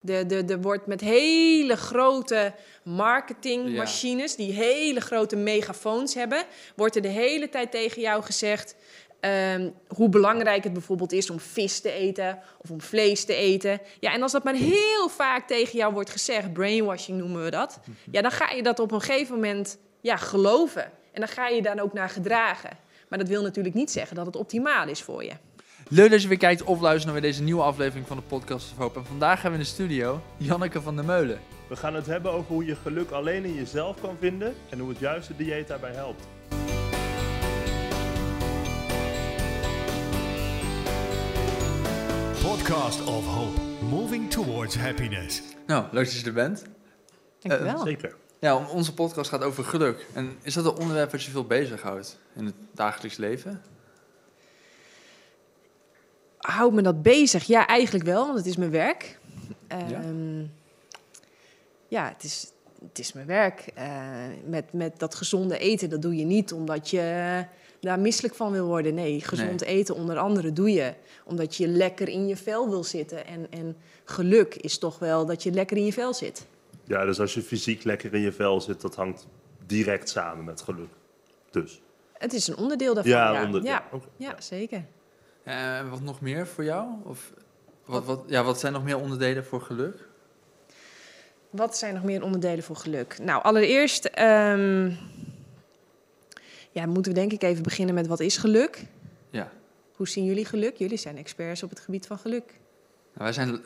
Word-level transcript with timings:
De, 0.00 0.26
de, 0.26 0.44
er 0.44 0.60
wordt 0.60 0.86
met 0.86 1.00
hele 1.00 1.76
grote 1.76 2.52
marketingmachines, 2.82 4.36
die 4.36 4.52
hele 4.52 5.00
grote 5.00 5.36
megafoons 5.36 6.14
hebben, 6.14 6.44
wordt 6.76 6.96
er 6.96 7.02
de 7.02 7.08
hele 7.08 7.48
tijd 7.48 7.70
tegen 7.70 8.02
jou 8.02 8.22
gezegd 8.22 8.76
ehm, 9.20 9.70
hoe 9.88 10.08
belangrijk 10.08 10.64
het 10.64 10.72
bijvoorbeeld 10.72 11.12
is 11.12 11.30
om 11.30 11.40
vis 11.40 11.80
te 11.80 11.92
eten 11.92 12.38
of 12.58 12.70
om 12.70 12.80
vlees 12.80 13.24
te 13.24 13.34
eten. 13.34 13.80
Ja, 14.00 14.12
en 14.12 14.22
als 14.22 14.32
dat 14.32 14.44
maar 14.44 14.54
heel 14.54 15.08
vaak 15.08 15.46
tegen 15.46 15.78
jou 15.78 15.92
wordt 15.92 16.10
gezegd, 16.10 16.52
brainwashing 16.52 17.18
noemen 17.18 17.44
we 17.44 17.50
dat, 17.50 17.80
ja, 18.10 18.22
dan 18.22 18.30
ga 18.30 18.50
je 18.50 18.62
dat 18.62 18.78
op 18.78 18.92
een 18.92 19.00
gegeven 19.02 19.34
moment 19.34 19.78
ja, 20.00 20.16
geloven. 20.16 20.84
En 21.12 21.20
dan 21.20 21.28
ga 21.28 21.48
je 21.48 21.62
daar 21.62 21.82
ook 21.82 21.92
naar 21.92 22.08
gedragen. 22.08 22.70
Maar 23.08 23.18
dat 23.18 23.28
wil 23.28 23.42
natuurlijk 23.42 23.74
niet 23.74 23.90
zeggen 23.90 24.16
dat 24.16 24.26
het 24.26 24.36
optimaal 24.36 24.88
is 24.88 25.02
voor 25.02 25.24
je. 25.24 25.32
Leuk 25.92 26.10
dat 26.10 26.22
je 26.22 26.28
weer 26.28 26.38
kijkt 26.38 26.62
of 26.62 26.80
luistert 26.80 27.12
naar 27.12 27.22
deze 27.22 27.42
nieuwe 27.42 27.62
aflevering 27.62 28.06
van 28.06 28.16
de 28.16 28.22
Podcast 28.22 28.70
of 28.72 28.78
Hoop. 28.78 28.96
En 28.96 29.04
vandaag 29.04 29.42
hebben 29.42 29.60
we 29.60 29.66
in 29.66 29.70
de 29.70 29.74
studio 29.74 30.20
Janneke 30.36 30.82
van 30.82 30.96
der 30.96 31.04
Meulen. 31.04 31.40
We 31.68 31.76
gaan 31.76 31.94
het 31.94 32.06
hebben 32.06 32.32
over 32.32 32.52
hoe 32.52 32.64
je 32.64 32.74
geluk 32.76 33.10
alleen 33.10 33.44
in 33.44 33.54
jezelf 33.54 34.00
kan 34.00 34.16
vinden 34.18 34.54
en 34.68 34.78
hoe 34.78 34.88
het 34.88 34.98
juiste 34.98 35.36
dieet 35.36 35.68
daarbij 35.68 35.92
helpt. 35.92 36.26
Podcast 42.42 43.04
of 43.06 43.26
Hope. 43.26 43.60
Moving 43.88 44.30
towards 44.30 44.76
happiness. 44.76 45.42
Nou, 45.66 45.84
leuk 45.92 46.04
dat 46.04 46.20
je 46.20 46.26
er 46.26 46.32
bent. 46.32 46.64
Dankjewel. 47.40 47.78
Zeker. 47.78 48.16
Ja, 48.40 48.56
onze 48.56 48.94
podcast 48.94 49.30
gaat 49.30 49.42
over 49.42 49.64
geluk. 49.64 50.06
En 50.14 50.36
is 50.42 50.54
dat 50.54 50.64
een 50.64 50.78
onderwerp 50.80 51.10
wat 51.10 51.22
je 51.22 51.30
veel 51.30 51.46
bezighoudt 51.46 52.18
in 52.36 52.44
het 52.44 52.54
dagelijks 52.74 53.16
leven? 53.16 53.62
Houdt 56.40 56.74
me 56.74 56.82
dat 56.82 57.02
bezig? 57.02 57.44
Ja, 57.44 57.66
eigenlijk 57.66 58.04
wel, 58.04 58.26
want 58.26 58.38
het 58.38 58.46
is 58.46 58.56
mijn 58.56 58.70
werk. 58.70 59.18
Ehm, 59.66 60.40
ja, 61.88 62.08
het, 62.08 62.24
is, 62.24 62.52
het 62.88 62.98
is 62.98 63.12
mijn 63.12 63.26
werk. 63.26 63.70
Eh, 63.74 63.86
met, 64.44 64.72
met 64.72 64.98
dat 64.98 65.14
gezonde 65.14 65.58
eten, 65.58 65.90
dat 65.90 66.02
doe 66.02 66.16
je 66.16 66.24
niet 66.24 66.52
omdat 66.52 66.90
je 66.90 67.44
daar 67.80 67.98
misselijk 67.98 68.34
van 68.34 68.52
wil 68.52 68.66
worden. 68.66 68.94
Nee, 68.94 69.20
gezond 69.20 69.62
eten 69.62 69.94
onder 69.94 70.18
andere 70.18 70.52
doe 70.52 70.72
je 70.72 70.94
omdat 71.24 71.56
je 71.56 71.68
lekker 71.68 72.08
in 72.08 72.26
je 72.26 72.36
vel 72.36 72.68
wil 72.68 72.84
zitten. 72.84 73.26
En, 73.26 73.46
en 73.50 73.76
geluk 74.04 74.54
is 74.54 74.78
toch 74.78 74.98
wel 74.98 75.26
dat 75.26 75.42
je 75.42 75.50
lekker 75.50 75.76
in 75.76 75.84
je 75.84 75.92
vel 75.92 76.14
zit. 76.14 76.46
Ja, 76.84 77.04
dus 77.04 77.20
als 77.20 77.34
je 77.34 77.42
fysiek 77.42 77.84
lekker 77.84 78.14
in 78.14 78.20
je 78.20 78.32
vel 78.32 78.60
zit, 78.60 78.80
dat 78.80 78.94
hangt 78.94 79.26
direct 79.66 80.08
samen 80.08 80.44
met 80.44 80.60
geluk. 80.60 80.88
Dus. 81.50 81.80
Het 82.12 82.32
is 82.32 82.46
een 82.48 82.56
onderdeel 82.56 82.94
daarvan. 82.94 83.12
Ja, 83.12 83.40
ja. 83.40 83.60
Ja, 83.62 83.84
ja, 84.16 84.40
zeker. 84.40 84.84
En 85.42 85.90
wat 85.90 86.00
nog 86.00 86.20
meer 86.20 86.46
voor 86.46 86.64
jou? 86.64 86.88
Of 87.02 87.32
wat, 87.84 88.04
wat, 88.04 88.22
ja, 88.26 88.44
wat 88.44 88.60
zijn 88.60 88.72
nog 88.72 88.84
meer 88.84 88.98
onderdelen 88.98 89.44
voor 89.44 89.60
geluk? 89.60 90.08
Wat 91.50 91.76
zijn 91.76 91.94
nog 91.94 92.02
meer 92.02 92.22
onderdelen 92.22 92.64
voor 92.64 92.76
geluk? 92.76 93.18
Nou, 93.18 93.42
allereerst 93.42 94.04
ehm, 94.04 94.92
ja, 96.70 96.86
moeten 96.86 97.12
we 97.12 97.18
denk 97.18 97.32
ik 97.32 97.42
even 97.42 97.62
beginnen 97.62 97.94
met 97.94 98.06
wat 98.06 98.20
is 98.20 98.36
geluk? 98.36 98.84
Ja. 99.30 99.52
Hoe 99.96 100.08
zien 100.08 100.24
jullie 100.24 100.44
geluk? 100.44 100.76
Jullie 100.76 100.96
zijn 100.96 101.16
experts 101.16 101.62
op 101.62 101.70
het 101.70 101.80
gebied 101.80 102.06
van 102.06 102.18
geluk. 102.18 102.44
Nou, 102.46 103.24
wij, 103.24 103.32
zijn, 103.32 103.62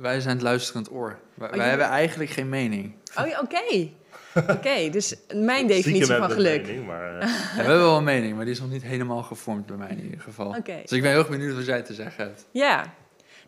wij 0.00 0.20
zijn 0.20 0.34
het 0.34 0.42
luisterend 0.44 0.90
oor. 0.90 1.18
Wij, 1.34 1.48
wij 1.50 1.58
ja. 1.58 1.64
hebben 1.64 1.86
eigenlijk 1.86 2.30
geen 2.30 2.48
mening. 2.48 2.92
Oh 3.18 3.26
ja, 3.26 3.40
oké. 3.40 3.88
Oké, 4.56 4.90
dus 4.90 5.14
mijn 5.34 5.66
definitie 5.66 6.06
van 6.16 6.30
geluk. 6.30 6.66
mening, 6.66 6.86
maar, 6.86 7.18
eh, 7.18 7.28
Ja, 7.28 7.34
we 7.54 7.60
hebben 7.62 7.78
wel 7.78 7.96
een 7.96 8.04
mening, 8.04 8.36
maar 8.36 8.44
die 8.44 8.54
is 8.54 8.60
nog 8.60 8.70
niet 8.70 8.82
helemaal 8.82 9.22
gevormd 9.22 9.66
bij 9.66 9.76
mij 9.76 9.88
in 9.88 10.02
ieder 10.04 10.20
geval. 10.20 10.46
Oké. 10.46 10.78
Dus 10.82 10.92
ik 10.92 11.02
ben 11.02 11.10
heel 11.10 11.18
erg 11.18 11.28
benieuwd 11.28 11.54
wat 11.54 11.66
jij 11.66 11.82
te 11.82 11.94
zeggen 11.94 12.24
hebt. 12.24 12.46
Ja. 12.50 12.94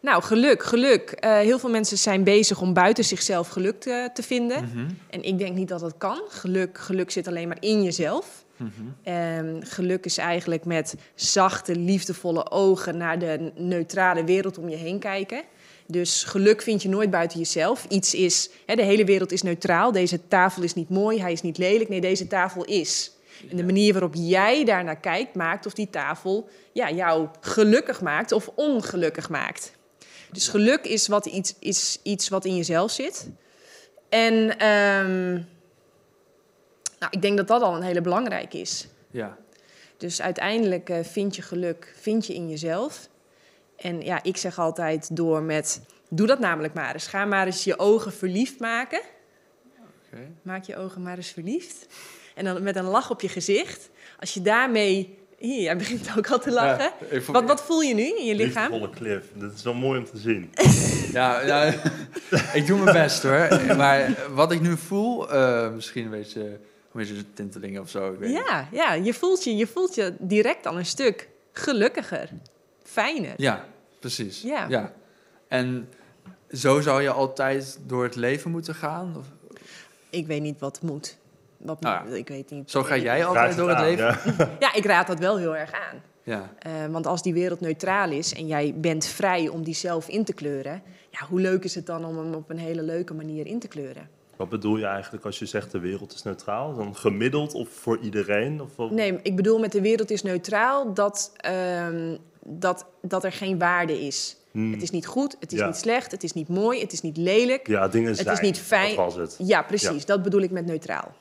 Nou, 0.00 0.22
geluk, 0.22 0.62
geluk. 0.62 1.11
Eh, 1.11 1.36
heel 1.39 1.59
veel 1.59 1.70
mensen 1.70 1.98
zijn 1.98 2.25
bezig 2.25 2.61
om 2.61 2.72
buiten 2.72 3.05
zichzelf 3.05 3.48
geluk 3.48 3.81
te, 3.81 4.11
te 4.14 4.22
vinden. 4.22 4.64
Mhm, 4.64 4.86
En 5.11 5.22
ik 5.22 5.39
denk 5.39 5.55
niet 5.55 5.69
dat 5.69 5.81
dat 5.81 5.94
kan. 5.98 6.20
Geluk, 6.28 6.78
geluk 6.78 7.11
zit 7.11 7.28
alleen 7.28 7.48
maar 7.48 7.56
in 7.61 7.83
jezelf. 7.83 8.44
mhm. 8.56 8.70
Ehm, 9.03 9.61
geluk 9.61 10.05
is 10.05 10.19
eigenlijk 10.19 10.65
met 10.65 10.94
zachte, 11.15 11.77
liefdevolle 11.77 12.50
ogen 12.50 12.97
naar 12.97 13.19
de 13.19 13.53
neutrale 13.56 14.25
wereld 14.25 14.59
om 14.59 14.69
je 14.69 14.77
heen 14.77 14.98
kijken. 14.98 15.43
Dus 15.91 16.25
geluk 16.25 16.62
vind 16.62 16.82
je 16.82 16.88
nooit 16.88 17.10
buiten 17.10 17.38
jezelf. 17.38 17.87
Iets 17.88 18.15
is, 18.15 18.50
hè, 18.66 18.75
de 18.75 18.82
hele 18.82 19.04
wereld 19.04 19.32
is 19.32 19.43
neutraal. 19.43 19.93
Deze 19.93 20.28
tafel 20.28 20.62
is 20.62 20.75
niet 20.75 20.88
mooi, 20.88 21.21
hij 21.21 21.32
is 21.32 21.43
niet 21.43 21.59
lelijk. 21.59 21.88
Nee, 21.88 22.00
deze 22.00 22.26
tafel 22.26 22.65
is. 22.65 23.12
En 23.50 23.56
de 23.56 23.65
manier 23.65 23.93
waarop 23.93 24.15
jij 24.15 24.65
daarnaar 24.65 25.00
kijkt, 25.00 25.34
maakt 25.34 25.66
of 25.66 25.72
die 25.72 25.91
tafel 25.91 26.48
ja, 26.72 26.91
jou 26.91 27.28
gelukkig 27.41 28.00
maakt 28.00 28.32
of 28.32 28.50
ongelukkig 28.54 29.28
maakt. 29.28 29.72
Dus 30.32 30.48
geluk 30.48 30.84
is, 30.84 31.06
wat 31.06 31.27
iets, 31.27 31.54
is 31.59 31.98
iets 32.03 32.28
wat 32.28 32.44
in 32.44 32.56
jezelf 32.56 32.91
zit. 32.91 33.28
En 34.09 34.59
ehm, 34.59 35.32
nou, 36.98 37.10
ik 37.10 37.22
denk 37.22 37.37
dat 37.37 37.48
dat 37.48 37.62
al 37.62 37.77
een 37.77 37.82
hele 37.82 38.00
belangrijke 38.00 38.59
is. 38.59 38.87
Ja. 39.10 39.37
Dus 39.97 40.21
uiteindelijk 40.22 40.91
eh, 40.91 41.04
vind 41.04 41.37
je 41.37 41.43
geluk, 41.43 41.94
vind 42.00 42.27
je 42.27 42.34
in 42.34 42.48
jezelf. 42.48 43.09
En 43.78 44.00
ja, 44.00 44.22
ik 44.22 44.37
zeg 44.37 44.59
altijd 44.59 45.16
door 45.16 45.43
met, 45.43 45.81
doe 46.09 46.27
dat 46.27 46.39
namelijk 46.39 46.75
maar 46.75 46.93
eens. 46.93 47.06
Ga 47.06 47.25
maar 47.25 47.47
eens 47.47 47.65
je 47.65 47.78
ogen 47.78 48.12
verliefd 48.12 48.59
maken. 48.61 49.00
Oké. 50.12 50.21
Maak 50.43 50.65
je 50.65 50.77
ogen 50.77 51.03
maar 51.03 51.16
eens 51.16 51.31
verliefd. 51.31 51.87
En 52.34 52.44
dan 52.44 52.62
met 52.62 52.77
een 52.77 52.84
lach 52.84 53.11
op 53.11 53.21
je 53.21 53.28
gezicht. 53.28 53.91
Als 54.21 54.34
je 54.34 54.43
daarmee, 54.43 55.19
hier, 55.39 55.61
jij 55.62 55.77
begint 55.77 56.09
ook 56.19 56.31
al 56.31 56.39
te 56.39 56.50
lachen. 56.53 56.93
Ja, 57.00 57.06
ik 57.16 57.22
vond- 57.22 57.37
Wat, 57.37 57.47
wat 57.47 57.62
voel 57.62 57.81
je 57.81 57.94
nu 57.94 58.03
in 58.19 58.25
je 58.25 58.34
lichaam? 58.34 58.71
liefdevolle 58.72 58.91
cliff. 58.97 59.27
Dat 59.34 59.53
is 59.53 59.62
wel 59.62 59.75
mooi 59.75 59.99
om 59.99 60.05
te 60.05 60.19
zien. 60.19 60.50
Ja, 61.12 61.41
ja, 61.41 61.62
ik 62.59 62.66
doe 62.66 62.78
mijn 62.83 62.97
best 62.97 63.22
hoor. 63.22 63.49
Maar 63.77 64.16
wat 64.34 64.53
ik 64.53 64.60
nu 64.60 64.77
voel, 64.77 65.31
eh, 65.33 65.71
misschien 65.72 66.05
een 66.05 66.10
beetje, 66.10 66.41
een 66.41 66.59
beetje 66.93 67.33
tintelingen 67.34 67.81
of 67.83 67.91
zo. 67.91 68.12
Ik 68.12 68.19
weet. 68.19 68.31
Ja, 68.33 68.69
ja 68.72 68.93
je, 68.95 69.15
voelt 69.15 69.45
je, 69.45 69.56
je 69.56 69.66
voelt 69.66 69.95
je 69.95 70.15
direct 70.19 70.66
al 70.66 70.78
een 70.78 70.87
stuk 70.87 71.28
gelukkiger, 71.53 72.28
fijner. 73.03 73.34
ja, 73.36 73.64
precies. 74.00 74.42
Ja. 74.42 74.66
ja. 74.69 74.92
En 75.48 75.88
zo 76.53 76.81
zou 76.81 77.03
je 77.03 77.10
altijd 77.10 77.78
door 77.86 78.03
het 78.04 78.16
leven 78.16 78.50
moeten 78.50 78.75
gaan? 78.75 79.14
Of, 79.19 79.26
Ik 80.10 80.26
weet 80.26 80.42
niet 80.42 80.59
wat 80.60 80.82
moet. 80.82 81.16
Wat 81.56 81.81
Nou 81.81 82.04
moet, 82.09 82.14
ik 82.16 82.28
weet 82.28 82.50
niet. 82.50 82.70
zo 82.70 82.82
ga 82.82 82.97
jij 82.97 83.19
Raad 83.19 83.28
altijd 83.28 83.56
door 83.56 83.69
het 83.69 83.81
leven? 83.81 84.19
ja. 84.38 84.50
Ja, 84.60 84.75
ik 84.75 84.84
raad 84.84 85.06
dat 85.06 85.19
wel 85.19 85.36
heel 85.38 85.56
erg 85.56 85.72
aan. 85.72 86.03
Ja. 86.22 86.53
Eh, 86.59 86.72
want 86.91 87.06
als 87.06 87.22
die 87.22 87.32
wereld 87.32 87.60
neutraal 87.60 88.10
is 88.10 88.34
en 88.34 88.47
jij 88.47 88.75
bent 88.76 89.06
vrij 89.06 89.48
om 89.48 89.62
die 89.62 89.75
zelf 89.75 90.09
in 90.09 90.25
te 90.25 90.32
kleuren, 90.32 90.82
ja, 91.10 91.26
hoe 91.26 91.41
leuk 91.41 91.65
is 91.65 91.75
het 91.75 91.86
dan 91.86 92.04
om 92.04 92.19
hem 92.19 92.34
op 92.34 92.50
een 92.50 92.59
hele 92.59 92.82
leuke 92.82 93.15
manier 93.15 93.47
in 93.47 93.59
te 93.59 93.69
kleuren? 93.69 94.09
Wat 94.38 94.49
bedoel 94.49 94.76
je 94.76 94.87
eigenlijk 94.87 95.25
als 95.25 95.38
je 95.38 95.47
zegt 95.47 95.72
de 95.72 95.78
wereld 95.78 96.15
is 96.15 96.22
neutraal? 96.22 96.75
Dan 96.75 96.97
gemiddeld 96.97 97.54
of 97.54 97.69
voor 97.69 97.99
iedereen? 97.99 98.60
Of 98.60 98.76
wat? 98.76 98.91
Nee, 98.91 99.19
ik 99.22 99.37
bedoel 99.37 99.59
met 99.59 99.72
de 99.72 99.81
wereld 99.81 100.10
is 100.10 100.22
neutraal 100.22 100.94
dat, 100.94 101.32
ehm, 101.37 102.16
dat, 102.44 102.87
dat 103.03 103.25
er 103.25 103.32
geen 103.32 103.59
waarde 103.59 104.00
is. 104.06 104.37
Hmm. 104.50 104.72
Het 104.72 104.82
is 104.82 104.91
niet 104.91 105.06
goed, 105.06 105.37
het 105.41 105.53
is 105.53 105.59
Ja. 105.59 105.66
niet 105.66 105.77
slecht, 105.77 106.10
het 106.10 106.22
is 106.22 106.32
niet 106.32 106.48
mooi, 106.48 106.81
het 106.81 106.93
is 106.93 107.00
niet 107.00 107.16
lelijk. 107.16 107.66
Ja, 107.66 107.88
dingen 107.88 108.09
het 108.09 108.19
zijn. 108.19 108.34
is 108.34 108.41
niet 108.41 108.59
fijn. 108.59 108.97
Dat 108.97 109.04
was 109.04 109.15
het. 109.15 109.37
Ja, 109.48 109.62
precies. 109.62 110.04
Dat 110.04 110.22
bedoel 110.22 110.41
ik 110.41 110.50
met 110.50 110.66
neutraal. 110.66 111.15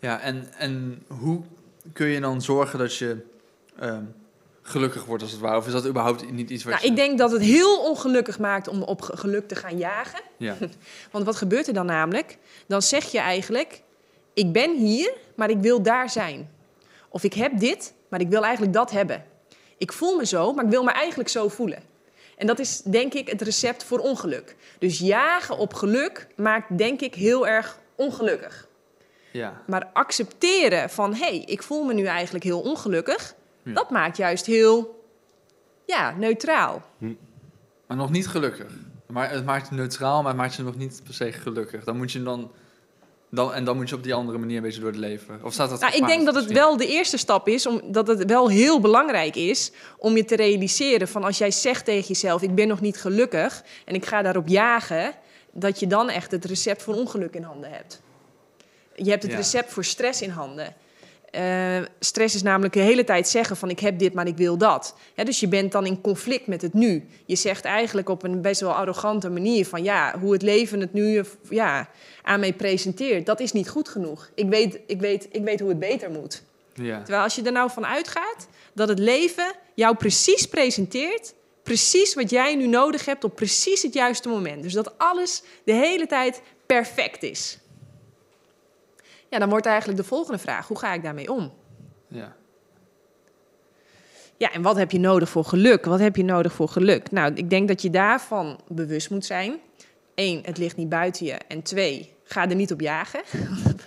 Ja, 0.00 0.20
en, 0.20 0.44
en 0.58 1.02
hoe 1.06 1.40
kun 1.92 2.06
je 2.06 2.20
dan 2.20 2.42
zorgen 2.42 2.78
dat 2.78 2.96
je 2.96 3.16
ehm, 3.78 4.02
gelukkig 4.66 5.04
wordt 5.04 5.22
als 5.22 5.32
het 5.32 5.40
ware? 5.40 5.56
Of 5.56 5.66
is 5.66 5.72
dat 5.72 5.86
überhaupt 5.86 6.30
niet 6.32 6.50
iets 6.50 6.64
wat 6.64 6.72
Nou, 6.72 6.84
je... 6.84 6.90
ik 6.90 6.96
denk 6.96 7.18
dat 7.18 7.30
het 7.30 7.42
heel 7.42 7.78
ongelukkig 7.80 8.38
maakt 8.38 8.68
om 8.68 8.82
op 8.82 9.02
ge- 9.02 9.16
geluk 9.16 9.48
te 9.48 9.54
gaan 9.54 9.78
jagen. 9.78 10.20
Ja, 10.36 10.56
Want 11.12 11.24
wat 11.24 11.36
gebeurt 11.36 11.66
er 11.66 11.74
dan 11.74 11.86
namelijk? 11.86 12.38
Dan 12.66 12.82
zeg 12.82 13.04
je 13.12 13.18
eigenlijk: 13.18 13.82
Ik 14.34 14.52
ben 14.52 14.76
hier, 14.76 15.12
maar 15.36 15.50
ik 15.50 15.58
wil 15.58 15.82
daar 15.82 16.10
zijn. 16.10 16.50
Of 17.08 17.24
ik 17.24 17.34
heb 17.34 17.58
dit, 17.58 17.94
maar 18.08 18.20
ik 18.20 18.28
wil 18.28 18.42
eigenlijk 18.42 18.72
dat 18.72 18.90
hebben. 18.90 19.24
Ik 19.78 19.92
voel 19.92 20.16
me 20.16 20.26
zo, 20.26 20.52
maar 20.52 20.64
ik 20.64 20.70
wil 20.70 20.82
me 20.84 20.90
eigenlijk 20.92 21.28
zo 21.28 21.48
voelen. 21.48 21.82
En 22.36 22.46
dat 22.46 22.58
is 22.58 22.80
denk 22.80 23.14
ik 23.14 23.28
het 23.28 23.42
recept 23.42 23.84
voor 23.84 23.98
ongeluk. 23.98 24.56
Dus 24.78 24.98
jagen 24.98 25.58
op 25.58 25.74
geluk 25.74 26.26
maakt 26.36 26.78
denk 26.78 27.00
ik 27.00 27.14
heel 27.14 27.46
erg 27.46 27.78
ongelukkig. 27.96 28.68
ja. 29.30 29.62
Maar 29.66 29.90
accepteren 29.92 30.90
van 30.90 31.14
hé, 31.14 31.18
hey, 31.26 31.42
ik 31.46 31.62
voel 31.62 31.84
me 31.84 31.92
nu 31.94 32.04
eigenlijk 32.04 32.44
heel 32.44 32.60
ongelukkig, 32.60 33.34
Ja. 33.64 33.72
dat 33.72 33.90
maakt 33.90 34.16
juist 34.16 34.46
heel 34.46 35.04
ja, 35.86 36.14
neutraal. 36.18 36.82
maar 37.86 37.96
nog 37.96 38.10
niet 38.10 38.28
gelukkig. 38.28 38.72
Maar 39.06 39.30
het 39.30 39.44
maakt 39.44 39.68
je 39.68 39.74
neutraal, 39.74 40.22
maar 40.22 40.32
het 40.32 40.40
maakt 40.40 40.54
je 40.54 40.62
nog 40.62 40.76
niet 40.76 41.00
per 41.04 41.14
se 41.14 41.32
gelukkig. 41.32 41.84
Dan 41.84 41.96
moet 41.96 42.12
je 42.12 42.22
dan... 42.22 42.50
dan 43.30 43.52
en 43.54 43.64
dan 43.64 43.76
moet 43.76 43.88
je 43.88 43.94
op 43.94 44.02
die 44.02 44.14
andere 44.14 44.38
manier 44.38 44.56
een 44.56 44.62
beetje 44.62 44.80
door 44.80 44.90
het 44.90 44.98
leven. 44.98 45.40
Of 45.42 45.52
staat 45.52 45.70
dat 45.70 45.80
Nou, 45.80 45.96
ik 45.96 46.06
denk 46.06 46.24
dat 46.24 46.34
het 46.34 46.52
wel 46.52 46.76
de 46.76 46.86
eerste 46.86 47.16
stap 47.16 47.48
is, 47.48 47.66
omdat 47.66 48.06
het 48.06 48.24
wel 48.24 48.48
heel 48.48 48.80
belangrijk 48.80 49.36
is 49.36 49.72
om 49.98 50.16
je 50.16 50.24
te 50.24 50.36
realiseren 50.36 51.08
van 51.08 51.24
als 51.24 51.38
jij 51.38 51.50
zegt 51.50 51.84
tegen 51.84 52.08
jezelf, 52.08 52.42
ik 52.42 52.54
ben 52.54 52.68
nog 52.68 52.80
niet 52.80 52.96
gelukkig 52.96 53.62
en 53.84 53.94
ik 53.94 54.06
ga 54.06 54.22
daarop 54.22 54.48
jagen, 54.48 55.12
dat 55.52 55.80
je 55.80 55.86
dan 55.86 56.08
echt 56.10 56.30
het 56.30 56.44
recept 56.44 56.82
voor 56.82 56.94
ongeluk 56.94 57.34
in 57.34 57.42
handen 57.42 57.70
hebt. 57.70 58.02
Je 58.94 59.10
hebt 59.10 59.22
het 59.22 59.32
Ja. 59.32 59.38
recept 59.38 59.72
voor 59.72 59.84
stress 59.84 60.22
in 60.22 60.30
handen. 60.30 60.74
Eh, 61.34 61.82
stress 61.98 62.34
is 62.34 62.42
namelijk 62.42 62.74
de 62.74 62.80
hele 62.80 63.04
tijd 63.04 63.28
zeggen 63.28 63.56
van 63.56 63.70
ik 63.70 63.80
heb 63.80 63.98
dit, 63.98 64.12
maar 64.12 64.26
ik 64.26 64.36
wil 64.36 64.56
dat. 64.56 64.94
Dus 65.14 65.40
je 65.40 65.48
bent 65.48 65.72
dan 65.72 65.86
in 65.86 66.00
conflict 66.00 66.46
met 66.46 66.62
het 66.62 66.74
nu. 66.74 67.06
Je 67.24 67.36
zegt 67.36 67.64
eigenlijk 67.64 68.08
op 68.08 68.22
een 68.22 68.40
best 68.40 68.60
wel 68.60 68.72
arrogante 68.72 69.30
manier 69.30 69.66
van 69.66 69.82
ja, 69.82 70.18
hoe 70.20 70.32
het 70.32 70.42
leven 70.42 70.80
het 70.80 70.92
nu 70.92 71.18
eh, 71.18 71.24
ja, 71.50 71.88
aan 72.22 72.40
mij 72.40 72.52
presenteert, 72.52 73.26
dat 73.26 73.40
is 73.40 73.52
niet 73.52 73.68
goed 73.68 73.88
genoeg. 73.88 74.30
Ik 74.34 74.48
weet, 74.48 74.78
ik, 74.86 75.00
weet, 75.00 75.28
ik 75.30 75.44
weet 75.44 75.60
hoe 75.60 75.68
het 75.68 75.78
beter 75.78 76.10
moet. 76.10 76.42
Ja. 76.74 76.98
Terwijl 76.98 77.22
als 77.22 77.34
je 77.34 77.42
er 77.42 77.52
nou 77.52 77.70
van 77.70 77.86
uitgaat 77.86 78.48
dat 78.72 78.88
het 78.88 78.98
leven 78.98 79.52
jou 79.74 79.96
precies 79.96 80.46
presenteert, 80.46 81.34
precies 81.62 82.14
wat 82.14 82.30
jij 82.30 82.54
nu 82.54 82.66
nodig 82.66 83.04
hebt 83.04 83.24
op 83.24 83.34
precies 83.34 83.82
het 83.82 83.94
juiste 83.94 84.28
moment. 84.28 84.62
Dus 84.62 84.72
dat 84.72 84.98
alles 84.98 85.42
de 85.64 85.72
hele 85.72 86.06
tijd 86.06 86.42
perfect 86.66 87.22
is. 87.22 87.58
Ja, 89.34 89.40
dan 89.40 89.48
wordt 89.48 89.66
eigenlijk 89.66 89.98
de 89.98 90.06
volgende 90.06 90.38
vraag: 90.38 90.68
hoe 90.68 90.78
ga 90.78 90.94
ik 90.94 91.02
daarmee 91.02 91.32
om? 91.32 91.52
ja. 92.08 92.36
Ja, 94.36 94.52
en 94.52 94.62
wat 94.62 94.76
heb 94.76 94.90
je 94.90 94.98
nodig 94.98 95.28
voor 95.28 95.44
geluk? 95.44 95.84
Wat 95.84 96.00
heb 96.00 96.16
je 96.16 96.24
nodig 96.24 96.52
voor 96.52 96.68
geluk? 96.68 97.10
Nou, 97.10 97.32
ik 97.34 97.50
denk 97.50 97.68
dat 97.68 97.82
je 97.82 97.90
daarvan 97.90 98.60
bewust 98.68 99.10
moet 99.10 99.24
zijn. 99.24 99.60
Eén, 100.14 100.40
het 100.44 100.58
ligt 100.58 100.76
niet 100.76 100.88
buiten 100.88 101.26
je. 101.26 101.32
En 101.32 101.62
twee, 101.62 102.14
ga 102.24 102.48
er 102.48 102.54
niet 102.54 102.72
op 102.72 102.80
jagen. 102.80 103.22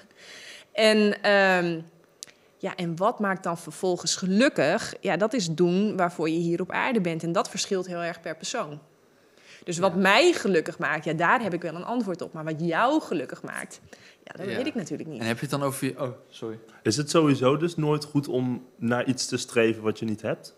en, 0.71 1.21
ehm, 1.21 1.81
ja, 2.57 2.75
en 2.75 2.95
wat 2.95 3.19
maakt 3.19 3.43
dan 3.43 3.57
vervolgens 3.57 4.15
gelukkig? 4.15 4.93
Ja, 5.01 5.17
dat 5.17 5.33
is 5.33 5.49
doen 5.49 5.97
waarvoor 5.97 6.29
je 6.29 6.37
hier 6.37 6.61
op 6.61 6.71
aarde 6.71 7.01
bent. 7.01 7.23
En 7.23 7.31
dat 7.31 7.49
verschilt 7.49 7.87
heel 7.87 8.03
erg 8.03 8.21
per 8.21 8.35
persoon. 8.35 8.79
Dus 9.67 9.77
wat 9.77 9.91
Ja. 9.93 9.99
mij 9.99 10.31
gelukkig 10.33 10.79
maakt, 10.79 11.05
ja, 11.05 11.13
daar 11.13 11.41
heb 11.41 11.53
ik 11.53 11.61
wel 11.61 11.75
een 11.75 11.83
antwoord 11.85 12.21
op. 12.21 12.33
Maar 12.33 12.43
wat 12.43 12.55
jou 12.59 13.01
gelukkig 13.01 13.43
maakt, 13.43 13.79
ja, 14.23 14.31
dat 14.35 14.49
Ja. 14.49 14.55
weet 14.55 14.65
ik 14.65 14.75
natuurlijk 14.75 15.09
niet. 15.09 15.19
En 15.21 15.27
heb 15.27 15.35
je 15.35 15.41
het 15.41 15.49
dan 15.49 15.63
over 15.63 15.85
je... 15.87 16.01
Oh, 16.01 16.09
sorry. 16.29 16.59
Is 16.83 16.97
het 16.97 17.09
sowieso 17.09 17.57
dus 17.57 17.75
nooit 17.75 18.03
goed 18.05 18.27
om 18.27 18.65
naar 18.77 19.05
iets 19.07 19.25
te 19.25 19.37
streven 19.37 19.83
wat 19.83 19.99
je 19.99 20.05
niet 20.05 20.21
hebt? 20.21 20.55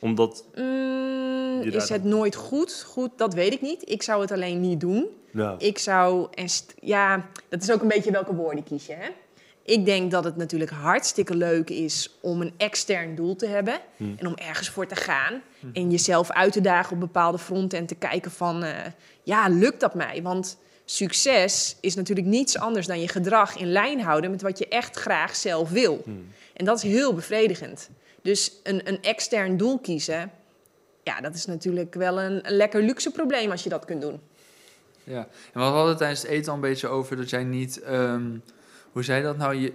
Omdat, 0.00 0.44
Mm, 0.54 1.60
is 1.62 1.88
het 1.88 2.04
nooit 2.04 2.34
goed? 2.34 2.82
Goed, 2.86 3.10
dat 3.16 3.34
weet 3.34 3.52
ik 3.52 3.60
niet. 3.60 3.90
Ik 3.90 4.02
zou 4.02 4.20
het 4.20 4.30
alleen 4.32 4.60
niet 4.60 4.80
doen. 4.80 5.06
ja, 5.32 5.54
Ik 5.58 5.78
zou, 5.78 6.26
en 6.34 6.46
ja, 6.80 7.26
dat 7.48 7.62
is 7.62 7.70
ook 7.72 7.82
een 7.82 7.88
beetje 7.88 8.10
welke 8.10 8.34
woorden 8.34 8.64
kies 8.64 8.86
je. 8.86 8.92
Hè? 8.94 9.08
Ik 9.66 9.84
denk 9.84 10.10
dat 10.10 10.24
het 10.24 10.36
natuurlijk 10.36 10.70
hartstikke 10.70 11.34
leuk 11.34 11.70
is 11.70 12.16
om 12.20 12.40
een 12.40 12.52
extern 12.56 13.14
doel 13.14 13.36
te 13.36 13.46
hebben. 13.46 13.80
Hmm. 13.96 14.14
En 14.18 14.26
om 14.26 14.34
ergens 14.34 14.68
voor 14.68 14.86
te 14.86 14.96
gaan. 14.96 15.42
En 15.72 15.90
jezelf 15.90 16.30
uit 16.30 16.52
te 16.52 16.60
dagen 16.60 16.92
op 16.92 17.00
bepaalde 17.00 17.38
fronten. 17.38 17.78
En 17.78 17.86
te 17.86 17.94
kijken 17.94 18.30
van, 18.30 18.62
eh, 18.62 18.76
ja, 19.22 19.48
lukt 19.48 19.80
dat 19.80 19.94
mij? 19.94 20.22
Want 20.22 20.58
succes 20.84 21.76
is 21.80 21.94
natuurlijk 21.94 22.26
niets 22.26 22.58
anders 22.58 22.86
dan 22.86 23.00
je 23.00 23.08
gedrag 23.08 23.56
in 23.56 23.72
lijn 23.72 24.00
houden 24.00 24.30
met 24.30 24.42
wat 24.42 24.58
je 24.58 24.68
echt 24.68 24.96
graag 24.96 25.36
zelf 25.36 25.70
wil. 25.70 26.00
Hmm. 26.04 26.28
En 26.52 26.64
dat 26.64 26.76
is 26.76 26.82
heel 26.82 27.14
bevredigend. 27.14 27.90
Dus 28.22 28.52
een, 28.62 28.88
een 28.88 29.02
extern 29.02 29.56
doel 29.56 29.78
kiezen, 29.78 30.30
ja, 31.02 31.20
dat 31.20 31.34
is 31.34 31.46
natuurlijk 31.46 31.94
wel 31.94 32.20
een, 32.20 32.48
een 32.48 32.56
lekker 32.56 32.82
luxe 32.82 33.10
probleem 33.10 33.50
als 33.50 33.62
je 33.62 33.68
dat 33.68 33.84
kunt 33.84 34.00
doen. 34.00 34.20
Ja, 35.04 35.18
en 35.18 35.28
we 35.52 35.60
hadden 35.60 35.88
het 35.88 35.98
tijdens 35.98 36.22
het 36.22 36.30
eten 36.30 36.48
al 36.48 36.54
een 36.54 36.60
beetje 36.60 36.88
over 36.88 37.16
dat 37.16 37.30
jij 37.30 37.44
niet... 37.44 37.80
ehm, 37.80 38.30
hoe 38.94 39.02
zei 39.02 39.18
je 39.18 39.24
dat 39.24 39.36
nou? 39.36 39.54
Je, 39.54 39.72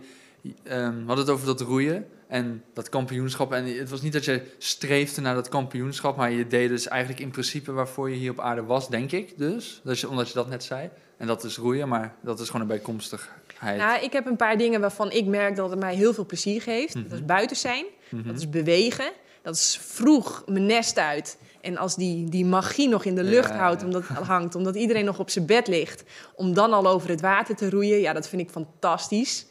ehm, 0.63 0.91
we 0.93 1.03
hadden 1.05 1.25
het 1.25 1.29
over 1.29 1.45
dat 1.45 1.61
roeien 1.61 2.07
en 2.27 2.63
dat 2.73 2.89
kampioenschap. 2.89 3.53
En 3.53 3.77
het 3.77 3.89
was 3.89 4.01
niet 4.01 4.13
dat 4.13 4.25
je 4.25 4.41
streefde 4.57 5.21
naar 5.21 5.35
dat 5.35 5.49
kampioenschap, 5.49 6.17
maar 6.17 6.31
je 6.31 6.47
deed 6.47 6.69
dus 6.69 6.87
eigenlijk 6.87 7.21
in 7.21 7.29
principe 7.31 7.71
waarvoor 7.71 8.09
je 8.09 8.15
hier 8.15 8.31
op 8.31 8.39
aarde 8.39 8.63
was, 8.63 8.89
denk 8.89 9.11
ik 9.11 9.37
dus. 9.37 9.81
dus 9.83 10.03
omdat 10.03 10.27
je 10.27 10.33
dat 10.33 10.49
net 10.49 10.63
zei. 10.63 10.89
En 11.17 11.27
dat 11.27 11.43
is 11.43 11.57
roeien, 11.57 11.87
maar 11.87 12.15
dat 12.21 12.39
is 12.39 12.45
gewoon 12.45 12.61
een 12.61 12.67
bijkomstigheid. 12.67 13.77
Nou, 13.77 14.03
ik 14.03 14.13
heb 14.13 14.25
een 14.25 14.35
paar 14.35 14.57
dingen 14.57 14.81
waarvan 14.81 15.11
ik 15.11 15.25
merk 15.25 15.55
dat 15.55 15.69
het 15.69 15.79
mij 15.79 15.95
heel 15.95 16.13
veel 16.13 16.25
plezier 16.25 16.61
geeft. 16.61 16.95
Mhm. 16.95 17.03
Dat 17.03 17.13
is 17.19 17.25
buiten 17.25 17.55
zijn, 17.57 17.85
Mhm. 18.09 18.27
dat 18.27 18.37
is 18.37 18.49
bewegen, 18.49 19.11
dat 19.41 19.55
is 19.55 19.79
vroeg 19.81 20.43
mijn 20.45 20.65
nest 20.65 20.97
uit. 20.97 21.37
En 21.61 21.77
als 21.77 21.95
die, 21.95 22.29
die 22.29 22.45
magie 22.45 22.89
nog 22.89 23.05
in 23.05 23.15
de 23.15 23.23
lucht 23.23 23.49
Ja, 23.49 23.57
houdt, 23.57 23.83
omdat, 23.83 24.03
hangt, 24.03 24.55
omdat 24.55 24.75
iedereen 24.75 25.05
nog 25.05 25.19
op 25.19 25.29
zijn 25.29 25.45
bed 25.45 25.67
ligt, 25.67 26.03
om 26.35 26.53
dan 26.53 26.73
al 26.73 26.87
over 26.87 27.09
het 27.09 27.21
water 27.21 27.55
te 27.55 27.69
roeien, 27.69 27.99
ja, 27.99 28.13
dat 28.13 28.27
vind 28.27 28.41
ik 28.41 28.49
fantastisch. 28.49 29.45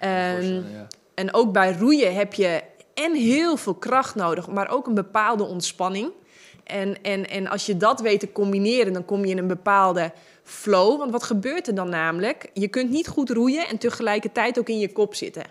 Ja, 0.00 0.30
ik 0.30 0.42
ehm, 0.42 0.52
ja. 0.54 0.86
En 1.14 1.34
ook 1.34 1.52
bij 1.52 1.72
roeien 1.72 2.14
heb 2.14 2.34
je 2.34 2.62
en 2.94 3.14
heel 3.14 3.56
veel 3.56 3.74
kracht 3.74 4.14
nodig, 4.14 4.48
maar 4.48 4.70
ook 4.70 4.86
een 4.86 4.94
bepaalde 4.94 5.44
ontspanning. 5.44 6.10
En, 6.64 7.02
en, 7.02 7.28
en 7.28 7.46
als 7.46 7.66
je 7.66 7.76
dat 7.76 8.00
weet 8.00 8.20
te 8.20 8.32
combineren, 8.32 8.92
dan 8.92 9.04
kom 9.04 9.24
je 9.24 9.30
in 9.30 9.38
een 9.38 9.46
bepaalde 9.46 10.12
flow. 10.42 10.98
Want 10.98 11.10
wat 11.10 11.22
gebeurt 11.22 11.66
er 11.66 11.74
dan 11.74 11.88
namelijk? 11.88 12.50
Je 12.52 12.68
kunt 12.68 12.90
niet 12.90 13.08
goed 13.08 13.30
roeien 13.30 13.68
en 13.68 13.78
tegelijkertijd 13.78 14.58
ook 14.58 14.68
in 14.68 14.78
je 14.78 14.92
kop 14.92 15.14
zitten. 15.14 15.42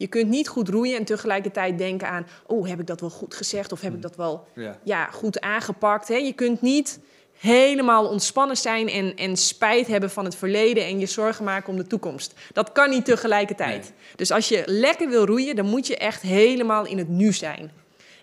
Je 0.00 0.06
kunt 0.06 0.28
niet 0.28 0.48
goed 0.48 0.68
roeien 0.68 0.98
en 0.98 1.04
tegelijkertijd 1.04 1.78
denken 1.78 2.08
aan... 2.08 2.26
oh, 2.46 2.68
heb 2.68 2.80
ik 2.80 2.86
dat 2.86 3.00
wel 3.00 3.10
goed 3.10 3.34
gezegd 3.34 3.72
of 3.72 3.80
heb 3.80 3.94
ik 3.94 4.02
dat 4.02 4.16
wel 4.16 4.46
Ja. 4.54 4.78
ja, 4.84 5.04
goed 5.10 5.40
aangepakt? 5.40 6.08
Hè? 6.08 6.14
Je 6.14 6.32
kunt 6.32 6.60
niet 6.60 7.00
helemaal 7.38 8.08
ontspannen 8.08 8.56
zijn 8.56 8.88
en, 8.88 9.16
en 9.16 9.36
spijt 9.36 9.86
hebben 9.86 10.10
van 10.10 10.24
het 10.24 10.34
verleden... 10.34 10.84
en 10.84 10.98
je 10.98 11.06
zorgen 11.06 11.44
maken 11.44 11.68
om 11.68 11.76
de 11.76 11.86
toekomst. 11.86 12.34
Dat 12.52 12.72
kan 12.72 12.90
niet 12.90 13.04
tegelijkertijd. 13.04 13.82
Nee. 13.82 14.16
Dus 14.16 14.30
als 14.30 14.48
je 14.48 14.62
lekker 14.66 15.08
wil 15.08 15.26
roeien, 15.26 15.56
dan 15.56 15.66
moet 15.66 15.86
je 15.86 15.96
echt 15.96 16.22
helemaal 16.22 16.86
in 16.86 16.98
het 16.98 17.08
nu 17.08 17.32
zijn. 17.32 17.70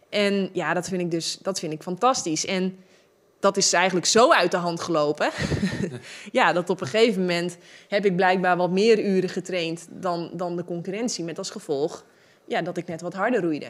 En 0.10 0.50
ja, 0.54 0.74
dat 0.74 0.88
vind 0.88 1.02
ik 1.02 1.12
dus 1.12 1.38
dat 1.42 1.60
vind 1.60 1.74
ik 1.74 1.82
fantastisch. 1.82 2.46
En 2.46 2.78
dat 3.40 3.58
is 3.58 3.74
eigenlijk 3.74 4.06
zo 4.06 4.32
uit 4.32 4.52
de 4.52 4.58
hand 4.58 4.80
gelopen. 4.80 5.30
ja, 6.32 6.54
dat 6.54 6.70
op 6.70 6.82
een 6.82 6.88
gegeven 6.88 7.22
moment 7.22 7.58
heb 7.88 8.06
ik 8.06 8.16
blijkbaar 8.16 8.58
wat 8.58 8.72
meer 8.72 9.06
uren 9.06 9.30
getraind 9.30 9.88
dan, 9.92 10.30
dan 10.34 10.56
de 10.56 10.64
concurrentie. 10.64 11.24
Met 11.24 11.38
als 11.38 11.50
gevolg 11.50 12.06
ja, 12.46 12.62
dat 12.62 12.78
ik 12.78 12.88
net 12.88 13.02
wat 13.02 13.14
harder 13.14 13.42
roeide. 13.42 13.68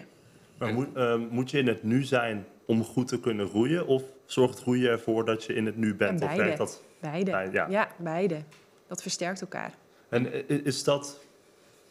maar 0.57 0.73
moet, 0.73 0.95
eh, 0.95 1.15
moet 1.29 1.51
je 1.51 1.57
in 1.57 1.67
het 1.67 1.83
nu 1.83 2.03
zijn 2.03 2.45
om 2.65 2.83
goed 2.83 3.07
te 3.07 3.19
kunnen 3.19 3.45
roeien? 3.45 3.87
Of 3.87 4.03
zorgt 4.25 4.59
roeien 4.59 4.91
ervoor 4.91 5.25
dat 5.25 5.43
je 5.43 5.53
in 5.53 5.65
het 5.65 5.77
nu 5.77 5.95
bent? 5.95 6.19
Beide. 6.19 6.55
dat? 6.57 6.83
Beide. 6.99 7.31
Beide, 7.31 7.51
ja. 7.51 7.67
ja. 7.69 7.89
beide. 7.97 8.37
Dat 8.87 9.01
versterkt 9.01 9.41
elkaar. 9.41 9.73
En 10.09 10.47
is 10.65 10.83
dat 10.83 11.19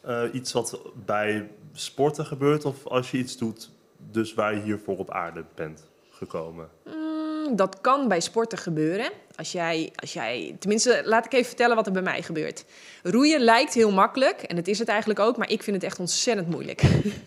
eh, 0.01 0.23
iets 0.33 0.53
wat 0.53 0.81
bij 1.05 1.49
sporten 1.73 2.27
gebeurt? 2.27 2.65
Of 2.65 2.87
als 2.87 3.11
je 3.11 3.19
iets 3.19 3.37
doet 3.37 3.71
dus 4.11 4.35
waar 4.35 4.55
je 4.55 4.61
hiervoor 4.61 4.99
op 4.99 5.11
aarde 5.11 5.45
bent 5.55 5.89
gekomen? 6.11 6.69
Mm, 6.85 7.06
Dat 7.55 7.81
kan 7.81 8.09
bij 8.09 8.21
sporten 8.21 8.59
gebeuren. 8.59 9.11
Als 9.37 9.53
jij, 9.53 9.93
als 9.97 10.13
jij, 10.13 10.57
tenminste, 10.59 11.03
laat 11.05 11.25
ik 11.25 11.33
even 11.33 11.47
vertellen 11.47 11.77
wat 11.77 11.87
er 11.87 11.93
bij 11.93 12.03
mij 12.03 12.23
gebeurt. 12.23 12.65
Roeien 13.03 13.41
lijkt 13.41 13.75
heel 13.75 13.93
makkelijk, 13.93 14.43
en 14.43 14.57
het 14.57 14.69
is 14.69 14.79
het 14.79 14.89
eigenlijk 14.89 15.21
ook, 15.21 15.37
maar 15.37 15.51
ik 15.51 15.63
vind 15.63 15.77
het 15.77 15.85
echt 15.85 15.99
ontzettend 15.99 16.49
moeilijk. 16.49 16.83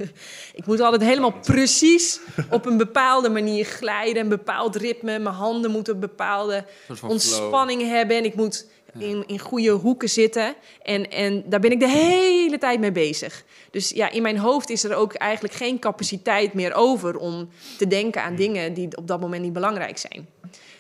ik 0.60 0.66
moet 0.66 0.80
altijd 0.80 1.02
helemaal 1.02 1.34
precies 1.40 2.20
op 2.50 2.66
een 2.66 2.78
bepaalde 2.78 3.30
manier 3.30 3.66
glijden, 3.66 4.22
een 4.22 4.30
bepaald 4.30 4.76
ritme. 4.76 5.20
Mijn 5.20 5.36
handen 5.36 5.72
moeten 5.72 5.94
een 5.94 6.00
bepaalde 6.00 6.66
ontspanning 7.02 7.82
hebben 7.82 8.18
en 8.18 8.26
ik 8.26 8.36
moet 8.36 8.66
in, 9.00 9.24
in 9.28 9.40
goede 9.40 9.70
hoeken 9.70 10.10
zitten. 10.10 10.56
En, 10.82 11.12
en 11.12 11.44
daar 11.46 11.60
ben 11.60 11.72
ik 11.72 11.80
de 11.80 11.90
hele 11.90 12.58
tijd 12.58 12.80
mee 12.80 12.92
bezig. 12.92 13.44
Dus 13.72 13.90
ja, 13.90 14.12
in 14.12 14.22
mijn 14.22 14.38
hoofd 14.38 14.70
is 14.70 14.84
er 14.84 14.96
ook 14.96 15.14
eigenlijk 15.14 15.54
geen 15.54 15.80
capaciteit 15.80 16.54
meer 16.54 16.74
over 16.74 17.18
om 17.18 17.50
te 17.78 17.88
denken 17.88 18.24
aan 18.24 18.36
dingen 18.36 18.74
die 18.74 18.98
op 18.98 19.08
dat 19.08 19.20
moment 19.20 19.42
niet 19.42 19.54
belangrijk 19.54 19.98
zijn. 19.98 20.28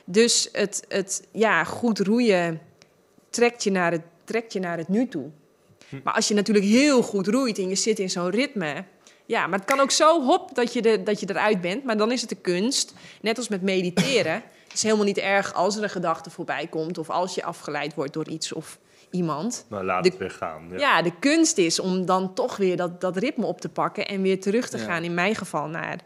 Dus 0.05 0.49
het, 0.51 0.85
het 0.87 1.27
ja, 1.31 1.63
goed 1.63 1.99
roeien 1.99 2.61
trekt 3.29 3.63
je, 3.63 3.71
naar 3.71 3.91
het, 3.91 4.01
trekt 4.23 4.53
je 4.53 4.59
naar 4.59 4.77
het 4.77 4.87
nu 4.87 5.07
toe. 5.07 5.29
Maar 6.03 6.13
als 6.13 6.27
je 6.27 6.33
natuurlijk 6.33 6.65
heel 6.65 7.01
goed 7.01 7.27
roeit 7.27 7.57
en 7.57 7.69
je 7.69 7.75
zit 7.75 7.99
in 7.99 8.09
zo'n 8.09 8.29
ritme. 8.29 8.83
Ja, 9.25 9.47
maar 9.47 9.59
het 9.59 9.67
kan 9.67 9.79
ook 9.79 9.91
zo 9.91 10.23
hop 10.23 10.55
dat 10.55 10.73
je, 10.73 10.81
de, 10.81 11.03
dat 11.03 11.19
je 11.19 11.29
eruit 11.29 11.61
bent. 11.61 11.83
Maar 11.83 11.97
dan 11.97 12.11
is 12.11 12.21
het 12.21 12.29
de 12.29 12.35
kunst, 12.35 12.93
net 13.21 13.37
als 13.37 13.47
met 13.47 13.61
mediteren. 13.61 14.43
Het 14.69 14.77
is 14.77 14.83
helemaal 14.83 15.05
niet 15.05 15.17
erg 15.17 15.53
als 15.53 15.77
er 15.77 15.83
een 15.83 15.89
gedachte 15.89 16.29
voorbij 16.29 16.67
komt. 16.69 16.97
Of 16.97 17.09
als 17.09 17.35
je 17.35 17.43
afgeleid 17.43 17.93
wordt 17.93 18.13
door 18.13 18.27
iets 18.27 18.53
of 18.53 18.77
iemand. 19.11 19.65
Nou, 19.69 19.83
laat 19.83 20.03
De- 20.03 20.09
het 20.09 20.17
weer 20.17 20.31
gaan. 20.31 20.67
Ja. 20.71 20.77
Ja, 20.77 21.01
de 21.01 21.11
kunst 21.19 21.57
is 21.57 21.79
om 21.79 22.05
dan 22.05 22.33
toch 22.33 22.57
weer 22.57 22.77
dat, 22.77 23.01
dat 23.01 23.17
ritme 23.17 23.45
op 23.45 23.61
te 23.61 23.69
pakken. 23.69 24.07
En 24.07 24.21
weer 24.21 24.39
terug 24.41 24.69
te 24.69 24.77
Ja. 24.77 24.83
gaan, 24.83 25.03
in 25.03 25.13
mijn 25.13 25.35
geval, 25.35 25.67
naar, 25.67 25.97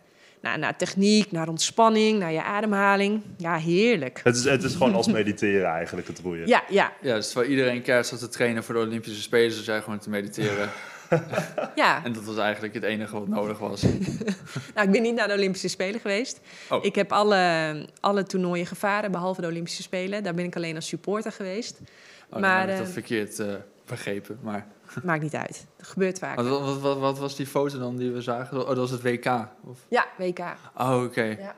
naar, 0.41 0.59
naar 0.59 0.77
techniek, 0.77 1.31
naar 1.31 1.47
ontspanning, 1.47 2.19
naar 2.19 2.31
je 2.31 2.43
ademhaling. 2.43 3.21
Ja, 3.37 3.55
heerlijk. 3.57 4.21
Het, 4.23 4.35
is, 4.35 4.43
het 4.43 4.63
is 4.63 4.73
gewoon 4.73 4.95
als 4.95 5.07
mediteren 5.07 5.69
eigenlijk, 5.69 6.07
het 6.07 6.19
roeien. 6.19 6.47
Ja, 6.47 6.63
ja, 6.69 6.93
Ja, 7.01 7.15
dus 7.15 7.25
terwijl 7.29 7.49
iedereen 7.49 7.81
keihard 7.81 8.07
zat 8.07 8.19
te 8.19 8.29
trainen 8.29 8.63
voor 8.63 8.75
de 8.75 8.81
Olympische 8.81 9.21
Spelen, 9.21 9.51
zat 9.51 9.65
jij 9.65 9.81
gewoon 9.81 9.99
te 9.99 10.09
mediteren. 10.09 10.69
ja. 11.75 12.03
en 12.03 12.13
dat 12.13 12.23
was 12.23 12.37
eigenlijk 12.37 12.73
het 12.73 12.83
enige 12.83 13.19
wat 13.19 13.27
nodig 13.27 13.59
was. 13.59 13.83
Nou, 14.75 14.87
ik 14.87 14.91
ben 14.91 15.01
niet 15.01 15.15
naar 15.15 15.27
de 15.27 15.33
Olympische 15.33 15.67
Spelen 15.67 15.99
geweest. 15.99 16.39
Oh. 16.69 16.85
Ik 16.85 16.95
heb 16.95 17.11
alle, 17.11 17.85
alle 17.99 18.23
toernooien 18.23 18.65
gevaren, 18.65 19.11
behalve 19.11 19.41
de 19.41 19.47
Olympische 19.47 19.81
Spelen. 19.81 20.23
Daar 20.23 20.33
ben 20.33 20.45
ik 20.45 20.55
alleen 20.55 20.75
als 20.75 20.87
supporter 20.87 21.31
geweest. 21.31 21.79
Oh, 21.79 22.31
Maar, 22.31 22.41
maar, 22.41 22.59
heb 22.59 22.69
ik 22.69 22.77
dat 22.77 22.87
eh, 22.87 22.93
verkeerd 22.93 23.39
eh, 23.39 23.53
begrepen. 23.85 24.39
Maar 24.41 24.67
Maakt 25.03 25.21
niet 25.21 25.35
uit. 25.35 25.65
Dat 25.77 25.87
gebeurt 25.87 26.19
vaak. 26.19 26.35
wat, 26.35 26.47
wat, 26.47 26.79
wat, 26.79 26.97
wat 26.97 27.19
was 27.19 27.35
die 27.35 27.47
foto 27.47 27.79
dan 27.79 27.95
die 27.97 28.11
we 28.11 28.21
zagen? 28.21 28.61
Oh, 28.61 28.67
dat 28.67 28.77
was 28.77 28.91
het 28.91 29.01
WK. 29.01 29.47
Of? 29.63 29.79
Ja, 29.87 30.07
WK. 30.17 30.39
Oh, 30.77 31.03
oké. 31.03 31.23
Ja. 31.23 31.55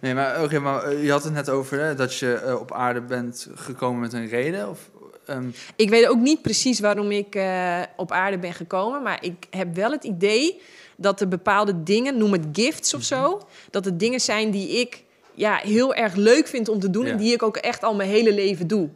Nee, 0.00 0.14
maar, 0.14 0.42
oké, 0.42 0.58
maar 0.58 0.82
eh, 0.82 1.04
je 1.04 1.10
had 1.10 1.24
het 1.24 1.32
net 1.32 1.50
over 1.50 1.80
hè, 1.80 1.94
dat 1.94 2.14
je 2.14 2.34
eh, 2.34 2.60
op 2.60 2.72
aarde 2.72 3.00
bent 3.00 3.48
gekomen 3.54 4.00
met 4.00 4.12
een 4.12 4.26
reden. 4.26 4.68
Of, 4.68 4.90
ehm, 5.26 5.48
Ik 5.76 5.90
weet 5.90 6.06
ook 6.06 6.18
niet 6.18 6.42
precies 6.42 6.80
waarom 6.80 7.10
ik 7.10 7.34
eh, 7.34 7.80
op 7.96 8.12
aarde 8.12 8.38
ben 8.38 8.54
gekomen, 8.54 9.02
maar 9.02 9.24
ik 9.24 9.46
heb 9.50 9.74
wel 9.74 9.90
het 9.90 10.04
idee 10.04 10.60
dat 10.96 11.20
er 11.20 11.28
bepaalde 11.28 11.82
dingen, 11.82 12.18
noem 12.18 12.32
het 12.32 12.44
gifts 12.52 12.94
of 12.94 13.02
zo, 13.02 13.40
dat 13.70 13.84
het 13.84 13.98
dingen 14.00 14.20
zijn 14.20 14.50
die 14.50 14.80
ik 14.80 15.02
ja, 15.34 15.56
heel 15.56 15.94
erg 15.94 16.14
leuk 16.14 16.46
vind 16.46 16.68
om 16.68 16.80
te 16.80 16.90
doen 16.90 17.04
Ja. 17.04 17.10
en 17.10 17.16
die 17.16 17.32
ik 17.32 17.42
ook 17.42 17.56
echt 17.56 17.82
al 17.82 17.94
mijn 17.94 18.08
hele 18.08 18.32
leven 18.32 18.66
doe. 18.66 18.88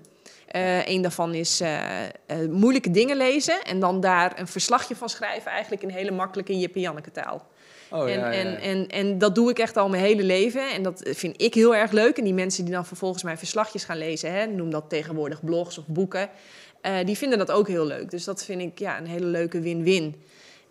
Eh 0.46 0.88
een 0.88 1.02
daarvan 1.02 1.34
is 1.34 1.60
eh, 1.60 1.80
moeilijke 2.50 2.90
dingen 2.90 3.16
lezen 3.16 3.62
en 3.62 3.80
dan 3.80 4.00
daar 4.00 4.32
een 4.38 4.46
verslagje 4.46 4.96
van 4.96 5.08
schrijven, 5.08 5.50
eigenlijk 5.50 5.82
in 5.82 5.88
hele 5.88 6.10
makkelijke 6.10 6.58
Jip 6.58 6.74
en 6.74 6.80
Janneke 6.80 7.10
taal. 7.10 7.46
Oh, 7.90 8.10
en, 8.10 8.18
ja, 8.18 8.30
ja, 8.30 8.32
en, 8.32 8.50
ja. 8.50 8.58
En, 8.58 8.88
en 8.88 9.18
dat 9.18 9.34
doe 9.34 9.50
ik 9.50 9.58
echt 9.58 9.76
al 9.76 9.88
mijn 9.88 10.02
hele 10.02 10.22
leven. 10.22 10.70
En 10.72 10.82
dat 10.82 11.02
vind 11.04 11.42
ik 11.42 11.54
heel 11.54 11.74
erg 11.74 11.90
leuk. 11.90 12.18
En 12.18 12.24
die 12.24 12.34
mensen 12.34 12.64
die 12.64 12.74
dan 12.74 12.86
vervolgens 12.86 13.22
mijn 13.22 13.38
verslagjes 13.38 13.84
gaan 13.84 13.98
lezen, 13.98 14.32
hè, 14.32 14.46
noem 14.46 14.70
dat 14.70 14.84
tegenwoordig 14.88 15.44
blogs 15.44 15.78
of 15.78 15.86
boeken, 15.86 16.30
eh, 16.80 17.04
die 17.04 17.16
vinden 17.16 17.38
dat 17.38 17.50
ook 17.50 17.68
heel 17.68 17.86
leuk. 17.86 18.10
Dus 18.10 18.24
dat 18.24 18.44
vind 18.44 18.60
ik 18.60 18.78
ja, 18.78 18.98
een 18.98 19.06
hele 19.06 19.26
leuke 19.26 19.60
win-win. 19.60 20.22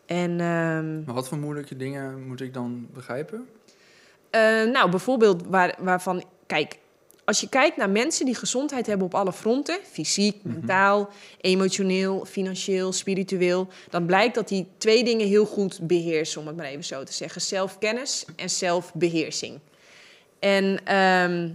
En 0.06 0.30
ehm, 0.40 1.04
Maar 1.04 1.16
wat 1.16 1.28
voor 1.28 1.38
moeilijke 1.38 1.76
dingen 1.76 2.28
moet 2.28 2.42
ik 2.42 2.54
dan 2.54 2.88
begrijpen? 2.94 3.48
eh, 4.30 4.64
nou, 4.64 4.90
bijvoorbeeld 4.90 5.44
waar, 5.48 5.76
waarvan, 5.80 6.24
kijk, 6.46 6.78
als 7.28 7.40
je 7.40 7.50
kijkt 7.50 7.78
naar 7.78 7.90
mensen 7.90 8.26
die 8.26 8.36
gezondheid 8.36 8.88
hebben 8.88 9.06
op 9.06 9.16
alle 9.16 9.34
fronten, 9.34 9.80
fysiek, 9.92 10.44
mentaal, 10.44 11.10
emotioneel, 11.42 12.26
financieel, 12.26 12.94
spiritueel, 12.94 13.68
dan 13.90 14.06
blijkt 14.06 14.36
dat 14.36 14.48
die 14.48 14.68
twee 14.78 15.04
dingen 15.04 15.28
heel 15.28 15.46
goed 15.46 15.80
beheersen, 15.82 16.42
om 16.42 16.48
het 16.48 16.56
maar 16.56 16.66
even 16.66 16.84
zo 16.84 17.04
te 17.04 17.14
zeggen: 17.14 17.42
zelfkennis 17.42 18.26
en 18.36 18.50
zelfbeheersing. 18.50 19.60
En 20.40 20.80
ehm, 20.84 21.50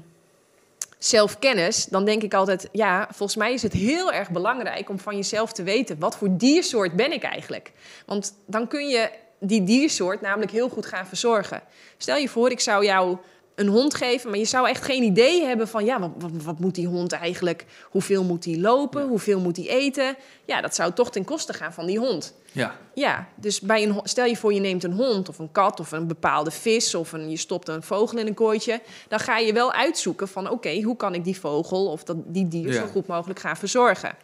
zelfkennis, 0.99 1.85
dan 1.85 2.05
denk 2.05 2.23
ik 2.23 2.35
altijd, 2.35 2.69
ja, 2.73 3.09
volgens 3.11 3.38
mij 3.38 3.52
is 3.52 3.62
het 3.62 3.73
heel 3.73 4.12
erg 4.12 4.31
belangrijk 4.31 4.88
om 4.88 4.99
van 4.99 5.17
jezelf 5.17 5.52
te 5.52 5.62
weten, 5.62 5.99
wat 5.99 6.17
voor 6.17 6.37
diersoort 6.37 6.93
ben 6.97 7.12
ik 7.12 7.23
eigenlijk? 7.23 7.73
Want 8.07 8.35
dan 8.47 8.69
kun 8.69 8.88
je 8.88 9.11
die 9.38 9.64
diersoort 9.64 10.21
namelijk 10.21 10.50
heel 10.50 10.69
goed 10.69 10.87
gaan 10.87 11.07
verzorgen. 11.07 11.62
Stel 11.97 12.17
je 12.17 12.29
voor, 12.29 12.50
ik 12.50 12.61
zou 12.61 12.85
jou 12.85 13.17
een 13.54 13.68
hond 13.68 13.94
geven, 13.94 14.30
maar 14.30 14.38
je 14.38 14.44
zou 14.44 14.68
echt 14.68 14.85
geen 14.85 15.02
idee 15.02 15.44
hebben 15.44 15.68
van, 15.68 15.85
ja, 15.85 16.00
wat, 16.00 16.11
wat, 16.18 16.30
wat 16.42 16.59
moet 16.59 16.75
die 16.75 16.87
hond 16.87 17.12
eigenlijk? 17.12 17.64
Hoeveel 17.90 18.25
moet 18.25 18.42
die 18.42 18.61
lopen? 18.61 19.09
Hoeveel 19.09 19.40
moet 19.40 19.54
die 19.54 19.68
eten? 19.68 20.16
Ja, 20.44 20.61
dat 20.61 20.75
zou 20.75 20.92
toch 20.92 21.11
ten 21.11 21.25
koste 21.25 21.52
gaan 21.52 21.73
van 21.73 21.87
die 21.87 21.99
hond. 21.99 22.35
Ja, 22.52 22.76
Ja, 22.94 23.28
dus 23.35 23.61
bij 23.61 23.82
een, 23.82 24.00
stel 24.02 24.25
je 24.25 24.37
voor 24.37 24.52
je 24.52 24.61
neemt 24.61 24.85
een 24.85 24.92
hond 24.92 25.28
of 25.28 25.38
een 25.38 25.52
kat 25.52 25.80
of 25.80 25.92
een 25.92 26.06
bepaalde 26.06 26.50
vis 26.50 26.94
of 26.94 27.12
een, 27.12 27.30
je 27.30 27.37
stopt 27.37 27.68
een 27.68 27.82
vogel 27.82 28.18
in 28.18 28.26
een 28.26 28.35
kooitje, 28.35 28.80
dan 29.09 29.18
ga 29.18 29.38
je 29.38 29.52
wel 29.52 29.73
uitzoeken 29.73 30.28
van 30.28 30.50
oké, 30.50 30.82
hoe 30.82 30.97
kan 30.97 31.14
ik 31.14 31.25
die 31.25 31.40
vogel 31.40 31.87
of 31.87 32.04
dat, 32.04 32.16
die 32.26 32.49
dier 32.49 32.73
zo 32.73 32.87
goed 32.87 33.06
mogelijk 33.06 33.40
gaan 33.40 33.56
verzorgen. 33.56 34.16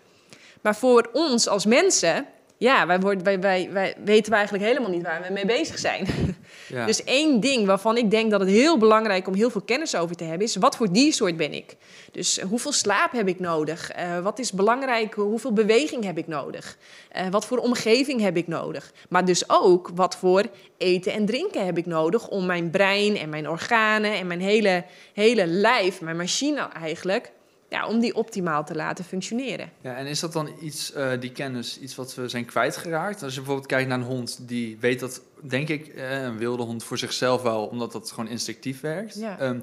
Maar 0.60 0.76
voor 0.76 1.08
ons 1.12 1.48
als 1.48 1.66
mensen, 1.66 2.26
ja, 2.58 2.86
wij, 2.86 3.00
worden, 3.00 3.24
wij, 3.24 3.40
wij, 3.40 3.68
wij 3.72 3.94
weten 4.04 4.30
wij 4.30 4.38
eigenlijk 4.38 4.68
helemaal 4.68 4.90
niet 4.90 5.02
waar 5.02 5.22
we 5.26 5.32
mee 5.32 5.46
bezig 5.46 5.78
zijn. 5.78 6.06
ja. 6.68 6.86
Dus 6.86 7.04
één 7.04 7.40
ding 7.40 7.66
waarvan 7.66 7.96
ik 7.96 8.10
denk 8.10 8.30
dat 8.30 8.40
het 8.40 8.48
heel 8.48 8.78
belangrijk 8.78 9.26
om 9.26 9.34
heel 9.34 9.50
veel 9.50 9.60
kennis 9.60 9.96
over 9.96 10.16
te 10.16 10.24
hebben, 10.24 10.46
is 10.46 10.56
wat 10.56 10.76
voor 10.76 10.92
diersoort 10.92 11.36
ben 11.36 11.52
ik? 11.52 11.76
Dus 12.12 12.38
eh, 12.38 12.46
hoeveel 12.46 12.72
slaap 12.72 13.12
heb 13.12 13.28
ik 13.28 13.40
nodig? 13.40 13.90
Eh, 13.90 14.18
wat 14.18 14.38
is 14.38 14.52
belangrijk? 14.52 15.14
Hoeveel 15.14 15.52
beweging 15.52 16.04
heb 16.04 16.18
ik 16.18 16.26
nodig? 16.26 16.78
Eh, 17.08 17.26
wat 17.30 17.46
voor 17.46 17.58
omgeving 17.58 18.20
heb 18.20 18.36
ik 18.36 18.46
nodig? 18.46 18.92
Maar 19.08 19.24
dus 19.24 19.44
ook 19.46 19.90
wat 19.94 20.16
voor 20.16 20.44
eten 20.78 21.12
en 21.12 21.26
drinken 21.26 21.66
heb 21.66 21.78
ik 21.78 21.86
nodig 21.86 22.28
om 22.28 22.46
mijn 22.46 22.70
brein 22.70 23.16
en 23.16 23.28
mijn 23.28 23.48
organen 23.48 24.12
en 24.12 24.26
mijn 24.26 24.40
hele, 24.40 24.84
hele 25.12 25.46
lijf, 25.46 26.00
mijn 26.00 26.16
machine 26.16 26.68
eigenlijk, 26.80 27.32
ja, 27.68 27.86
om 27.86 28.00
die 28.00 28.14
optimaal 28.14 28.64
te 28.64 28.74
laten 28.74 29.04
functioneren. 29.04 29.70
Ja, 29.80 29.96
en 29.96 30.06
is 30.06 30.20
dat 30.20 30.32
dan 30.32 30.50
iets, 30.60 30.92
eh, 30.92 31.10
die 31.20 31.32
kennis, 31.32 31.78
iets 31.80 31.94
wat 31.94 32.14
we 32.14 32.28
zijn 32.28 32.44
kwijtgeraakt? 32.44 33.22
Als 33.22 33.32
je 33.32 33.38
bijvoorbeeld 33.38 33.68
kijkt 33.68 33.88
naar 33.88 33.98
een 33.98 34.04
hond, 34.04 34.48
die 34.48 34.76
weet 34.80 35.00
dat, 35.00 35.22
denk 35.42 35.68
ik, 35.68 35.86
eh, 35.86 36.22
een 36.22 36.38
wilde 36.38 36.62
hond 36.62 36.84
voor 36.84 36.98
zichzelf 36.98 37.42
wel, 37.42 37.66
omdat 37.66 37.92
dat 37.92 38.10
gewoon 38.10 38.28
instinctief 38.28 38.80
werkt. 38.80 39.14
Ja. 39.14 39.38
Ehm, 39.38 39.60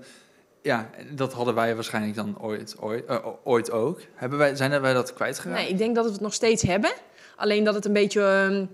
ja, 0.62 0.90
dat 1.12 1.34
hadden 1.34 1.56
wij 1.56 1.76
waarschijnlijk 1.76 2.16
dan 2.16 2.42
ooit, 2.42 2.76
ooit, 2.80 3.06
eh, 3.06 3.28
ooit 3.44 3.72
ook. 3.72 4.02
Hebben 4.14 4.40
wij, 4.40 4.56
zijn 4.56 4.82
wij 4.82 4.94
dat 4.94 5.14
kwijtgeraakt? 5.14 5.62
Nee, 5.62 5.70
ik 5.70 5.78
denk 5.78 5.96
dat 5.96 6.06
we 6.06 6.12
het 6.12 6.22
nog 6.22 6.34
steeds 6.34 6.62
hebben. 6.62 6.92
Alleen 7.36 7.64
dat 7.64 7.74
het 7.74 7.86
een 7.86 7.94
beetje 7.94 8.22
ehm, 8.22 8.66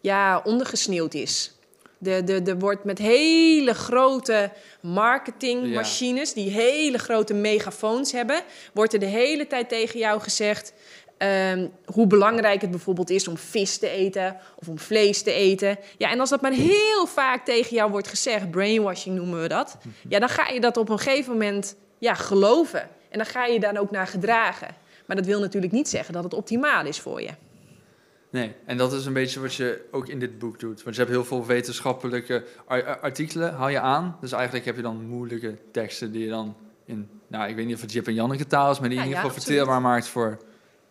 ja, 0.00 0.40
ondergesneeuwd 0.44 1.14
is. 1.14 1.55
De, 2.06 2.24
de, 2.24 2.42
er 2.50 2.58
wordt 2.58 2.84
met 2.84 2.98
hele 2.98 3.74
grote 3.74 4.50
marketingmachines, 4.80 6.32
die 6.32 6.50
hele 6.50 6.98
grote 6.98 7.34
megafoons 7.34 8.12
hebben, 8.12 8.42
wordt 8.72 8.92
er 8.92 8.98
de 8.98 9.06
hele 9.06 9.46
tijd 9.46 9.68
tegen 9.68 9.98
jou 9.98 10.20
gezegd 10.20 10.72
ehm, 11.18 11.68
hoe 11.84 12.06
belangrijk 12.06 12.60
het 12.60 12.70
bijvoorbeeld 12.70 13.10
is 13.10 13.28
om 13.28 13.36
vis 13.36 13.78
te 13.78 13.88
eten 13.88 14.36
of 14.56 14.68
om 14.68 14.78
vlees 14.78 15.22
te 15.22 15.32
eten. 15.32 15.78
Ja, 15.98 16.10
en 16.10 16.20
als 16.20 16.30
dat 16.30 16.40
maar 16.40 16.52
heel 16.52 17.06
vaak 17.06 17.44
tegen 17.44 17.76
jou 17.76 17.90
wordt 17.90 18.08
gezegd, 18.08 18.50
brainwashing 18.50 19.16
noemen 19.16 19.42
we 19.42 19.48
dat, 19.48 19.76
ja, 20.08 20.18
dan 20.18 20.28
ga 20.28 20.48
je 20.48 20.60
dat 20.60 20.76
op 20.76 20.88
een 20.88 20.98
gegeven 20.98 21.32
moment 21.32 21.76
ja, 21.98 22.14
geloven. 22.14 22.88
En 23.08 23.18
dan 23.18 23.26
ga 23.26 23.46
je 23.46 23.60
daar 23.60 23.80
ook 23.80 23.90
naar 23.90 24.06
gedragen. 24.06 24.68
Maar 25.06 25.16
dat 25.16 25.26
wil 25.26 25.40
natuurlijk 25.40 25.72
niet 25.72 25.88
zeggen 25.88 26.14
dat 26.14 26.24
het 26.24 26.34
optimaal 26.34 26.86
is 26.86 27.00
voor 27.00 27.22
je. 27.22 27.30
Nee, 28.36 28.54
en 28.64 28.76
dat 28.76 28.92
is 28.92 29.06
een 29.06 29.12
beetje 29.12 29.40
wat 29.40 29.54
je 29.54 29.84
ook 29.90 30.08
in 30.08 30.18
dit 30.18 30.38
boek 30.38 30.60
doet. 30.60 30.82
Want 30.82 30.96
je 30.96 31.00
hebt 31.02 31.14
heel 31.14 31.24
veel 31.24 31.46
wetenschappelijke 31.46 32.44
ar- 32.66 32.84
ar- 32.86 32.98
artikelen, 33.00 33.54
haal 33.54 33.68
je 33.68 33.80
aan. 33.80 34.16
Dus 34.20 34.32
eigenlijk 34.32 34.64
heb 34.64 34.76
je 34.76 34.82
dan 34.82 35.06
moeilijke 35.06 35.56
teksten 35.72 36.12
die 36.12 36.22
je 36.24 36.28
dan 36.30 36.56
in, 36.84 37.08
nou, 37.26 37.48
ik 37.48 37.56
weet 37.56 37.66
niet 37.66 37.74
of 37.74 37.80
het 37.80 37.92
Jip 37.92 38.06
en 38.06 38.14
Janneke 38.14 38.46
taal 38.46 38.70
is, 38.70 38.78
maar 38.80 38.88
die 38.88 38.98
Ja, 38.98 39.04
in 39.04 39.08
ieder 39.10 39.24
ja, 39.24 39.28
geval 39.28 39.42
verteerbaar 39.44 39.80
maakt 39.80 40.08
voor 40.08 40.38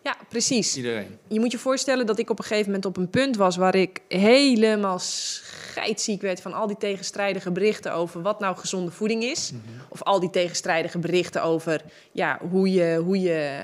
Ja, 0.02 0.16
precies. 0.28 0.76
iedereen. 0.76 1.18
Je 1.28 1.40
moet 1.40 1.52
je 1.52 1.58
voorstellen 1.58 2.06
dat 2.06 2.18
ik 2.18 2.30
op 2.30 2.38
een 2.38 2.44
gegeven 2.44 2.66
moment 2.66 2.84
op 2.84 2.96
een 2.96 3.10
punt 3.10 3.36
was 3.36 3.56
waar 3.56 3.74
ik 3.74 4.00
helemaal 4.08 4.98
scheidziek 4.98 6.20
werd 6.20 6.40
van 6.40 6.52
al 6.52 6.66
die 6.66 6.76
tegenstrijdige 6.76 7.50
berichten 7.50 7.92
over 7.94 8.22
wat 8.22 8.40
nou 8.40 8.56
gezonde 8.56 8.90
voeding 8.90 9.22
is. 9.22 9.52
Of 9.88 10.02
al 10.02 10.20
die 10.20 10.30
tegenstrijdige 10.30 10.98
berichten 10.98 11.42
over 11.42 11.80
ja, 12.12 12.38
hoe, 12.50 12.72
je, 12.72 13.00
hoe 13.04 13.20
je 13.20 13.62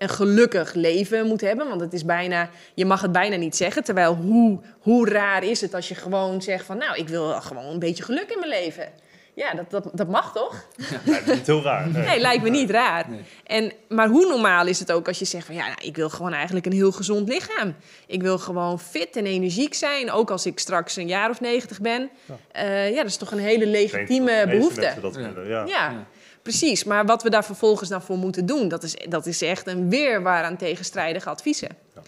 een 0.00 0.08
gelukkig 0.08 0.74
leven 0.74 1.26
moet 1.26 1.40
hebben. 1.40 1.68
Want 1.68 1.80
het 1.80 1.92
is 1.92 2.04
bijna, 2.04 2.50
je 2.74 2.84
mag 2.84 3.00
het 3.00 3.12
bijna 3.12 3.36
niet 3.36 3.56
zeggen. 3.56 3.84
Terwijl 3.84 4.14
hoe, 4.14 4.60
hoe 4.80 5.08
raar 5.08 5.44
is 5.44 5.60
het 5.60 5.74
als 5.74 5.88
je 5.88 5.94
gewoon 5.94 6.42
zegt 6.42 6.64
van 6.64 6.78
nou, 6.78 6.96
ik 6.96 7.08
wil 7.08 7.32
gewoon 7.40 7.64
een 7.64 7.78
beetje 7.78 8.02
geluk 8.02 8.30
in 8.30 8.38
mijn 8.38 8.50
leven. 8.50 8.88
Ja, 9.34 9.54
dat, 9.54 9.70
dat, 9.70 9.90
dat 9.92 10.08
mag 10.08 10.32
toch? 10.32 10.66
Lijkt 11.04 11.26
me 11.26 11.34
niet 11.34 11.46
heel 11.46 11.62
raar. 11.62 11.88
Nee. 11.88 12.06
Nee, 12.06 12.20
lijkt 12.20 12.42
me 12.42 12.50
niet 12.50 12.70
raar. 12.70 13.10
Nee. 13.10 13.20
En, 13.44 13.72
maar 13.88 14.08
hoe 14.08 14.26
normaal 14.26 14.66
is 14.66 14.78
het 14.78 14.92
ook 14.92 15.08
als 15.08 15.18
je 15.18 15.24
zegt 15.24 15.46
van 15.46 15.54
ja, 15.54 15.66
nou, 15.66 15.78
ik 15.82 15.96
wil 15.96 16.10
gewoon 16.10 16.32
eigenlijk 16.32 16.66
een 16.66 16.72
heel 16.72 16.92
gezond 16.92 17.28
lichaam. 17.28 17.74
Ik 18.06 18.22
wil 18.22 18.38
gewoon 18.38 18.80
fit 18.80 19.16
en 19.16 19.26
energiek 19.26 19.74
zijn, 19.74 20.10
ook 20.10 20.30
als 20.30 20.46
ik 20.46 20.58
straks 20.58 20.96
een 20.96 21.08
jaar 21.08 21.30
of 21.30 21.40
negentig 21.40 21.80
ben. 21.80 22.10
Ja, 22.52 22.70
ja 22.84 22.96
dat 22.96 23.10
is 23.10 23.16
toch 23.16 23.32
een 23.32 23.38
hele 23.38 23.66
legitieme 23.66 24.32
meeste 24.32 24.48
behoefte. 24.48 24.80
mensen 24.80 25.34
dat 25.34 25.46
Ja. 25.46 25.64
ja. 25.66 26.06
Precies. 26.42 26.84
Maar 26.84 27.06
wat 27.06 27.22
we 27.22 27.30
daar 27.30 27.44
vervolgens 27.44 27.88
dan 27.88 28.02
voor 28.02 28.16
moeten 28.18 28.46
doen, 28.46 28.68
dat 28.68 28.82
is, 28.82 28.96
dat 29.08 29.26
is 29.26 29.42
echt 29.42 29.66
een 29.66 29.90
weerwaar 29.90 30.44
aan 30.44 30.56
tegenstrijdige 30.56 31.28
adviezen. 31.30 31.68
Ja. 31.94 32.02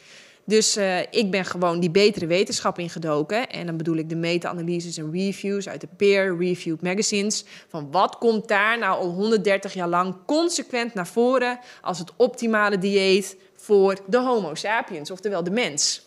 Dus 0.44 0.76
eh, 0.76 1.00
ik 1.00 1.30
ben 1.30 1.44
gewoon 1.44 1.80
die 1.80 1.90
betere 1.90 2.26
wetenschap 2.26 2.78
ingedoken. 2.78 3.48
En 3.50 3.66
dan 3.66 3.76
bedoel 3.76 3.96
ik 3.96 4.08
de 4.08 4.16
meta-analyses 4.16 4.96
en 4.96 5.12
reviews 5.12 5.68
uit 5.68 5.80
de 5.80 5.88
peer-reviewed 5.96 6.82
magazines. 6.82 7.44
Van 7.68 7.90
wat 7.90 8.18
komt 8.18 8.48
daar 8.48 8.78
nou 8.78 9.00
al 9.00 9.08
130 9.10 9.74
jaar 9.74 9.88
lang 9.88 10.14
consequent 10.26 10.94
naar 10.94 11.06
voren 11.06 11.58
als 11.82 11.98
het 11.98 12.10
optimale 12.16 12.78
dieet 12.78 13.36
voor 13.56 13.96
de 14.06 14.18
Homo 14.18 14.54
sapiens, 14.54 15.10
oftewel 15.10 15.44
de 15.44 15.50
mens. 15.50 16.06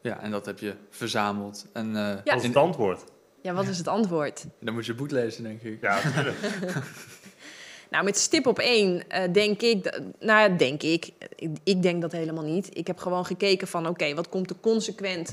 Ja, 0.00 0.20
en 0.20 0.30
dat 0.30 0.46
heb 0.46 0.58
je 0.58 0.74
verzameld. 0.90 1.66
En 1.72 1.86
eh, 1.96 2.02
Ja. 2.24 2.34
Is 2.34 2.42
in- 2.42 2.48
het 2.48 2.56
antwoord. 2.58 3.04
Ja, 3.46 3.52
wat 3.54 3.68
is 3.68 3.78
het 3.78 3.88
antwoord? 3.88 4.44
dan 4.60 4.74
moet 4.74 4.86
je 4.86 4.94
boek 4.94 5.10
lezen, 5.10 5.42
denk 5.42 5.62
ik. 5.62 5.80
Ja, 5.80 6.00
natuurlijk. 6.04 6.36
Nou, 7.90 8.04
met 8.04 8.18
stip 8.18 8.46
op 8.46 8.58
één 8.58 9.08
eh, 9.08 9.32
denk 9.32 9.60
ik, 9.62 9.84
dat- 9.84 10.00
nou 10.20 10.50
ja, 10.50 10.56
denk 10.56 10.82
ik, 10.82 11.10
ik, 11.36 11.50
ik 11.64 11.82
denk 11.82 12.00
dat 12.02 12.12
helemaal 12.12 12.44
niet. 12.44 12.68
Ik 12.76 12.86
heb 12.86 12.98
gewoon 12.98 13.26
gekeken 13.26 13.68
van, 13.68 13.86
oké, 13.88 14.14
wat 14.14 14.28
komt 14.28 14.50
er 14.50 14.56
consequent 14.60 15.32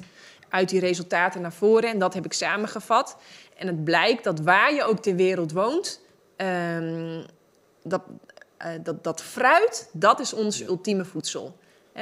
uit 0.49 0.69
die 0.69 0.79
resultaten 0.79 1.41
naar 1.41 1.53
voren? 1.53 1.89
En 1.89 1.99
dat 1.99 2.13
heb 2.13 2.25
ik 2.25 2.33
samengevat. 2.33 3.17
En 3.57 3.67
het 3.67 3.83
blijkt 3.83 4.23
dat 4.23 4.39
waar 4.39 4.73
je 4.73 4.83
ook 4.83 4.99
ter 4.99 5.15
wereld 5.15 5.51
woont, 5.51 6.01
ehm, 6.35 7.21
dat, 7.83 8.01
eh, 8.57 8.69
dat, 8.83 9.03
dat 9.03 9.21
fruit, 9.21 9.89
dat 9.93 10.19
is 10.19 10.33
ons 10.33 10.57
Ja. 10.57 10.65
ultieme 10.65 11.05
voedsel. 11.05 11.57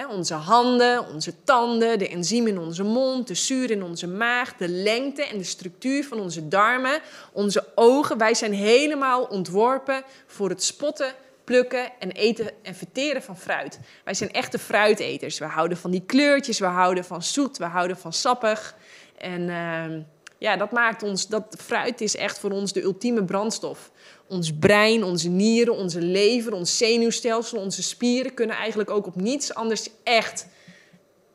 Onze 0.10 0.34
handen, 0.34 1.08
onze 1.14 1.44
tanden, 1.44 2.00
de 2.00 2.10
enzymen 2.10 2.52
in 2.52 2.60
onze 2.60 2.84
mond, 2.84 3.28
de 3.28 3.34
zuur 3.34 3.72
in 3.72 3.84
onze 3.84 4.08
maag, 4.08 4.56
de 4.58 4.70
lengte 4.70 5.26
en 5.26 5.38
de 5.38 5.44
structuur 5.44 6.04
van 6.04 6.20
onze 6.20 6.48
darmen, 6.48 7.02
onze 7.32 7.68
ogen. 7.76 8.18
Wij 8.18 8.34
zijn 8.34 8.54
helemaal 8.54 9.24
ontworpen 9.24 10.04
voor 10.28 10.50
het 10.50 10.64
spotten, 10.64 11.14
plukken 11.44 11.92
en 12.00 12.12
eten 12.12 12.52
en 12.62 12.76
verteren 12.76 13.24
van 13.24 13.38
fruit. 13.38 13.80
Wij 14.04 14.14
zijn 14.14 14.32
echte 14.32 14.60
fruiteters. 14.60 15.40
We 15.40 15.46
houden 15.46 15.78
van 15.78 15.92
die 15.92 16.04
kleurtjes, 16.06 16.60
we 16.60 16.66
houden 16.66 17.06
van 17.06 17.24
zoet, 17.24 17.58
we 17.58 17.66
houden 17.66 17.98
van 17.98 18.14
sappig. 18.14 18.76
En 19.18 19.50
ehm, 19.50 20.02
Ja, 20.42 20.58
dat 20.58 20.72
maakt 20.72 21.04
ons, 21.04 21.28
dat 21.28 21.56
fruit 21.58 22.02
is 22.02 22.16
echt 22.16 22.40
voor 22.40 22.52
ons 22.52 22.74
de 22.74 22.82
ultieme 22.82 23.24
brandstof. 23.24 23.92
Ons 24.28 24.54
brein, 24.60 25.04
onze 25.04 25.30
nieren, 25.30 25.76
onze 25.76 26.02
lever, 26.02 26.54
ons 26.54 26.78
zenuwstelsel, 26.78 27.60
onze 27.60 27.84
spieren 27.84 28.34
kunnen 28.34 28.56
eigenlijk 28.56 28.90
ook 28.90 29.06
op 29.06 29.16
niets 29.16 29.54
anders 29.54 29.90
echt, 30.04 30.48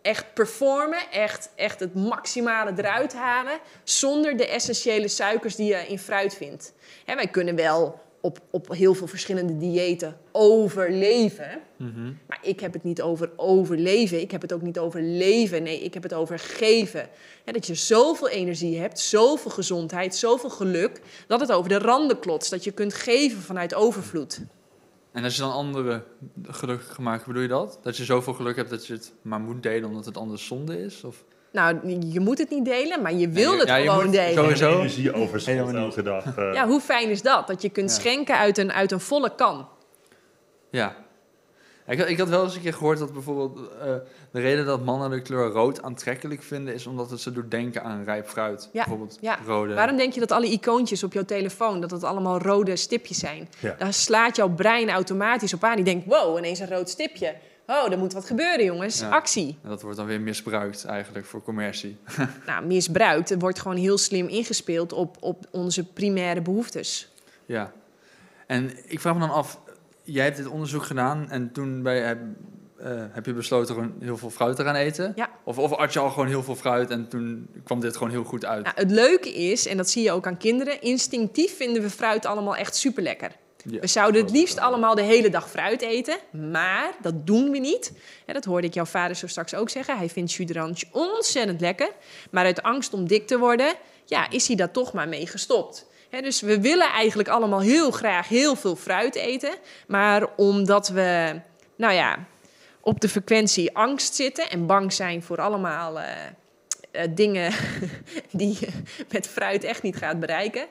echt 0.03 0.35
performen. 0.35 0.99
Echt, 1.11 1.51
echt 1.57 1.81
het 1.81 1.95
maximale 1.95 2.73
eruit 2.77 3.15
halen. 3.15 3.59
Zonder 3.85 4.37
de 4.37 4.47
essentiële 4.47 5.09
suikers 5.09 5.57
die 5.57 5.67
je 5.67 5.87
in 5.89 5.99
fruit 5.99 6.35
vindt. 6.35 6.73
Hè, 7.05 7.15
wij 7.15 7.29
kunnen 7.29 7.57
wel 7.57 8.01
op, 8.21 8.39
op 8.51 8.69
heel 8.73 8.95
veel 8.95 9.07
verschillende 9.07 9.59
diëten 9.59 10.17
overleven. 10.33 11.61
Mhm. 11.77 12.13
Maar 12.27 12.39
ik 12.43 12.61
heb 12.61 12.73
het 12.73 12.85
niet 12.85 13.03
over 13.03 13.31
overleven. 13.37 14.21
Ik 14.21 14.31
heb 14.31 14.43
het 14.43 14.53
ook 14.53 14.63
niet 14.63 14.79
over 14.79 15.03
leven. 15.03 15.63
Nee, 15.63 15.81
ik 15.81 15.95
heb 15.95 16.03
het 16.03 16.15
over 16.15 16.39
geven. 16.39 17.09
Ja, 17.45 17.53
dat 17.53 17.67
je 17.67 17.75
zoveel 17.75 18.29
energie 18.29 18.79
hebt, 18.79 18.99
zoveel 18.99 19.51
gezondheid, 19.51 20.17
zoveel 20.17 20.51
geluk. 20.51 21.01
Dat 21.27 21.41
het 21.41 21.53
over 21.53 21.69
de 21.69 21.79
randen 21.79 22.19
klotst. 22.19 22.51
Dat 22.51 22.65
je 22.65 22.71
kunt 22.73 22.95
geven 22.95 23.43
vanuit 23.43 23.75
overvloed. 23.75 24.41
En 25.13 25.25
als 25.25 25.35
je 25.37 25.43
dan 25.43 25.53
anderen 25.53 26.05
gelukkig 26.43 26.99
maakt, 26.99 27.27
bedoel 27.27 27.43
je 27.43 27.49
dat? 27.49 27.79
Dat 27.83 27.97
je 27.97 28.05
zoveel 28.05 28.33
geluk 28.33 28.57
hebt 28.57 28.71
dat 28.71 28.87
je 28.87 28.93
het 28.93 29.13
maar 29.23 29.41
moet 29.41 29.63
delen 29.63 29.89
omdat 29.89 30.05
het 30.05 30.17
anders 30.17 30.47
zonde 30.47 30.83
is? 30.83 31.05
Of? 31.05 31.25
Nou, 31.53 31.99
je 32.13 32.21
moet 32.21 32.39
het 32.39 32.51
niet 32.51 32.65
delen, 32.65 33.03
maar 33.03 33.15
je 33.15 33.29
wil 33.29 33.51
Nee, 33.51 33.59
het 33.61 33.69
ja, 33.69 33.77
je 33.77 33.89
gewoon 33.89 34.05
moet 34.05 34.15
delen. 34.15 34.35
sowieso- 34.45 34.79
Energie 34.79 35.13
overschot 35.15 35.75
elke 35.75 36.03
dag. 36.03 36.37
eh. 36.37 36.53
Ja, 36.55 36.67
hoe 36.67 36.81
fijn 36.81 37.09
is 37.11 37.23
dat? 37.23 37.47
Dat 37.47 37.63
je 37.63 37.69
kunt 37.69 37.91
Ja. 37.91 37.97
schenken 37.97 38.37
uit 38.39 38.59
een, 38.59 38.73
uit 38.73 38.93
een 38.93 39.01
volle 39.01 39.35
kan. 39.35 39.69
Ja. 40.71 40.97
Ik, 41.87 41.99
had- 41.99 42.09
ik 42.09 42.19
had 42.19 42.29
wel 42.29 42.45
eens 42.45 42.55
een 42.55 42.61
keer 42.63 42.73
gehoord 42.75 42.99
dat 42.99 43.13
bijvoorbeeld 43.13 43.59
eh, 43.81 43.95
de 44.33 44.41
reden 44.41 44.67
dat 44.67 44.85
mannen 44.85 45.11
de 45.11 45.23
kleur 45.23 45.49
rood 45.51 45.83
aantrekkelijk 45.83 46.43
vinden 46.43 46.75
is 46.75 46.87
omdat 46.87 47.11
het 47.11 47.21
ze 47.21 47.33
doet 47.33 47.51
denken 47.51 47.83
aan 47.83 48.05
rijp 48.05 48.29
fruit. 48.29 48.69
Ja, 48.73 48.85
Bijvoorbeeld 48.85 49.19
ja. 49.21 49.39
rode. 49.47 49.75
Waarom 49.75 49.97
denk 49.97 50.13
je 50.13 50.21
dat 50.21 50.33
alle 50.33 50.47
icoontjes 50.47 51.03
op 51.05 51.13
jouw 51.13 51.25
telefoon, 51.25 51.81
dat 51.81 51.91
het 51.91 52.05
allemaal 52.05 52.39
rode 52.39 52.77
stipjes 52.77 53.19
zijn? 53.19 53.49
Ja. 53.59 53.75
Daar 53.79 53.93
slaat 53.93 54.37
jouw 54.37 54.49
brein 54.49 54.91
automatisch 54.91 55.55
op 55.55 55.65
aan. 55.65 55.77
Die 55.77 55.85
denkt, 55.85 56.07
wow, 56.07 56.39
ineens 56.39 56.59
een 56.59 56.69
rood 56.71 56.89
stipje. 56.89 57.35
Oh, 57.67 57.93
er 57.93 57.99
moet 57.99 58.13
wat 58.13 58.27
gebeuren, 58.27 58.65
jongens. 58.65 59.01
Ja. 59.01 59.09
Actie. 59.09 59.59
En 59.63 59.69
dat 59.69 59.83
wordt 59.83 59.97
dan 59.97 60.07
weer 60.07 60.21
misbruikt 60.21 60.85
eigenlijk 60.85 61.27
voor 61.27 61.43
commercie. 61.43 61.97
Nou, 62.47 62.67
misbruikt. 62.67 63.31
Er 63.31 63.39
wordt 63.39 63.61
gewoon 63.61 63.77
heel 63.77 63.99
slim 63.99 64.29
ingespeeld 64.29 64.93
op, 64.93 65.17
op 65.21 65.47
onze 65.51 65.85
primaire 65.85 66.43
behoeftes. 66.43 67.13
Ja. 67.47 67.73
En 68.47 68.71
ik 68.87 69.01
vraag 69.01 69.15
me 69.15 69.21
dan 69.21 69.31
af, 69.31 69.61
jij 70.03 70.25
hebt 70.25 70.37
dit 70.37 70.47
onderzoek 70.47 70.83
gedaan 70.83 71.31
en 71.31 71.53
toen 71.53 71.83
bij, 71.83 72.01
heb, 72.01 72.19
eh, 72.79 73.05
heb 73.11 73.27
je 73.27 73.33
besloten 73.33 73.75
gewoon 73.75 73.95
heel 74.01 74.17
veel 74.17 74.31
fruit 74.31 74.57
te 74.57 74.63
gaan 74.63 74.75
eten? 74.75 75.13
Ja. 75.17 75.31
Of, 75.45 75.59
of 75.59 75.73
at 75.73 75.93
je 75.93 75.99
al 75.99 76.11
gewoon 76.11 76.29
heel 76.29 76.43
veel 76.43 76.57
fruit 76.57 76.91
en 76.91 77.09
toen 77.09 77.49
kwam 77.65 77.81
dit 77.81 77.97
gewoon 77.97 78.13
heel 78.13 78.25
goed 78.25 78.45
uit? 78.45 78.65
Nou, 78.65 78.77
het 78.77 78.91
leuke 78.91 79.35
is, 79.35 79.67
en 79.67 79.77
dat 79.77 79.91
zie 79.91 80.03
je 80.03 80.13
ook 80.13 80.27
aan 80.27 80.37
kinderen, 80.37 80.81
instinctief 80.81 81.57
vinden 81.57 81.83
we 81.83 81.91
fruit 81.91 82.27
allemaal 82.27 82.57
echt 82.57 82.77
super 82.77 83.03
lekker. 83.03 83.31
We 83.67 83.87
zouden 83.87 84.23
het 84.23 84.31
liefst 84.31 84.59
allemaal 84.59 84.95
de 84.95 85.03
hele 85.03 85.29
dag 85.29 85.51
fruit 85.51 85.83
eten, 85.83 86.17
maar 86.31 86.93
dat 87.03 87.27
doen 87.27 87.51
we 87.51 87.59
niet. 87.59 87.93
Dat 88.27 88.45
hoorde 88.45 88.67
ik 88.67 88.75
jouw 88.75 88.85
vader 88.85 89.17
zo 89.17 89.27
straks 89.27 89.55
ook 89.55 89.71
zeggen. 89.71 89.99
Hij 89.99 90.09
vindt 90.09 90.33
jus 90.33 90.85
ontzettend 90.93 91.61
lekker, 91.61 91.91
maar 92.31 92.45
uit 92.45 92.63
angst 92.63 92.93
om 92.93 93.09
dik 93.09 93.27
te 93.27 93.39
worden, 93.39 93.75
ja, 94.05 94.31
is 94.31 94.47
hij 94.47 94.57
daar 94.57 94.71
toch 94.71 94.93
maar 94.93 95.09
mee 95.09 95.27
gestopt. 95.27 95.87
Dus 96.11 96.41
we 96.41 96.61
willen 96.61 96.89
eigenlijk 96.89 97.29
allemaal 97.29 97.61
heel 97.61 97.91
graag 97.91 98.29
heel 98.29 98.57
veel 98.57 98.77
fruit 98.77 99.15
eten, 99.15 99.55
maar 99.87 100.29
omdat 100.37 100.89
we, 100.89 101.41
nou 101.77 101.95
ja, 101.95 102.27
op 102.81 103.01
de 103.01 103.09
frequentie 103.09 103.77
angst 103.77 104.15
zitten 104.15 104.51
en 104.51 104.67
bang 104.67 104.93
zijn 104.93 105.23
voor 105.23 105.41
allemaal 105.41 106.01
eh, 106.01 106.13
eh, 106.91 107.11
dingen 107.15 107.53
die 108.31 108.57
je 108.61 108.69
met 109.11 109.27
fruit 109.27 109.65
echt 109.65 109.83
niet 109.83 109.97
gaat 109.97 110.21
bereiken. 110.21 110.67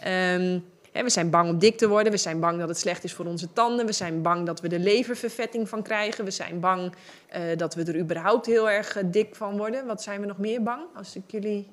Ehm, 0.00 0.58
we 0.92 1.10
zijn 1.10 1.30
bang 1.30 1.48
om 1.48 1.58
dik 1.58 1.76
te 1.76 1.88
worden. 1.88 2.12
We 2.12 2.18
zijn 2.18 2.40
bang 2.40 2.58
dat 2.58 2.68
het 2.68 2.78
slecht 2.78 3.04
is 3.04 3.14
voor 3.14 3.26
onze 3.26 3.52
tanden. 3.52 3.86
We 3.86 3.92
zijn 3.92 4.22
bang 4.22 4.46
dat 4.46 4.60
we 4.60 4.68
er 4.68 4.78
leververvetting 4.78 5.68
van 5.68 5.82
krijgen. 5.82 6.24
We 6.24 6.30
zijn 6.30 6.60
bang 6.60 6.92
eh, 7.28 7.42
dat 7.56 7.74
we 7.74 7.84
er 7.84 7.98
überhaupt 7.98 8.46
heel 8.46 8.70
erg 8.70 8.96
eh, 8.96 9.04
dik 9.06 9.34
van 9.34 9.56
worden. 9.56 9.86
Wat 9.86 10.02
zijn 10.02 10.20
we 10.20 10.26
nog 10.26 10.38
meer 10.38 10.62
bang? 10.62 10.82
Als 10.94 11.16
ik 11.16 11.22
jullie... 11.26 11.68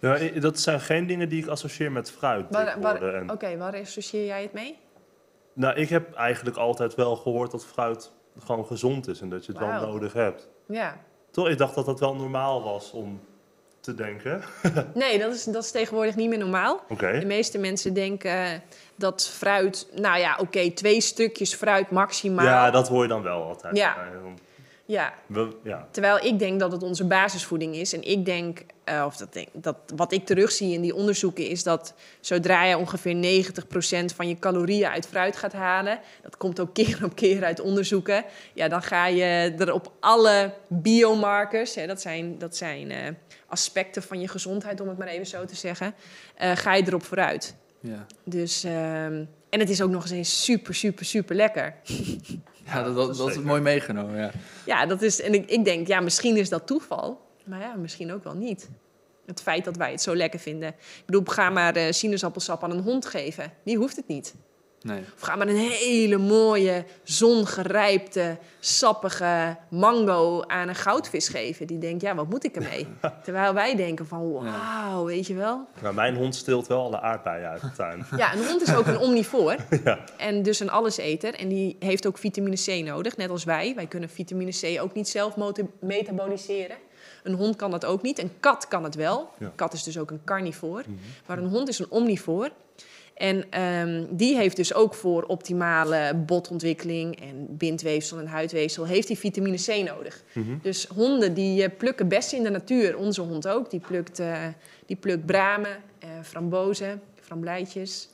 Ja, 0.00 0.18
dat 0.40 0.58
zijn 0.60 0.80
geen 0.80 1.06
dingen 1.06 1.28
die 1.28 1.42
ik 1.42 1.48
associeer 1.48 1.92
met 1.92 2.10
fruit. 2.10 2.50
en- 2.56 3.30
Oké, 3.30 3.56
waar 3.56 3.80
associeer 3.80 4.26
jij 4.26 4.42
het 4.42 4.52
mee? 4.52 4.78
Nou, 5.52 5.76
ik 5.76 5.88
heb 5.88 6.14
eigenlijk 6.14 6.56
altijd 6.56 6.94
wel 6.94 7.16
gehoord 7.16 7.50
dat 7.50 7.66
fruit 7.66 8.12
gewoon 8.44 8.66
gezond 8.66 9.08
is 9.08 9.20
en 9.20 9.28
dat 9.28 9.46
je 9.46 9.52
het 9.52 9.60
wel 9.60 9.80
nodig 9.80 10.12
hebt. 10.12 10.48
Ja. 10.66 10.96
Toch, 11.30 11.48
ik 11.48 11.58
dacht 11.58 11.74
dat 11.74 11.86
dat 11.86 12.00
wel 12.00 12.14
normaal 12.14 12.62
was 12.62 12.90
om 12.92 13.20
te 13.88 13.94
denken. 13.94 14.42
Nee, 14.94 15.18
dat 15.18 15.34
is, 15.34 15.44
dat 15.44 15.62
is 15.64 15.70
tegenwoordig 15.70 16.16
niet 16.16 16.28
meer 16.28 16.38
normaal. 16.38 16.84
De 16.98 17.26
meeste 17.26 17.58
mensen 17.58 17.94
denken 17.94 18.30
eh, 18.30 18.50
dat 18.94 19.28
fruit... 19.28 19.88
Nou 19.94 20.18
ja, 20.18 20.36
oké, 20.40 20.70
twee 20.70 21.00
stukjes 21.00 21.54
fruit 21.54 21.90
maximaal. 21.90 22.44
Ja, 22.44 22.70
dat 22.70 22.88
hoor 22.88 23.02
je 23.02 23.08
dan 23.08 23.22
wel 23.22 23.42
altijd. 23.42 23.76
Ja. 23.76 23.96
Ja, 24.88 25.14
we- 25.26 25.56
ja. 25.64 25.88
Terwijl 25.90 26.24
ik 26.24 26.38
denk 26.38 26.60
dat 26.60 26.72
het 26.72 26.82
onze 26.82 27.04
basisvoeding 27.06 27.74
is. 27.76 27.92
En 27.92 28.02
ik 28.02 28.24
denk, 28.24 28.60
eh, 28.84 29.02
of 29.06 29.16
dat, 29.16 29.32
denk, 29.32 29.48
dat 29.52 29.76
wat 29.96 30.12
ik 30.12 30.26
terugzie 30.26 30.72
in 30.72 30.80
die 30.80 30.94
onderzoeken, 30.94 31.46
is 31.48 31.62
dat 31.62 31.94
zodra 32.20 32.64
je 32.64 32.76
ongeveer 32.78 33.14
90% 33.14 34.12
van 34.14 34.28
je 34.28 34.38
calorieën 34.38 34.88
uit 34.88 35.06
fruit 35.06 35.36
gaat 35.36 35.52
halen, 35.52 36.00
dat 36.22 36.36
komt 36.36 36.60
ook 36.60 36.74
keer 36.78 37.00
op 37.04 37.14
keer 37.14 37.44
uit 37.44 37.60
onderzoeken, 37.60 38.24
ja, 38.54 38.68
dan 38.68 38.82
ga 38.82 39.06
je 39.06 39.54
er 39.58 39.72
op 39.72 39.92
alle 40.00 40.52
biomarkers, 40.68 41.74
hè, 41.74 41.86
dat 41.86 42.00
zijn, 42.00 42.38
dat 42.38 42.56
zijn 42.56 42.90
eh, 42.90 43.08
aspecten 43.46 44.02
van 44.02 44.20
je 44.20 44.28
gezondheid, 44.28 44.80
om 44.80 44.88
het 44.88 44.98
maar 44.98 45.08
even 45.08 45.26
zo 45.26 45.44
te 45.44 45.56
zeggen, 45.56 45.94
eh, 46.34 46.56
ga 46.56 46.74
je 46.74 46.82
erop 46.86 47.02
vooruit. 47.04 47.54
Ja, 47.80 48.06
Dus, 48.24 48.64
ehm, 48.64 49.24
en 49.50 49.60
het 49.60 49.70
is 49.70 49.82
ook 49.82 49.90
nog 49.90 50.10
eens 50.10 50.44
super, 50.44 50.74
super, 50.74 51.04
super 51.04 51.36
lekker. 51.36 51.74
ja 52.68 52.82
dat, 52.82 52.94
dat, 52.94 53.16
dat 53.16 53.28
is 53.28 53.38
mooi 53.38 53.60
meegenomen. 53.60 54.20
Ja. 54.20 54.30
Ja, 54.66 54.86
dat 54.86 55.02
is, 55.02 55.20
en 55.20 55.34
ik, 55.34 55.50
ik 55.50 55.64
denk, 55.64 55.86
ja, 55.86 56.00
misschien 56.00 56.36
is 56.36 56.48
dat 56.48 56.66
toeval. 56.66 57.26
Maar 57.44 57.60
ja, 57.60 57.74
misschien 57.74 58.12
ook 58.12 58.24
wel 58.24 58.34
niet. 58.34 58.68
Het 59.26 59.42
feit 59.42 59.64
dat 59.64 59.76
wij 59.76 59.90
het 59.90 60.02
zo 60.02 60.16
lekker 60.16 60.40
vinden. 60.40 60.68
Ik 60.68 61.02
bedoel, 61.06 61.22
ga 61.24 61.50
maar 61.50 61.76
eh, 61.76 61.92
sinaasappelsap 61.92 62.64
aan 62.64 62.70
een 62.70 62.82
hond 62.82 63.06
geven. 63.06 63.52
Die 63.64 63.76
hoeft 63.76 63.96
het 63.96 64.08
niet. 64.08 64.34
Nee. 64.82 65.00
Of 65.14 65.20
ga 65.20 65.36
maar 65.36 65.48
een 65.48 65.56
hele 65.56 66.16
mooie, 66.16 66.84
zongerijpte, 67.02 68.38
sappige 68.60 69.56
mango 69.70 70.42
aan 70.42 70.68
een 70.68 70.74
goudvis 70.74 71.28
geven. 71.28 71.66
Die 71.66 71.78
denkt, 71.78 72.02
ja, 72.02 72.14
wat 72.14 72.28
moet 72.28 72.44
ik 72.44 72.56
ermee? 72.56 72.86
Terwijl 73.24 73.54
wij 73.54 73.76
denken 73.76 74.06
van, 74.06 74.32
wauw, 74.32 75.04
weet 75.04 75.26
je 75.26 75.34
wel. 75.34 75.68
Nou, 75.82 75.94
mijn 75.94 76.16
hond 76.16 76.34
steelt 76.34 76.66
wel 76.66 76.82
alle 76.82 77.00
aardbeien 77.00 77.48
uit 77.48 77.60
de 77.60 77.72
tuin. 77.76 78.06
Ja, 78.16 78.34
een 78.34 78.46
hond 78.46 78.62
is 78.62 78.74
ook 78.74 78.86
een 78.86 78.98
omnivoor. 79.08 79.56
Ja. 79.84 79.98
En 80.16 80.42
dus 80.42 80.60
een 80.60 80.70
alleseter. 80.70 81.34
En 81.34 81.48
die 81.48 81.76
heeft 81.78 82.06
ook 82.06 82.18
vitamine 82.18 82.56
C 82.56 82.84
nodig, 82.84 83.16
net 83.16 83.30
als 83.30 83.44
wij. 83.44 83.72
Wij 83.74 83.86
kunnen 83.86 84.08
vitamine 84.08 84.50
C 84.50 84.80
ook 84.80 84.94
niet 84.94 85.08
zelf 85.08 85.34
metaboliseren. 85.80 86.76
Een 87.22 87.34
hond 87.34 87.56
kan 87.56 87.70
dat 87.70 87.84
ook 87.84 88.02
niet. 88.02 88.18
Een 88.18 88.32
kat 88.40 88.68
kan 88.68 88.84
het 88.84 88.94
wel. 88.94 89.30
Ja. 89.38 89.46
Een 89.46 89.54
kat 89.54 89.72
is 89.72 89.82
dus 89.82 89.98
ook 89.98 90.10
een 90.10 90.24
carnivoor. 90.24 90.84
Maar 91.26 91.38
een 91.38 91.48
hond 91.48 91.68
is 91.68 91.78
een 91.78 91.90
omnivoor. 91.90 92.50
En 93.18 93.44
ehm, 93.50 94.04
die 94.10 94.36
heeft 94.36 94.56
dus 94.56 94.74
ook 94.74 94.94
voor 94.94 95.22
optimale 95.22 96.14
botontwikkeling 96.14 97.20
en 97.20 97.46
bindweefsel 97.56 98.18
en 98.18 98.26
huidweefsel... 98.26 98.86
heeft 98.86 99.06
die 99.06 99.18
vitamine 99.18 99.56
C 99.56 99.88
nodig. 99.88 100.22
Dus 100.62 100.86
honden 100.86 101.34
die 101.34 101.62
eh, 101.64 101.76
plukken 101.78 102.08
best 102.08 102.32
in 102.32 102.42
de 102.42 102.50
natuur. 102.50 102.96
Onze 102.96 103.20
hond 103.20 103.48
ook. 103.48 103.70
Die 103.70 103.80
plukt, 103.80 104.18
eh, 104.18 104.46
die 104.86 104.96
plukt 104.96 105.26
bramen, 105.26 105.76
eh, 105.98 106.08
frambozen, 106.22 107.00
framblijtjes. 107.20 108.08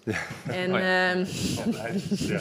En, 0.46 0.72
Oh 0.74 0.78
ja. 0.80 1.10
ehm, 1.12 1.24
Ja. 2.16 2.40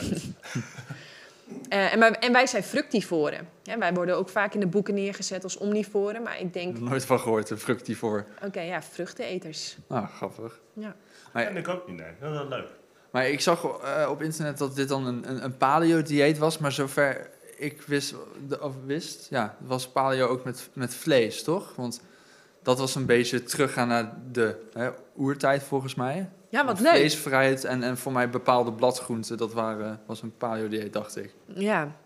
eh, 1.68 1.92
en, 1.92 1.98
wij, 1.98 2.10
en 2.10 2.32
wij 2.32 2.46
zijn 2.46 2.62
fructivoren. 2.62 3.48
Ja, 3.62 3.78
wij 3.78 3.92
worden 3.94 4.16
ook 4.16 4.28
vaak 4.28 4.54
in 4.54 4.60
de 4.60 4.66
boeken 4.66 4.94
neergezet 4.94 5.44
als 5.44 5.56
omnivoren. 5.56 6.22
Maar 6.22 6.40
ik 6.40 6.52
denk, 6.52 6.78
Nooit 6.80 7.04
van 7.04 7.20
gehoord, 7.20 7.50
een 7.50 7.58
fructivoor. 7.58 8.26
oké, 8.44 8.60
ja, 8.60 8.82
vruchteneters. 8.82 9.76
Ah, 9.88 10.08
grappig. 10.16 10.60
Ja. 10.72 10.96
Maar, 11.34 11.46
En 11.46 11.56
ik 11.56 11.68
ook 11.68 11.86
niet, 11.88 11.96
nee. 11.96 12.12
Dat 12.20 12.30
is 12.30 12.36
wel 12.36 12.48
leuk. 12.48 12.68
maar 13.10 13.28
ik 13.28 13.40
zag 13.40 13.64
eh, 13.64 14.08
op 14.10 14.22
internet 14.22 14.58
dat 14.58 14.76
dit 14.76 14.88
dan 14.88 15.06
een, 15.06 15.30
een, 15.30 15.44
een 15.44 15.56
paleo-dieet 15.56 16.38
was, 16.38 16.58
maar 16.58 16.72
zover 16.72 17.30
ik 17.56 17.82
wist, 17.82 18.14
of 18.60 18.74
wist, 18.86 19.26
ja, 19.30 19.56
was 19.60 19.88
paleo 19.88 20.26
ook 20.26 20.44
met, 20.44 20.68
met 20.72 20.94
vlees, 20.94 21.42
toch? 21.42 21.72
Want 21.76 22.00
dat 22.62 22.78
was 22.78 22.94
een 22.94 23.06
beetje 23.06 23.42
teruggaan 23.42 23.88
naar 23.88 24.12
de 24.32 24.56
hè, 24.72 24.90
oertijd 25.16 25.62
volgens 25.62 25.94
mij. 25.94 26.28
Ja, 26.48 26.64
wat 26.64 26.78
Vlees, 26.78 27.12
leuk. 27.12 27.22
fruit 27.22 27.64
en, 27.64 27.82
en 27.82 27.96
voor 27.96 28.12
mij 28.12 28.30
bepaalde 28.30 28.72
bladgroenten, 28.72 29.36
dat 29.36 29.52
waren, 29.52 30.00
was 30.06 30.22
een 30.22 30.36
paleo-dieet, 30.36 30.92
dacht 30.92 31.16
ik. 31.16 31.34
Ja. 31.46 31.96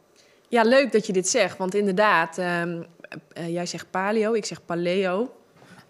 ja, 0.49 0.63
leuk 0.63 0.93
dat 0.93 1.07
je 1.07 1.13
dit 1.13 1.29
zegt. 1.29 1.59
Want 1.59 1.75
inderdaad, 1.75 2.39
ehm, 2.39 2.83
eh, 3.33 3.53
jij 3.53 3.67
zegt 3.67 3.91
paleo, 3.91 4.33
ik 4.33 4.45
zeg 4.45 4.65
paleo. 4.65 5.38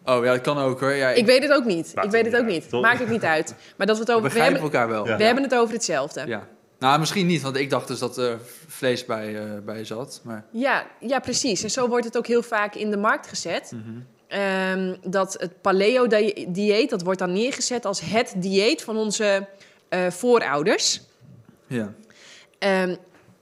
Oh 0.09 0.25
ja, 0.25 0.33
dat 0.33 0.41
kan 0.41 0.59
ook 0.59 0.81
hoor. 0.81 0.93
Ja, 0.93 1.09
Ik 1.09 1.27
weet 1.27 1.43
het 1.43 1.53
ook 1.53 1.65
niet. 1.65 1.95
Maakt 1.95 2.07
ik 2.07 2.13
weet 2.13 2.33
het 2.33 2.37
ook 2.37 2.47
niet 2.47 2.69
toch? 2.69 2.83
Maakt 2.83 2.99
het 2.99 3.09
niet 3.09 3.23
uit. 3.23 3.55
Maar 3.77 3.87
dat 3.87 3.97
we 3.97 4.03
het 4.03 4.11
over... 4.11 4.23
We 4.23 4.29
begrijpen 4.29 4.61
hebben, 4.61 4.81
elkaar 4.81 4.95
wel. 4.95 5.07
Ja. 5.07 5.17
we 5.17 5.25
hebben 5.25 5.43
het 5.43 5.55
over 5.55 5.75
hetzelfde. 5.75 6.27
Ja. 6.27 6.47
Nou, 6.79 6.99
misschien 6.99 7.27
niet, 7.27 7.43
want 7.43 7.57
ik 7.57 7.71
dacht 7.71 7.89
dus 7.89 7.99
dat 7.99 8.17
er 8.19 8.39
vlees 8.67 9.05
bij, 9.05 9.37
eh, 9.37 9.45
bij 9.65 9.85
zat. 9.85 10.21
Maar 10.25 10.45
Ja, 10.53 10.87
ja, 11.01 11.19
precies. 11.19 11.63
En 11.63 11.71
zo 11.71 11.89
wordt 11.89 12.05
het 12.05 12.17
ook 12.17 12.27
heel 12.27 12.43
vaak 12.43 12.75
in 12.75 12.91
de 12.91 12.97
markt 12.97 13.27
gezet. 13.27 13.73
Mhm. 13.75 13.99
ehm, 14.29 14.95
dat 15.03 15.37
het 15.41 15.61
paleo-dieet, 15.61 16.91
dat 16.91 17.03
wordt 17.03 17.19
dan 17.19 17.33
neergezet 17.33 17.85
als 17.85 18.01
het 18.01 18.35
dieet 18.37 18.83
van 18.83 18.97
onze 18.97 19.47
eh, 19.89 20.11
voorouders. 20.11 21.01
Ja. 21.67 21.93
Ehm, 22.59 22.97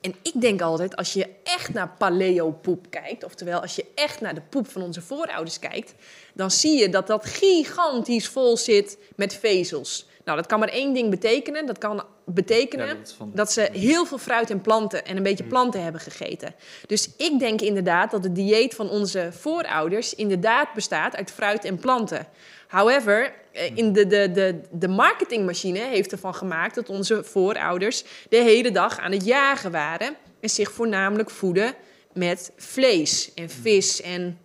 en 0.07 0.15
ik 0.23 0.41
denk 0.41 0.61
altijd, 0.61 0.97
als 0.97 1.13
je 1.13 1.29
echt 1.45 1.73
naar 1.73 1.95
paleo-poep 1.99 2.87
kijkt, 2.91 3.25
oftewel 3.25 3.61
als 3.61 3.77
je 3.77 3.85
echt 3.95 4.21
naar 4.21 4.35
de 4.35 4.43
poep 4.49 4.69
van 4.69 4.83
onze 4.83 5.03
voorouders 5.03 5.59
kijkt, 5.59 5.95
dan 6.35 6.51
zie 6.51 6.79
je 6.79 6.89
dat 6.89 7.07
dat 7.07 7.25
gigantisch 7.25 8.29
vol 8.29 8.57
zit 8.57 8.99
met 9.17 9.35
vezels. 9.35 10.07
Nou, 10.25 10.39
dat 10.39 10.47
kan 10.47 10.59
maar 10.59 10.69
één 10.69 10.93
ding 10.95 11.11
betekenen. 11.11 11.67
Dat 11.67 11.79
kan 11.79 12.05
betekenen 12.25 12.87
Ja, 12.87 12.95
dat 12.95 13.15
van- 13.17 13.31
dat 13.35 13.53
ze 13.53 13.69
heel 13.73 14.07
veel 14.07 14.19
fruit 14.19 14.51
en 14.51 14.61
planten 14.61 15.05
en 15.07 15.17
een 15.17 15.23
beetje 15.23 15.45
planten 15.45 15.83
hebben 15.83 16.01
gegeten. 16.01 16.55
Dus 16.87 17.11
ik 17.17 17.39
denk 17.39 17.61
inderdaad 17.61 18.11
dat 18.11 18.25
het 18.25 18.35
dieet 18.35 18.75
van 18.75 18.91
onze 18.91 19.29
voorouders 19.33 20.15
inderdaad 20.15 20.69
bestaat 20.75 21.17
uit 21.17 21.31
fruit 21.31 21.65
en 21.65 21.79
planten. 21.79 22.27
However, 22.69 23.33
in 23.75 23.93
de, 23.93 24.07
de, 24.07 24.31
de, 24.33 24.61
de 24.71 24.89
marketingmachine 24.89 25.79
heeft 25.79 26.13
ervan 26.13 26.35
gemaakt 26.35 26.75
dat 26.75 26.89
onze 26.89 27.25
voorouders 27.25 28.05
de 28.29 28.37
hele 28.37 28.71
dag 28.71 28.99
aan 28.99 29.13
het 29.13 29.25
jagen 29.25 29.71
waren 29.71 30.17
en 30.41 30.49
zich 30.49 30.73
voornamelijk 30.73 31.31
voeden 31.31 31.75
met 32.13 32.53
vlees 32.57 33.35
en 33.35 33.51
vis. 33.51 34.03
En... 34.03 34.39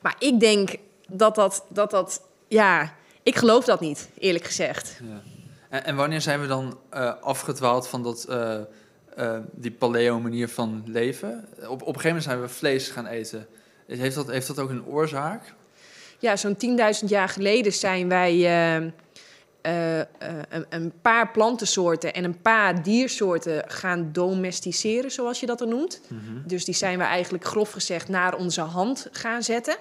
Maar 0.00 0.16
ik 0.18 0.40
denk 0.40 0.76
dat 1.08 1.34
dat, 1.34 1.64
dat 1.68 1.90
dat, 1.90 2.22
ja, 2.48 2.94
ik 3.22 3.36
geloof 3.36 3.64
dat 3.64 3.80
niet, 3.80 4.08
eerlijk 4.18 4.44
gezegd. 4.44 5.00
Ja. 5.02 5.22
En, 5.68 5.84
en 5.84 5.96
wanneer 5.96 6.20
zijn 6.20 6.40
we 6.40 6.46
dan 6.46 6.78
eh, 6.90 7.12
afgedwaald 7.20 7.88
van 7.88 8.02
dat, 8.02 8.24
eh, 8.24 8.60
eh, 9.16 9.38
die 9.52 9.70
paleo-manier 9.70 10.48
van 10.48 10.82
leven? 10.86 11.48
Op, 11.56 11.64
op 11.64 11.80
een 11.80 11.86
gegeven 11.86 12.06
moment 12.06 12.24
zijn 12.24 12.40
we 12.40 12.48
vlees 12.48 12.88
gaan 12.88 13.06
eten. 13.06 13.46
Heeft 13.86 14.14
dat, 14.14 14.26
heeft 14.26 14.46
dat 14.46 14.58
ook 14.58 14.70
een 14.70 14.86
oorzaak? 14.86 15.54
Ja, 16.24 16.36
zo'n 16.36 16.56
10.000 17.02 17.06
jaar 17.06 17.28
geleden 17.28 17.72
zijn 17.72 18.08
wij 18.08 18.32
eh, 18.32 18.76
eh, 18.76 20.00
eh, 20.00 20.06
een, 20.48 20.66
een 20.68 20.92
paar 21.02 21.30
plantensoorten 21.30 22.14
en 22.14 22.24
een 22.24 22.40
paar 22.40 22.82
diersoorten 22.82 23.64
gaan 23.66 24.08
domesticeren, 24.12 25.10
zoals 25.10 25.40
je 25.40 25.46
dat 25.46 25.58
dan 25.58 25.68
noemt. 25.68 26.00
Dus 26.46 26.64
die 26.64 26.74
zijn 26.74 26.98
we 26.98 27.04
eigenlijk 27.04 27.44
grof 27.44 27.72
gezegd 27.72 28.08
naar 28.08 28.36
onze 28.36 28.60
hand 28.60 29.08
gaan 29.12 29.42
zetten. 29.42 29.76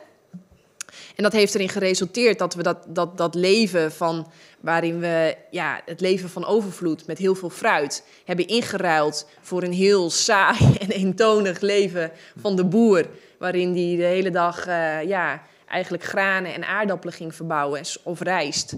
En 1.16 1.24
dat 1.24 1.32
heeft 1.32 1.56
erin 1.56 1.70
geresulteerd 1.70 2.40
dat 2.40 2.54
we 2.54 2.64
dat, 2.64 2.86
dat, 2.88 3.18
dat 3.18 3.36
leven 3.36 3.92
van 3.92 4.32
waarin 4.60 5.00
we 5.00 5.38
ja, 5.52 5.82
het 5.86 6.02
leven 6.02 6.30
van 6.30 6.46
overvloed 6.46 7.08
met 7.08 7.18
heel 7.18 7.36
veel 7.36 7.50
fruit 7.50 8.04
hebben 8.26 8.48
ingeruild 8.48 9.28
voor 9.42 9.64
een 9.64 9.74
heel 9.74 10.10
saai 10.10 10.76
en 10.80 10.90
eentonig 10.90 11.60
leven 11.60 12.12
van 12.40 12.56
de 12.56 12.66
boer. 12.66 13.10
Waarin 13.38 13.74
die 13.74 13.98
de 13.98 14.04
hele 14.04 14.32
dag 14.32 14.66
ja, 15.06 15.42
eigenlijk 15.74 16.04
granen 16.04 16.54
en 16.54 16.68
aardappelen 16.68 17.14
ging 17.14 17.36
verbouwen 17.36 17.82
of 18.04 18.20
rijst. 18.20 18.76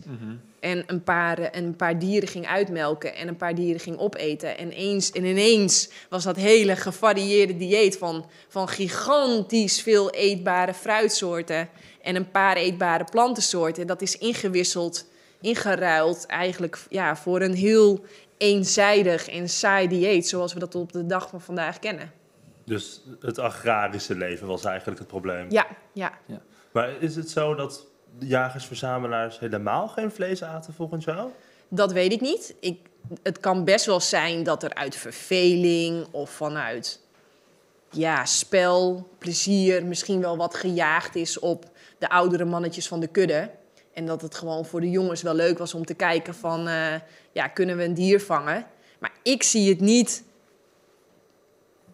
En 0.60 0.84
een 0.88 1.04
paar, 1.04 1.40
eh, 1.40 1.62
een 1.62 1.76
paar 1.76 2.00
dieren 2.00 2.30
ging 2.30 2.48
uitmelken 2.48 3.16
en 3.16 3.28
een 3.28 3.36
paar 3.36 3.56
dieren 3.56 3.80
ging 3.80 3.98
opeten. 3.98 4.58
En, 4.58 4.72
eens, 4.72 5.12
en 5.12 5.26
ineens 5.26 5.90
was 6.10 6.24
dat 6.24 6.36
hele 6.36 6.76
gevarieerde 6.76 7.58
dieet 7.58 7.98
van, 7.98 8.30
van 8.48 8.68
gigantisch 8.68 9.82
veel 9.82 10.10
eetbare 10.10 10.74
fruitsoorten 10.74 11.70
en 12.02 12.16
een 12.16 12.32
paar 12.32 12.56
eetbare 12.56 13.04
plantensoorten. 13.04 13.88
Dat 13.88 14.02
is 14.02 14.18
ingewisseld, 14.18 15.10
ingeruild 15.42 16.26
eigenlijk 16.26 16.80
ja, 16.90 17.16
voor 17.16 17.42
een 17.42 17.56
heel 17.56 18.06
eenzijdig 18.38 19.30
en 19.30 19.50
saai 19.50 19.88
dieet 19.88 20.28
zoals 20.28 20.54
we 20.54 20.60
dat 20.60 20.76
op 20.76 20.92
de 20.92 21.06
dag 21.06 21.30
van 21.30 21.42
vandaag 21.42 21.80
kennen. 21.80 22.12
Dus 22.66 23.02
het 23.20 23.40
agrarische 23.40 24.16
leven 24.16 24.48
was 24.48 24.66
eigenlijk 24.66 25.00
het 25.00 25.08
probleem. 25.08 25.46
Ja, 25.50 25.68
ja. 25.94 26.12
Maar 26.76 27.02
is 27.02 27.16
het 27.16 27.30
zo 27.30 27.56
dat 27.56 27.86
de 28.20 28.28
jagers-verzamelaars 28.28 29.40
helemaal 29.40 29.88
geen 29.88 30.12
vlees 30.12 30.44
aten 30.44 30.74
volgens 30.74 31.06
jou? 31.06 31.30
Dat 31.68 31.92
weet 31.92 32.12
ik 32.12 32.22
niet. 32.22 32.56
Ik, 32.60 32.80
het 33.24 33.40
kan 33.40 33.64
best 33.64 33.86
wel 33.86 34.00
zijn 34.00 34.44
dat 34.44 34.64
er 34.64 34.74
uit 34.74 34.96
verveling 34.96 36.08
of 36.12 36.30
vanuit 36.30 37.02
ja, 37.90 38.26
spel, 38.26 39.08
plezier, 39.18 39.86
misschien 39.86 40.22
wel 40.22 40.38
wat 40.38 40.56
gejaagd 40.56 41.16
is 41.16 41.40
op 41.40 41.66
de 41.98 42.10
oudere 42.10 42.46
mannetjes 42.46 42.88
van 42.88 43.00
de 43.00 43.08
kudde. 43.08 43.50
En 43.94 44.06
dat 44.06 44.22
het 44.22 44.36
gewoon 44.36 44.66
voor 44.66 44.82
de 44.82 44.90
jongens 44.90 45.22
wel 45.22 45.36
leuk 45.36 45.58
was 45.58 45.74
om 45.74 45.86
te 45.86 45.94
kijken 45.94 46.36
van, 46.36 46.68
eh, 46.68 46.94
ja, 47.32 47.48
kunnen 47.48 47.78
we 47.78 47.84
een 47.84 47.94
dier 47.94 48.22
vangen? 48.22 48.68
Maar 49.00 49.14
ik 49.24 49.44
zie 49.44 49.70
het 49.70 49.80
niet. 49.80 50.24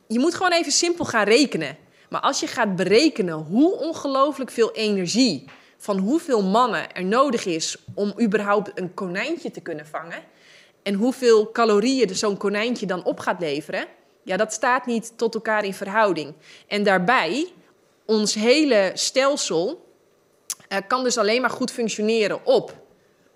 Je 0.07 0.19
moet 0.19 0.35
gewoon 0.35 0.53
even 0.53 0.71
simpel 0.71 1.05
gaan 1.05 1.25
rekenen. 1.25 1.77
Maar 2.11 2.21
als 2.21 2.39
je 2.39 2.47
gaat 2.47 2.75
berekenen 2.75 3.33
hoe 3.33 3.75
ongelooflijk 3.75 4.51
veel 4.51 4.71
energie 4.71 5.45
van 5.77 5.97
hoeveel 5.97 6.43
mannen 6.43 6.93
er 6.93 7.03
nodig 7.03 7.45
is 7.45 7.77
om 7.93 8.13
überhaupt 8.21 8.71
een 8.73 8.93
konijntje 8.93 9.51
te 9.51 9.61
kunnen 9.61 9.85
vangen. 9.85 10.23
En 10.83 10.93
hoeveel 10.93 11.51
calorieën 11.51 12.15
zo'n 12.15 12.37
konijntje 12.37 12.85
dan 12.85 13.03
op 13.03 13.19
gaat 13.19 13.39
leveren. 13.39 13.85
Ja, 14.23 14.37
dat 14.37 14.53
staat 14.53 14.85
niet 14.85 15.17
tot 15.17 15.33
elkaar 15.33 15.65
in 15.65 15.73
verhouding. 15.73 16.33
En 16.67 16.83
daarbij, 16.83 17.51
ons 18.05 18.33
hele 18.33 18.91
stelsel 18.93 19.85
eh, 20.67 20.77
kan 20.87 21.03
dus 21.03 21.17
alleen 21.17 21.41
maar 21.41 21.49
goed 21.49 21.71
functioneren 21.71 22.45
op 22.45 22.75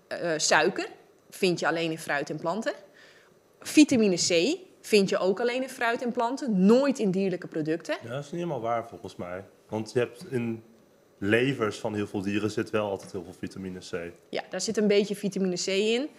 eh, 0.08 0.32
suiker. 0.38 0.88
Vind 1.30 1.60
je 1.60 1.68
alleen 1.68 1.92
in 1.92 2.00
fruit 2.00 2.30
en 2.30 2.38
planten. 2.40 2.74
Vitamine 3.60 4.16
C 4.16 4.58
vind 4.86 5.10
je 5.10 5.18
ook 5.18 5.40
alleen 5.40 5.62
in 5.62 5.70
fruit 5.70 6.02
en 6.02 6.12
planten. 6.12 6.66
Nooit 6.66 7.00
in 7.00 7.12
dierlijke 7.12 7.48
producten. 7.48 7.98
Ja, 8.04 8.10
dat 8.10 8.20
is 8.20 8.32
niet 8.32 8.42
helemaal 8.42 8.62
waar 8.62 8.88
volgens 8.88 9.16
mij. 9.16 9.44
Want 9.70 9.92
je 9.94 10.00
hebt 10.00 10.26
in 10.30 10.64
levers 11.18 11.78
van 11.78 11.96
heel 11.96 12.08
veel 12.08 12.22
dieren 12.22 12.52
zit 12.52 12.70
wel 12.70 12.90
altijd 12.90 13.12
heel 13.12 13.24
veel 13.24 13.36
vitamine 13.40 13.80
C. 13.80 14.12
Ja, 14.30 14.44
daar 14.50 14.62
zit 14.62 14.78
een 14.78 14.88
beetje 14.88 15.16
vitamine 15.16 15.56
C 15.56 15.68
in. 15.68 16.10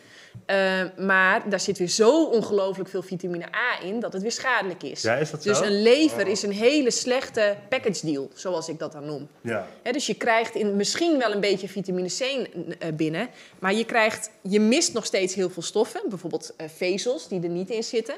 Eh, 0.46 0.82
maar 0.98 1.50
daar 1.50 1.60
zit 1.60 1.78
weer 1.78 1.88
zo 1.88 2.24
ongelooflijk 2.24 2.88
veel 2.88 3.02
vitamine 3.02 3.44
A 3.44 3.82
in 3.84 4.00
dat 4.00 4.12
het 4.12 4.22
weer 4.22 4.32
schadelijk 4.32 4.82
is. 4.82 5.02
Ja, 5.02 5.14
is 5.14 5.30
dat 5.30 5.42
dus 5.42 5.58
zo? 5.58 5.64
een 5.64 5.82
lever 5.82 6.24
Oh. 6.24 6.30
is 6.30 6.42
een 6.42 6.52
hele 6.52 6.90
slechte 6.90 7.56
package 7.68 8.06
deal, 8.06 8.30
zoals 8.34 8.68
ik 8.68 8.78
dat 8.78 8.92
dan 8.92 9.06
noem. 9.06 9.28
Ja. 9.40 9.66
Dus 9.82 10.06
je 10.06 10.14
krijgt 10.14 10.54
in, 10.54 10.76
misschien 10.76 11.18
wel 11.18 11.32
een 11.32 11.40
beetje 11.40 11.68
vitamine 11.68 12.08
C 12.08 12.20
eh, 12.20 12.92
binnen, 12.94 13.28
maar 13.58 13.74
je, 13.74 13.84
krijgt, 13.84 14.30
je 14.42 14.60
mist 14.60 14.92
nog 14.92 15.04
steeds 15.04 15.34
heel 15.34 15.50
veel 15.50 15.62
stoffen, 15.62 16.00
bijvoorbeeld 16.08 16.54
eh, 16.56 16.68
vezels 16.68 17.28
die 17.28 17.42
er 17.42 17.48
niet 17.48 17.70
in 17.70 17.84
zitten. 17.84 18.14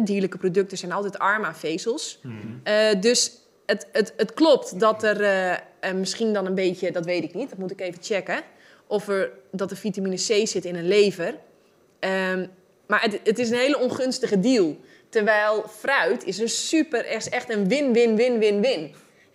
Dierlijke 0.00 0.38
producten 0.38 0.78
zijn 0.78 0.92
altijd 0.92 1.18
arm 1.18 1.44
aan 1.44 1.56
vezels. 1.56 2.20
Eh, 2.62 3.00
dus 3.00 3.32
het, 3.66 3.86
het, 3.92 4.12
het 4.16 4.34
klopt 4.34 4.80
dat 4.80 5.02
er 5.02 5.20
eh, 5.20 5.92
misschien 5.94 6.32
dan 6.32 6.46
een 6.46 6.54
beetje, 6.54 6.92
dat 6.92 7.04
weet 7.04 7.24
ik 7.24 7.34
niet, 7.34 7.48
dat 7.48 7.58
moet 7.58 7.70
ik 7.70 7.80
even 7.80 8.02
checken, 8.02 8.42
of 8.86 9.08
er, 9.08 9.30
dat 9.50 9.70
er 9.70 9.76
vitamine 9.76 10.14
C 10.16 10.46
zit 10.48 10.64
in 10.64 10.74
een 10.76 10.88
lever. 10.88 11.34
Ehm, 11.98 12.46
maar 12.86 13.02
het, 13.02 13.20
het 13.24 13.38
is 13.38 13.50
een 13.50 13.58
hele 13.58 13.78
ongunstige 13.78 14.40
deal. 14.40 14.76
Terwijl 15.08 15.64
fruit 15.68 16.24
is 16.24 16.38
een 16.38 16.48
super, 16.48 17.10
is 17.10 17.28
echt 17.28 17.50
een 17.50 17.68
win-win-win-win-win. 17.68 18.94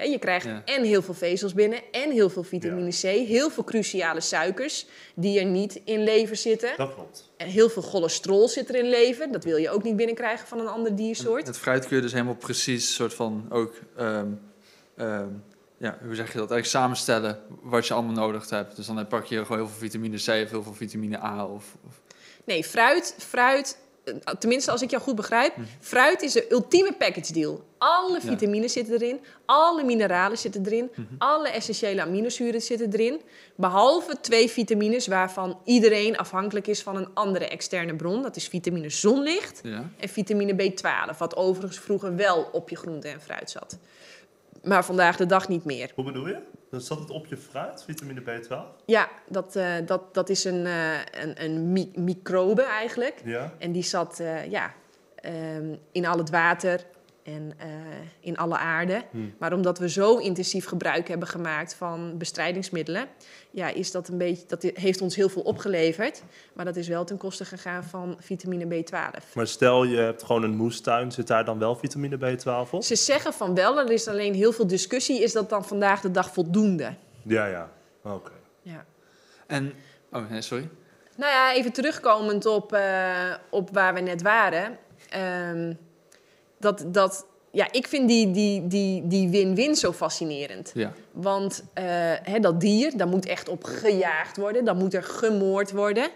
Je 0.10 0.20
krijgt 0.20 0.46
Ja. 0.46 0.62
en 0.66 0.84
heel 0.84 1.02
veel 1.02 1.14
vezels 1.14 1.54
binnen 1.54 1.80
en 1.92 2.12
heel 2.12 2.30
veel 2.30 2.44
vitamine 2.44 2.90
C. 2.90 3.02
Heel 3.02 3.50
veel 3.50 3.64
cruciale 3.64 4.22
suikers 4.22 4.86
die 5.16 5.40
er 5.40 5.46
niet 5.46 5.82
in 5.86 6.04
lever 6.04 6.36
zitten. 6.36 6.70
Dat 6.78 6.94
klopt. 6.94 7.32
En 7.38 7.48
heel 7.48 7.70
veel 7.70 7.82
cholesterol 7.82 8.48
zit 8.48 8.70
er 8.70 8.76
in 8.76 8.90
lever. 8.90 9.32
Dat 9.32 9.44
wil 9.44 9.58
je 9.58 9.70
ook 9.70 9.84
niet 9.84 9.96
binnenkrijgen 9.96 10.48
van 10.48 10.60
een 10.60 10.68
ander 10.68 10.96
diersoort. 10.96 11.48
Het 11.48 11.58
fruit 11.58 11.88
kun 11.88 11.96
je 11.96 12.02
dus 12.02 12.12
helemaal 12.12 12.36
precies 12.36 12.96
soort 12.96 13.14
van 13.14 13.46
ook, 13.50 13.74
ehm, 13.96 14.28
ja, 15.78 15.98
hoe 16.06 16.16
zeg 16.16 16.32
je 16.32 16.38
dat, 16.38 16.52
eigenlijk 16.52 16.66
samenstellen 16.66 17.40
wat 17.62 17.88
je 17.88 17.94
allemaal 17.94 18.14
nodig 18.14 18.50
hebt. 18.50 18.76
Dus 18.76 18.86
dan 18.86 19.08
pak 19.08 19.26
je 19.26 19.38
gewoon 19.38 19.58
heel 19.58 19.68
veel 19.68 19.80
vitamine 19.80 20.18
C 20.18 20.44
of 20.44 20.50
heel 20.50 20.64
veel 20.64 20.74
vitamine 20.74 21.24
A. 21.24 21.46
Of, 21.46 21.76
of 21.88 22.02
Nee, 22.46 22.64
fruit, 22.64 23.16
fruit, 23.18 23.78
tenminste 24.40 24.72
als 24.72 24.82
ik 24.82 24.90
jou 24.90 25.02
goed 25.04 25.16
begrijp, 25.16 25.54
fruit 25.80 26.22
is 26.22 26.34
de 26.34 26.52
ultieme 26.52 26.94
package 26.94 27.34
deal. 27.34 27.64
Alle 27.78 28.14
Ja. 28.14 28.20
vitamines 28.30 28.74
zitten 28.74 28.94
erin, 28.94 29.20
alle 29.46 29.84
mineralen 29.84 30.38
zitten 30.38 30.66
erin, 30.66 30.92
alle 31.18 31.50
essentiële 31.50 32.02
aminozuren 32.02 32.62
zitten 32.62 32.92
erin, 32.94 33.22
behalve 33.56 34.16
twee 34.22 34.50
vitamines 34.50 35.08
waarvan 35.08 35.60
iedereen 35.66 36.18
afhankelijk 36.18 36.68
is 36.68 36.82
van 36.82 36.96
een 36.96 37.08
andere 37.14 37.48
externe 37.48 37.96
bron. 37.96 38.22
Dat 38.22 38.36
is 38.36 38.48
vitamine 38.48 38.90
zonlicht 38.90 39.60
ja. 39.64 39.90
en 39.98 40.10
vitamine 40.10 40.54
B12, 40.72 41.18
wat 41.18 41.36
overigens 41.36 41.80
vroeger 41.80 42.16
wel 42.16 42.50
op 42.52 42.70
je 42.70 42.76
groente 42.76 43.08
en 43.08 43.22
fruit 43.22 43.50
zat. 43.50 43.78
Maar 44.64 44.86
vandaag 44.86 45.18
de 45.18 45.26
dag 45.26 45.48
niet 45.48 45.66
meer. 45.66 45.92
Hoe 45.96 46.06
bedoel 46.06 46.28
je? 46.28 46.38
Dan 46.72 46.82
zat 46.82 47.00
het 47.00 47.10
op 47.10 47.26
je 47.26 47.38
fruit, 47.38 47.84
vitamine 47.84 48.22
B12? 48.22 48.84
Ja, 48.86 49.10
dat, 49.30 49.56
eh, 49.56 49.74
dat, 49.86 50.14
dat 50.14 50.30
is 50.30 50.44
een, 50.44 50.66
eh, 50.66 50.94
een, 51.22 51.44
een 51.44 51.72
mi- 51.72 51.92
microbe 51.96 52.62
eigenlijk. 52.64 53.22
Ja. 53.26 53.54
En 53.58 53.72
die 53.72 53.84
zat 53.84 54.20
eh, 54.20 54.46
ja, 54.52 54.74
ehm, 55.16 55.76
in 55.92 56.06
al 56.06 56.18
het 56.18 56.30
water 56.30 56.86
en 57.34 57.54
eh, 57.58 57.68
in 58.20 58.38
alle 58.38 58.58
aarde. 58.58 59.04
Hmm. 59.12 59.34
Maar 59.38 59.54
omdat 59.54 59.80
we 59.80 59.90
zo 59.90 60.18
intensief 60.18 60.66
gebruik 60.66 61.08
hebben 61.08 61.28
gemaakt 61.28 61.74
van 61.74 62.18
bestrijdingsmiddelen, 62.18 63.08
ja, 63.52 63.68
is 63.68 63.92
dat 63.92 64.08
een 64.08 64.18
beetje, 64.18 64.44
dat 64.48 64.62
heeft 64.74 65.02
ons 65.02 65.16
heel 65.16 65.30
veel 65.30 65.42
opgeleverd. 65.42 66.24
Maar 66.54 66.66
dat 66.66 66.76
is 66.76 66.88
wel 66.88 67.04
ten 67.04 67.18
koste 67.18 67.46
gegaan 67.46 67.84
van 67.84 68.16
vitamine 68.20 68.66
B12. 68.66 69.34
Maar 69.34 69.48
stel 69.48 69.84
je 69.84 69.98
hebt 69.98 70.24
gewoon 70.24 70.44
een 70.44 70.56
moestuin, 70.56 71.12
zit 71.12 71.28
daar 71.28 71.46
dan 71.46 71.60
wel 71.60 71.76
vitamine 71.76 72.18
B12 72.18 72.70
op? 72.70 72.84
Ze 72.84 72.96
zeggen 72.96 73.34
van 73.34 73.56
wel, 73.56 73.80
er 73.80 73.92
is 73.92 74.08
alleen 74.08 74.34
heel 74.34 74.52
veel 74.52 74.68
discussie. 74.68 75.24
Is 75.24 75.32
dat 75.32 75.50
dan 75.50 75.66
vandaag 75.66 76.02
de 76.02 76.12
dag 76.12 76.34
voldoende? 76.34 76.94
Ja, 77.24 77.46
ja. 77.46 77.72
Oké. 78.04 78.32
Ja. 78.62 78.86
En, 79.48 79.74
oh 80.12 80.30
nee, 80.30 80.42
sorry. 80.42 80.70
Nou 81.16 81.32
ja, 81.32 81.54
even 81.54 81.72
terugkomend 81.72 82.46
op, 82.46 82.74
eh, 82.74 83.34
op 83.50 83.70
waar 83.70 83.94
we 83.94 84.00
net 84.00 84.22
waren. 84.22 84.78
Ehm, 85.10 85.74
dat, 86.62 86.84
dat, 86.88 87.26
ja, 87.52 87.68
ik 87.72 87.88
vind 87.88 88.08
die 88.08 88.32
die 88.32 88.68
die 88.68 89.08
die 89.08 89.30
win-win 89.30 89.76
zo 89.76 89.92
fascinerend. 89.92 90.72
Ja. 90.74 90.94
Want 91.12 91.64
eh, 91.74 91.84
hè, 92.24 92.40
dat 92.40 92.60
dier, 92.60 92.98
daar 92.98 93.08
moet 93.08 93.26
echt 93.26 93.50
op 93.50 93.64
gejaagd 93.64 94.38
worden. 94.38 94.66
Dan 94.66 94.78
moet 94.78 94.94
er 94.94 95.04
gemoord 95.04 95.72
worden. 95.72 96.10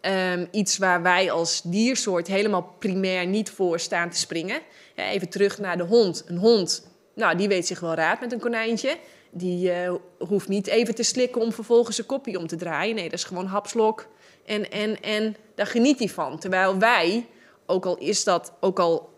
Ehm, 0.00 0.46
iets 0.50 0.78
waar 0.78 1.02
wij 1.02 1.30
als 1.30 1.62
diersoort 1.64 2.26
helemaal 2.26 2.74
primair 2.78 3.26
niet 3.26 3.50
voor 3.50 3.80
staan 3.80 4.10
te 4.10 4.18
springen. 4.18 4.60
Ja, 4.96 5.08
even 5.08 5.28
terug 5.28 5.58
naar 5.58 5.76
de 5.76 5.82
hond. 5.82 6.24
Een 6.26 6.36
hond, 6.36 6.88
nou, 7.14 7.36
die 7.36 7.48
weet 7.48 7.66
zich 7.66 7.80
wel 7.80 7.94
raad 7.94 8.20
met 8.20 8.32
een 8.32 8.40
konijntje. 8.40 8.96
Die 9.30 9.72
eh, 9.72 9.94
hoeft 10.18 10.48
niet 10.48 10.66
even 10.66 10.94
te 10.94 11.02
slikken 11.02 11.40
om 11.40 11.52
vervolgens 11.52 11.98
een 11.98 12.06
kopje 12.06 12.38
om 12.38 12.46
te 12.46 12.56
draaien. 12.56 12.94
Nee, 12.94 13.08
dat 13.08 13.18
is 13.18 13.24
gewoon 13.24 13.46
hapslok. 13.46 14.08
En, 14.46 14.70
en, 14.70 15.00
en 15.00 15.36
daar 15.54 15.66
geniet 15.66 15.98
hij 15.98 16.08
van. 16.08 16.38
Terwijl 16.38 16.78
wij, 16.78 17.26
ook 17.66 17.86
al 17.86 17.96
is 17.96 18.24
dat, 18.24 18.52
ook 18.60 18.78
al 18.78 19.11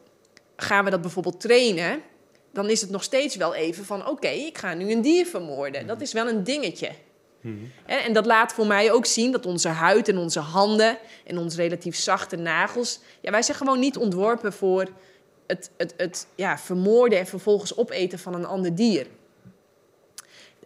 gaan 0.56 0.84
we 0.84 0.90
dat 0.90 1.00
bijvoorbeeld 1.00 1.40
trainen, 1.40 2.02
dan 2.52 2.70
is 2.70 2.80
het 2.80 2.90
nog 2.90 3.02
steeds 3.02 3.36
wel 3.36 3.54
even 3.54 3.84
van: 3.84 4.08
oké, 4.08 4.28
ik 4.28 4.58
ga 4.58 4.74
nu 4.74 4.92
een 4.92 5.02
dier 5.02 5.26
vermoorden. 5.26 5.86
Dat 5.86 6.00
is 6.00 6.12
wel 6.12 6.28
een 6.28 6.44
dingetje. 6.44 6.90
En, 7.86 8.02
en 8.04 8.12
dat 8.12 8.26
laat 8.26 8.52
voor 8.52 8.66
mij 8.66 8.92
ook 8.92 9.06
zien 9.06 9.32
dat 9.32 9.46
onze 9.46 9.68
huid 9.68 10.08
en 10.08 10.18
onze 10.18 10.40
handen 10.40 10.98
en 11.24 11.38
onze 11.38 11.56
relatief 11.56 11.96
zachte 11.96 12.36
nagels, 12.36 13.00
ja, 13.20 13.30
wij 13.30 13.42
zijn 13.42 13.56
gewoon 13.56 13.78
niet 13.78 13.96
ontworpen 13.96 14.52
voor 14.52 14.88
het, 15.46 15.70
het, 15.76 15.94
het 15.96 16.26
ja, 16.34 16.58
vermoorden 16.58 17.18
en 17.18 17.26
vervolgens 17.26 17.76
opeten 17.76 18.18
van 18.18 18.34
een 18.34 18.44
ander 18.44 18.74
dier. 18.74 19.06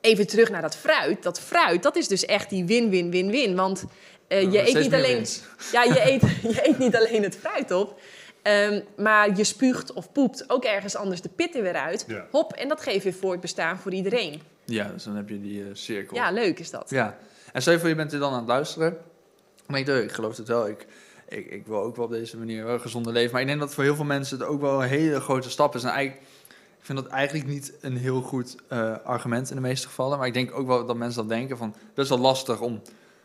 Even 0.00 0.26
terug 0.26 0.50
naar 0.50 0.62
dat 0.62 0.76
fruit. 0.76 1.22
Dat 1.22 1.40
fruit, 1.40 1.82
dat 1.82 1.96
is 1.96 2.08
dus 2.08 2.24
echt 2.24 2.50
die 2.50 2.64
win-win-win-win. 2.64 3.56
Want 3.56 3.84
eh, 4.28 4.52
je, 4.52 4.68
eet 4.68 4.78
niet 4.78 4.94
alleen, 4.94 5.26
ja, 5.72 5.82
je, 5.82 6.10
eet, 6.10 6.22
je 6.54 6.68
eet 6.68 6.78
niet 6.78 6.96
alleen 6.96 7.22
het 7.22 7.36
fruit 7.36 7.70
op, 7.70 8.00
ehm, 8.48 8.80
maar 8.96 9.36
je 9.36 9.44
spuugt 9.44 9.92
of 9.92 10.12
poept 10.12 10.50
ook 10.50 10.64
ergens 10.64 10.96
anders 10.96 11.20
de 11.20 11.28
pitten 11.28 11.62
weer 11.62 11.76
uit. 11.76 12.04
Ja. 12.08 12.26
Hop, 12.30 12.52
en 12.52 12.68
dat 12.68 12.80
geeft 12.80 13.04
weer 13.04 13.14
voortbestaan 13.14 13.78
voor 13.78 13.92
iedereen. 13.92 14.42
Ja, 14.64 14.88
dus 14.88 15.04
dan 15.04 15.16
heb 15.16 15.28
je 15.28 15.40
die 15.40 15.62
eh, 15.62 15.68
cirkel. 15.72 16.16
Ja, 16.16 16.30
leuk 16.30 16.58
is 16.58 16.70
dat. 16.70 16.90
Ja. 16.90 17.18
En 17.52 17.60
stel 17.60 17.72
je 17.72 17.78
voor, 17.78 17.88
je 17.88 17.94
bent 17.94 18.12
er 18.12 18.18
dan 18.18 18.32
aan 18.32 18.38
het 18.38 18.48
luisteren. 18.48 18.98
Denk 19.66 19.86
je, 19.86 20.02
ik 20.02 20.12
geloof 20.12 20.36
het 20.36 20.48
wel. 20.48 20.68
Ik, 20.68 20.86
ik, 21.28 21.46
ik 21.50 21.66
wil 21.66 21.82
ook 21.82 21.96
wel 21.96 22.04
op 22.04 22.10
deze 22.10 22.36
manier 22.36 22.64
wel 22.64 22.74
een 22.74 22.80
gezonde 22.80 23.12
leven. 23.12 23.32
Maar 23.32 23.40
ik 23.40 23.46
denk 23.46 23.60
dat 23.60 23.74
voor 23.74 23.84
heel 23.84 23.96
veel 23.96 24.04
mensen 24.04 24.38
het 24.38 24.46
ook 24.46 24.60
wel 24.60 24.82
een 24.82 24.88
hele 24.88 25.20
grote 25.20 25.50
stap 25.50 25.74
is. 25.74 25.82
En 25.82 25.90
eigenlijk, 25.90 26.26
ik 26.78 26.84
vind 26.84 26.98
dat 26.98 27.06
eigenlijk 27.06 27.48
niet 27.48 27.72
een 27.80 27.96
heel 27.96 28.20
goed 28.20 28.56
eh, 28.68 28.96
argument 29.04 29.50
in 29.50 29.56
de 29.56 29.62
meeste 29.62 29.86
gevallen. 29.86 30.18
Maar 30.18 30.26
ik 30.26 30.34
denk 30.34 30.54
ook 30.54 30.66
wel 30.66 30.86
dat 30.86 30.96
mensen 30.96 31.20
dat 31.20 31.28
denken 31.38 31.56
van... 31.56 31.74
Best 31.94 32.08
wel 32.08 32.18
lastig 32.18 32.60
om 32.60 32.82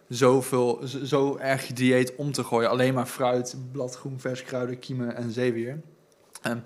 zoveel, 0.10 0.80
zo, 1.04 1.38
erg 1.38 1.68
je 1.68 1.74
dieet 1.74 2.16
om 2.16 2.32
te 2.32 2.44
gooien. 2.44 2.70
Alleen 2.70 2.94
maar 2.94 3.06
fruit, 3.06 3.56
bladgroen, 3.72 4.20
vers 4.20 4.44
kruiden, 4.44 4.80
kiemen 4.80 5.16
en 5.16 5.32
zeewier. 5.32 5.80
Ehm, 6.42 6.58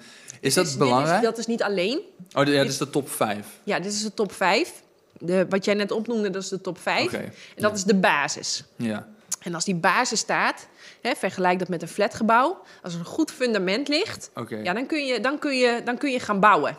is 0.41 0.53
dat 0.53 0.63
Dit 0.63 0.73
is- 0.73 0.79
belangrijk? 0.79 1.09
Dit 1.21 1.23
is, 1.23 1.29
dat 1.29 1.37
is 1.37 1.45
niet 1.45 1.63
alleen. 1.63 1.97
Oh, 2.33 2.45
ja, 2.45 2.57
dat 2.57 2.65
is 2.67 2.77
de 2.77 2.89
top 2.89 3.09
5. 3.09 3.47
Ja, 3.63 3.79
dit 3.79 3.91
is 3.93 4.01
de 4.01 4.13
top 4.13 4.31
5. 4.31 4.83
De, 5.19 5.45
wat 5.49 5.65
jij 5.65 5.73
net 5.73 5.91
opnoemde, 5.91 6.29
dat 6.29 6.43
is 6.43 6.49
de 6.49 6.61
top 6.61 6.77
5. 6.79 7.05
Oké. 7.05 7.17
En 7.17 7.31
dat 7.55 7.75
is 7.75 7.83
de 7.83 7.95
basis. 7.95 8.63
Ja. 8.75 9.07
En 9.41 9.53
als 9.53 9.65
die 9.65 9.75
basis 9.75 10.19
staat, 10.19 10.67
hè, 11.01 11.15
vergelijk 11.15 11.59
dat 11.59 11.67
met 11.67 11.81
een 11.81 11.87
flatgebouw. 11.87 12.61
Als 12.83 12.93
er 12.93 12.99
een 12.99 13.05
goed 13.05 13.31
fundament 13.31 13.87
ligt, 13.87 14.29
ja, 14.63 14.73
dan, 14.73 14.85
kun 14.85 15.05
je, 15.05 15.19
dan, 15.19 15.39
kun 15.39 15.57
je, 15.57 15.81
dan 15.83 15.97
kun 15.97 16.11
je 16.11 16.19
gaan 16.19 16.39
bouwen. 16.39 16.77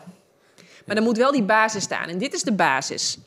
Maar 0.85 0.95
dan 0.95 1.03
moet 1.05 1.17
wel 1.17 1.31
die 1.31 1.43
basis 1.43 1.83
staan. 1.83 2.07
En 2.07 2.17
dit 2.17 2.33
is 2.33 2.43
de 2.43 2.53
basis. 2.53 3.17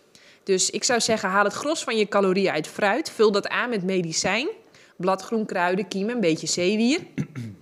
Dus 0.44 0.70
ik 0.70 0.85
zou 0.85 1.00
zeggen, 1.00 1.28
haal 1.28 1.44
het 1.44 1.52
gros 1.52 1.85
van 1.85 1.96
je 1.96 2.09
calorieën 2.09 2.52
uit 2.52 2.66
fruit. 2.68 3.11
Vul 3.11 3.33
dat 3.33 3.48
aan 3.48 3.70
met 3.70 3.83
medicijn. 3.85 4.48
Bladgroen, 4.96 5.46
kruiden, 5.46 5.88
kiemen, 5.88 6.14
een 6.14 6.20
beetje 6.20 6.46
zeewier. 6.46 7.00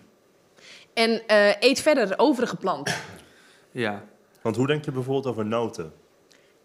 En 0.95 1.27
eh, 1.27 1.53
eet 1.61 1.81
verder 1.81 2.07
de 2.09 2.19
overige 2.19 2.57
planten. 2.57 2.95
ja. 3.73 4.05
Want 4.43 4.57
hoe 4.57 4.67
denk 4.67 4.85
je 4.85 4.93
bijvoorbeeld 4.93 5.27
over 5.27 5.47
noten? 5.47 5.93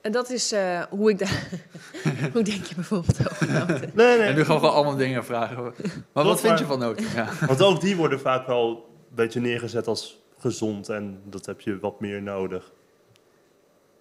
En 0.01 0.11
dat 0.11 0.29
is 0.29 0.51
eh, 0.51 0.81
hoe 0.89 1.09
ik 1.09 1.19
daar... 1.19 1.49
hoe 2.33 2.41
denk 2.41 2.63
je 2.65 2.75
bijvoorbeeld 2.75 3.31
over 3.31 3.51
noten? 3.53 3.91
Nee, 3.93 4.17
En 4.17 4.35
nu 4.35 4.43
gaan 4.45 4.55
we 4.55 4.59
gewoon 4.59 4.75
allemaal 4.75 4.95
dingen 4.95 5.25
vragen. 5.25 5.73
Maar 6.13 6.23
wat 6.23 6.39
vind 6.39 6.51
maar- 6.51 6.61
je 6.61 6.65
van 6.65 6.79
noten? 6.79 7.05
Ja. 7.15 7.29
Want 7.47 7.61
ook 7.61 7.81
die 7.81 7.95
worden 7.95 8.19
vaak 8.19 8.47
wel 8.47 8.69
een 9.09 9.15
beetje 9.15 9.39
neergezet 9.39 9.87
als 9.87 10.21
gezond 10.37 10.89
en 10.89 11.21
dat 11.25 11.45
heb 11.45 11.61
je 11.61 11.79
wat 11.79 11.99
meer 11.99 12.21
nodig. 12.21 12.71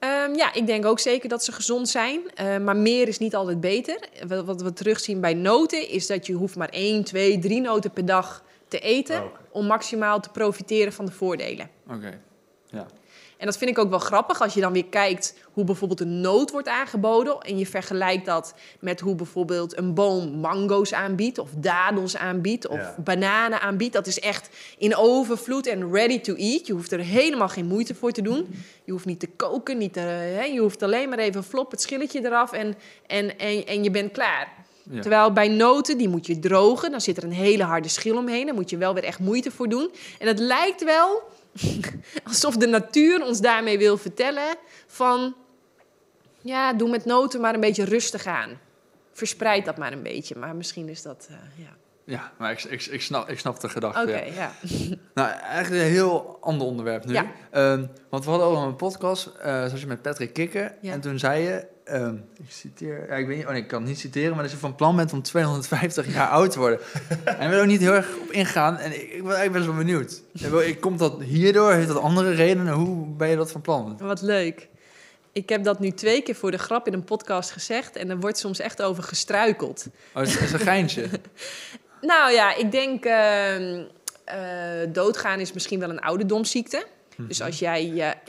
Ehm, 0.04 0.34
ja, 0.34 0.54
ik 0.54 0.66
denk 0.66 0.84
ook 0.84 0.98
zeker 0.98 1.28
dat 1.28 1.44
ze 1.44 1.52
gezond 1.52 1.88
zijn. 1.88 2.20
Eh, 2.34 2.58
maar 2.58 2.76
meer 2.76 3.08
is 3.08 3.18
niet 3.18 3.34
altijd 3.34 3.60
beter. 3.60 3.98
Wat, 4.26 4.44
wat 4.44 4.62
we 4.62 4.72
terugzien 4.72 5.20
bij 5.20 5.34
noten 5.34 5.88
is 5.88 6.06
dat 6.06 6.26
je 6.26 6.32
hoeft 6.32 6.56
maar 6.56 6.68
1, 6.68 7.04
2, 7.04 7.38
3 7.38 7.60
noten 7.60 7.90
per 7.90 8.04
dag 8.04 8.44
te 8.68 8.78
eten... 8.78 9.22
Oh, 9.22 9.30
om 9.50 9.66
maximaal 9.66 10.20
te 10.20 10.28
profiteren 10.28 10.92
van 10.92 11.06
de 11.06 11.12
voordelen. 11.12 11.70
Oké. 11.88 12.20
En 13.44 13.50
dat 13.50 13.58
vind 13.58 13.70
ik 13.70 13.78
ook 13.78 13.90
wel 13.90 13.98
grappig 13.98 14.40
als 14.40 14.54
je 14.54 14.60
dan 14.60 14.72
weer 14.72 14.84
kijkt 14.84 15.34
hoe 15.52 15.64
bijvoorbeeld 15.64 16.00
een 16.00 16.20
noot 16.20 16.50
wordt 16.50 16.68
aangeboden. 16.68 17.40
En 17.40 17.58
je 17.58 17.66
vergelijkt 17.66 18.26
dat 18.26 18.54
met 18.80 19.00
hoe 19.00 19.14
bijvoorbeeld 19.14 19.76
een 19.78 19.94
boom 19.94 20.30
mango's 20.30 20.92
aanbiedt, 20.92 21.38
of 21.38 21.50
dadels 21.56 22.16
aanbiedt, 22.16 22.68
of 22.68 22.78
Ja. 22.78 22.94
bananen 23.04 23.60
aanbiedt. 23.60 23.92
Dat 23.92 24.06
is 24.06 24.20
echt 24.20 24.48
in 24.78 24.96
overvloed 24.96 25.66
en 25.66 25.92
ready 25.92 26.20
to 26.20 26.34
eat. 26.34 26.66
Je 26.66 26.72
hoeft 26.72 26.92
er 26.92 26.98
helemaal 27.00 27.48
geen 27.48 27.66
moeite 27.66 27.94
voor 27.94 28.12
te 28.12 28.22
doen. 28.22 28.54
Je 28.84 28.92
hoeft 28.92 29.04
niet 29.04 29.20
te 29.20 29.28
koken, 29.36 29.78
niet 29.78 29.92
te, 29.92 30.00
hè, 30.00 30.44
je 30.44 30.60
hoeft 30.60 30.82
alleen 30.82 31.08
maar 31.08 31.18
even 31.18 31.44
flop 31.44 31.70
het 31.70 31.82
schilletje 31.82 32.24
eraf 32.24 32.52
en, 32.52 32.74
en, 33.06 33.38
en, 33.38 33.66
en 33.66 33.82
je 33.84 33.90
bent 33.90 34.12
klaar. 34.12 34.52
Ja. 34.90 35.00
Terwijl 35.00 35.32
bij 35.32 35.48
noten, 35.48 35.98
die 35.98 36.08
moet 36.08 36.26
je 36.26 36.38
drogen. 36.38 36.90
Dan 36.90 37.00
zit 37.00 37.16
er 37.16 37.24
een 37.24 37.32
hele 37.32 37.62
harde 37.62 37.88
schil 37.88 38.16
omheen. 38.16 38.46
Daar 38.46 38.54
moet 38.54 38.70
je 38.70 38.76
wel 38.76 38.94
weer 38.94 39.04
echt 39.04 39.18
moeite 39.18 39.50
voor 39.50 39.68
doen. 39.68 39.90
En 40.18 40.26
het 40.26 40.38
lijkt 40.38 40.84
wel 40.84 41.22
alsof 42.24 42.56
de 42.56 42.66
natuur 42.66 43.22
ons 43.22 43.40
daarmee 43.40 43.78
wil 43.78 43.96
vertellen 43.96 44.56
van... 44.86 45.34
Ja, 46.40 46.72
doe 46.72 46.90
met 46.90 47.04
noten 47.04 47.40
maar 47.40 47.54
een 47.54 47.60
beetje 47.60 47.84
rustig 47.84 48.26
aan. 48.26 48.60
Verspreid 49.12 49.64
dat 49.64 49.76
maar 49.76 49.92
een 49.92 50.02
beetje. 50.02 50.36
Maar 50.38 50.56
misschien 50.56 50.88
is 50.88 51.02
dat... 51.02 51.26
eh, 51.30 51.64
ja. 51.64 51.76
Ja, 52.06 52.32
maar 52.38 52.50
ik, 52.50 52.62
ik, 52.64 52.84
ik, 52.86 53.02
snap, 53.02 53.28
ik 53.28 53.38
snap 53.38 53.60
de 53.60 53.68
gedachte. 53.68 54.00
Oké, 54.02 54.18
ja. 54.18 54.32
ja. 54.34 54.52
Nou, 55.14 55.30
eigenlijk 55.30 55.82
een 55.84 55.90
heel 55.90 56.38
ander 56.40 56.66
onderwerp 56.66 57.04
nu. 57.04 57.12
Ja. 57.12 57.26
Ehm, 57.50 57.86
want 58.08 58.24
we 58.24 58.30
hadden 58.30 58.48
ook 58.48 58.66
een 58.66 58.76
podcast, 58.76 59.26
eh 59.26 59.64
zoals 59.64 59.80
je 59.80 59.86
met 59.86 60.02
Patrick 60.02 60.32
Kikker. 60.32 60.74
Ja. 60.80 60.92
En 60.92 61.00
toen 61.00 61.18
zei 61.18 61.42
je, 61.42 61.66
ehm, 61.84 62.14
ik 62.14 62.44
citeer, 62.50 63.06
ja, 63.08 63.14
ik 63.14 63.26
weet 63.26 63.36
niet, 63.36 63.44
oh 63.46 63.52
nee, 63.52 63.62
ik 63.62 63.68
kan 63.68 63.80
het 63.80 63.88
niet 63.88 63.98
citeren, 63.98 64.34
maar 64.34 64.42
dat 64.42 64.52
je 64.52 64.56
van 64.58 64.74
plan 64.74 64.96
bent 64.96 65.12
om 65.12 65.22
250 65.22 66.12
jaar 66.14 66.28
oud 66.28 66.50
te 66.50 66.58
worden. 66.58 66.78
en 67.24 67.38
we 67.38 67.44
willen 67.46 67.60
ook 67.60 67.66
niet 67.66 67.80
heel 67.80 67.94
erg 67.94 68.08
op 68.22 68.30
ingaan. 68.30 68.76
En 68.78 68.92
ik, 68.94 69.00
ik 69.02 69.22
ben 69.22 69.34
eigenlijk 69.36 69.52
best 69.52 69.66
wel 69.66 69.74
benieuwd. 69.76 70.22
Ik- 70.68 70.80
Komt 70.80 70.98
dat 70.98 71.22
hierdoor? 71.22 71.72
Heeft 71.72 71.88
dat 71.88 71.98
andere 71.98 72.30
redenen? 72.30 72.72
Hoe 72.74 73.06
ben 73.06 73.28
je 73.28 73.36
dat 73.36 73.50
van 73.50 73.60
plan? 73.60 73.96
Wat 74.00 74.22
leuk. 74.22 74.68
Ik 75.32 75.48
heb 75.48 75.64
dat 75.64 75.78
nu 75.80 75.90
twee 75.90 76.22
keer 76.22 76.34
voor 76.34 76.50
de 76.50 76.58
grap 76.58 76.86
in 76.86 76.92
een 76.92 77.04
podcast 77.04 77.50
gezegd. 77.50 77.96
En 77.96 78.10
er 78.10 78.20
wordt 78.20 78.38
soms 78.38 78.58
echt 78.58 78.82
over 78.82 79.02
gestruikeld. 79.02 79.86
Oh, 80.14 80.22
is 80.22 80.52
een 80.52 80.58
geintje. 80.60 81.06
Nou 82.06 82.32
ja, 82.32 82.54
ik 82.54 82.72
denk... 82.72 83.04
eh, 83.04 84.88
doodgaan 84.88 85.40
is 85.40 85.52
misschien 85.52 85.80
wel 85.80 85.90
een 85.90 86.00
ouderdomsziekte. 86.00 86.86
Dus 87.16 87.42
als 87.42 87.58
jij 87.58 87.86
je 87.86 88.14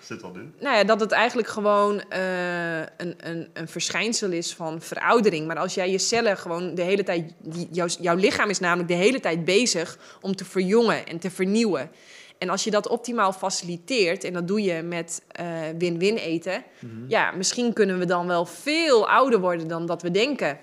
Zit 0.00 0.22
al 0.22 0.30
nu? 0.30 0.52
Nou 0.60 0.76
ja, 0.76 0.84
dat 0.84 1.00
het 1.00 1.12
eigenlijk 1.12 1.48
gewoon 1.48 2.00
eh, 2.08 2.78
een, 2.78 3.14
een, 3.16 3.48
een 3.52 3.68
verschijnsel 3.68 4.30
is 4.30 4.54
van 4.54 4.80
veroudering. 4.80 5.46
Maar 5.46 5.58
als 5.58 5.74
jij 5.74 5.90
je 5.90 5.98
cellen 5.98 6.36
gewoon 6.36 6.74
de 6.74 6.82
hele 6.82 7.02
tijd... 7.02 7.34
Jouw, 7.70 7.86
jouw 8.00 8.16
lichaam 8.16 8.50
is 8.50 8.58
namelijk 8.58 8.88
de 8.88 8.94
hele 8.94 9.20
tijd 9.20 9.44
bezig 9.44 9.98
om 10.20 10.36
te 10.36 10.44
verjongen 10.44 11.06
en 11.06 11.18
te 11.18 11.30
vernieuwen. 11.30 11.90
En 12.38 12.48
als 12.48 12.64
je 12.64 12.70
dat 12.70 12.88
optimaal 12.88 13.32
faciliteert, 13.32 14.24
en 14.24 14.32
dat 14.32 14.48
doe 14.48 14.62
je 14.62 14.82
met 14.82 15.22
eh, 15.28 15.46
win-win 15.78 16.16
eten... 16.16 16.64
ja, 17.08 17.30
misschien 17.30 17.72
kunnen 17.72 17.98
we 17.98 18.04
dan 18.04 18.26
wel 18.26 18.46
veel 18.46 19.08
ouder 19.08 19.40
worden 19.40 19.68
dan 19.68 19.86
dat 19.86 20.02
we 20.02 20.10
denken 20.10 20.58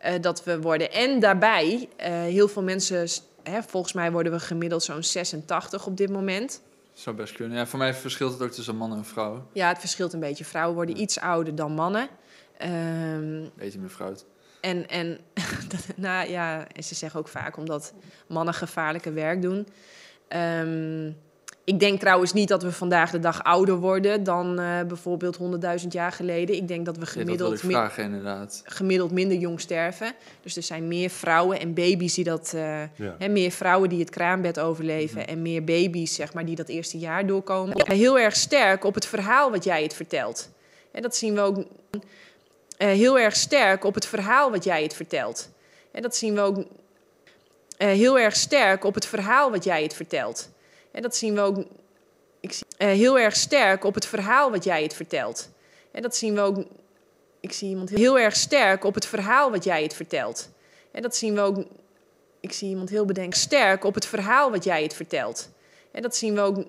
eh, 0.00 0.14
dat 0.20 0.44
we 0.44 0.60
worden. 0.60 0.92
En 0.92 1.20
daarbij, 1.20 1.88
eh, 1.96 2.10
heel 2.12 2.48
veel 2.48 2.62
mensen... 2.62 3.08
Hè, 3.42 3.62
volgens 3.62 3.92
mij 3.92 4.12
worden 4.12 4.32
we 4.32 4.40
gemiddeld 4.40 4.82
zo'n 4.82 5.04
86 5.04 5.86
op 5.86 5.96
dit 5.96 6.10
moment... 6.10 6.62
Zou 6.92 7.16
best 7.16 7.34
kunnen. 7.34 7.58
Ja, 7.58 7.66
voor 7.66 7.78
mij 7.78 7.94
verschilt 7.94 8.32
het 8.32 8.42
ook 8.42 8.50
tussen 8.50 8.76
man 8.76 8.92
en 8.92 9.04
vrouw. 9.04 9.46
Ja, 9.52 9.68
het 9.68 9.78
verschilt 9.78 10.12
een 10.12 10.20
beetje. 10.20 10.44
Vrouwen 10.44 10.74
worden 10.74 11.00
iets 11.00 11.18
ouder 11.20 11.54
dan 11.54 11.72
mannen. 11.72 12.08
Ehm, 12.58 13.42
Eet 13.58 13.72
je 13.72 13.78
meer 13.78 13.88
fruit. 13.88 14.24
en, 14.60 14.88
en 14.88 15.18
nou 15.96 16.30
ja, 16.30 16.66
en 16.68 16.84
ze 16.84 16.94
zeggen 16.94 17.20
ook 17.20 17.28
vaak 17.28 17.56
omdat 17.56 17.94
mannen 18.28 18.54
gevaarlijke 18.54 19.12
werk 19.12 19.42
doen. 19.42 19.66
Ehm, 20.28 21.12
ik 21.70 21.80
denk 21.80 22.00
trouwens 22.00 22.32
niet 22.32 22.48
dat 22.48 22.62
we 22.62 22.72
vandaag 22.72 23.10
de 23.10 23.18
dag 23.18 23.42
ouder 23.44 23.74
worden 23.76 24.24
dan 24.24 24.58
eh, 24.58 24.80
bijvoorbeeld 24.88 25.38
100.000 25.82 25.86
jaar 25.88 26.12
geleden. 26.12 26.56
Ik 26.56 26.68
denk 26.68 26.84
dat 26.84 26.94
we 26.94 27.00
dat 27.00 27.08
gemiddeld, 27.26 27.62
mi- 27.62 27.72
gemiddeld 28.64 29.10
minder 29.10 29.38
jong 29.38 29.60
sterven. 29.60 30.12
Dus 30.42 30.56
er 30.56 30.62
zijn 30.62 30.88
meer 30.88 31.10
vrouwen 31.10 31.60
en 31.60 31.74
baby's 31.74 32.14
die 32.14 32.24
dat. 32.24 32.52
eh, 32.54 32.80
Ja. 32.80 33.14
hè, 33.18 33.28
meer 33.28 33.50
vrouwen 33.50 33.88
die 33.88 34.00
het 34.00 34.10
kraambed 34.10 34.60
overleven. 34.60 35.26
En 35.26 35.42
meer 35.42 35.64
baby's, 35.64 36.14
zeg 36.14 36.32
maar, 36.34 36.44
die 36.44 36.56
dat 36.56 36.68
eerste 36.68 36.98
jaar 36.98 37.26
doorkomen. 37.26 37.76
Heel 37.96 38.18
erg 38.18 38.36
sterk 38.36 38.84
op 38.84 38.94
het 38.94 39.06
verhaal 39.06 39.50
wat 39.50 39.64
jij 39.64 39.82
het 39.82 39.94
vertelt. 39.94 40.50
En 40.92 41.02
dat 41.02 41.16
zien 41.16 41.34
we 41.34 41.40
ook 41.40 41.56
eh, 42.76 42.88
heel 42.88 43.18
erg 43.18 43.36
sterk 43.36 43.84
op 43.84 43.94
het 43.94 44.06
verhaal 44.06 44.50
wat 44.50 44.64
jij 44.64 44.82
het 44.82 44.94
vertelt. 44.94 45.50
En 45.92 46.02
dat 46.02 46.16
zien 46.16 46.34
we 46.34 46.40
ook 46.40 46.56
eh, 47.76 47.88
heel 47.88 48.18
erg 48.18 48.36
sterk 48.36 48.84
op 48.84 48.94
het 48.94 49.06
verhaal 49.06 49.50
wat 49.50 49.64
jij 49.64 49.82
het 49.82 49.94
vertelt. 49.94 50.50
En 50.92 51.02
dat 51.02 51.16
zien 51.16 51.34
we 51.34 51.40
ook 51.40 51.64
ik 52.40 52.52
zie, 52.52 52.66
eh, 52.76 52.88
heel 52.88 53.18
erg 53.18 53.36
sterk 53.36 53.84
op 53.84 53.94
het 53.94 54.06
verhaal 54.06 54.50
wat 54.50 54.64
jij 54.64 54.82
het 54.82 54.94
vertelt. 54.94 55.50
En 55.92 56.02
dat 56.02 56.16
zien 56.16 56.34
we 56.34 56.40
ook. 56.40 56.64
Ik 57.40 57.52
zie 57.52 57.68
iemand 57.68 57.90
heel 57.90 58.18
erg 58.18 58.36
sterk 58.36 58.84
op 58.84 58.94
het 58.94 59.06
verhaal 59.06 59.50
wat 59.50 59.64
jij 59.64 59.82
het 59.82 59.94
vertelt. 59.94 60.50
En 60.92 61.02
dat 61.02 61.16
zien 61.16 61.34
we 61.34 61.40
ook. 61.40 61.64
Ik 62.40 62.52
zie 62.52 62.68
iemand 62.68 62.90
heel 62.90 63.04
bedenkelijk 63.04 63.40
sterk 63.40 63.84
op 63.84 63.94
het 63.94 64.06
verhaal 64.06 64.50
wat 64.50 64.64
jij 64.64 64.82
het 64.82 64.94
vertelt. 64.94 65.50
En 65.92 66.02
dat 66.02 66.16
zien 66.16 66.34
we 66.34 66.40
ook. 66.40 66.64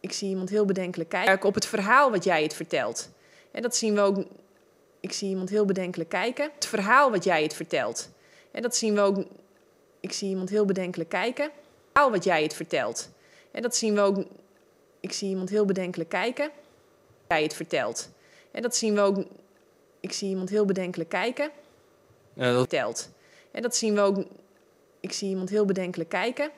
Ik 0.00 0.12
zie 0.12 0.28
iemand 0.28 0.50
heel 0.50 0.64
bedenkelijk 0.64 1.10
kijken 1.10 1.48
op 1.48 1.54
het 1.54 1.66
verhaal 1.66 2.10
wat 2.10 2.24
jij 2.24 2.42
het 2.42 2.54
vertelt. 2.54 3.10
En 3.52 3.62
dat 3.62 3.76
zien 3.76 3.94
we 3.94 4.00
ook. 4.00 4.24
Ik 5.00 5.12
zie 5.12 5.28
iemand 5.28 5.50
heel 5.50 5.64
bedenkelijk 5.64 6.10
kijken. 6.10 6.50
Het 6.54 6.66
verhaal 6.66 7.10
wat 7.10 7.24
jij 7.24 7.42
het 7.42 7.54
vertelt. 7.54 8.10
En 8.52 8.62
dat 8.62 8.76
zien 8.76 8.94
we 8.94 9.00
ook. 9.00 9.24
Ik 10.00 10.12
zie 10.12 10.28
iemand 10.28 10.50
heel 10.50 10.64
bedenkelijk 10.64 11.10
kijken. 11.10 11.44
Het 11.44 11.52
verhaal 11.92 12.10
wat 12.10 12.24
jij 12.24 12.42
het 12.42 12.54
vertelt. 12.54 13.10
En 13.50 13.62
dat 13.62 13.76
zien 13.76 13.94
we 13.94 14.00
ook. 14.00 14.24
Ik 15.00 15.12
zie 15.12 15.28
iemand 15.28 15.50
heel 15.50 15.64
bedenkelijk 15.64 16.10
kijken. 16.10 16.50
Jij 17.28 17.42
het 17.42 17.54
vertelt. 17.54 18.10
En 18.50 18.62
dat 18.62 18.76
zien 18.76 18.94
we 18.94 19.00
ook. 19.00 19.24
Ik 20.00 20.12
zie 20.12 20.28
iemand 20.28 20.48
heel 20.48 20.64
bedenkelijk 20.64 21.08
kijken. 21.10 21.50
Ja, 22.34 22.50
dat, 22.52 22.58
Vertelt. 22.58 23.10
En 23.50 23.62
dat 23.62 23.76
zien 23.76 23.94
we 23.94 24.00
ook. 24.00 24.24
Ik 25.00 25.12
zie 25.12 25.28
iemand 25.28 25.50
heel 25.50 25.64
bedenkelijk 25.64 26.08
kijken. 26.08 26.50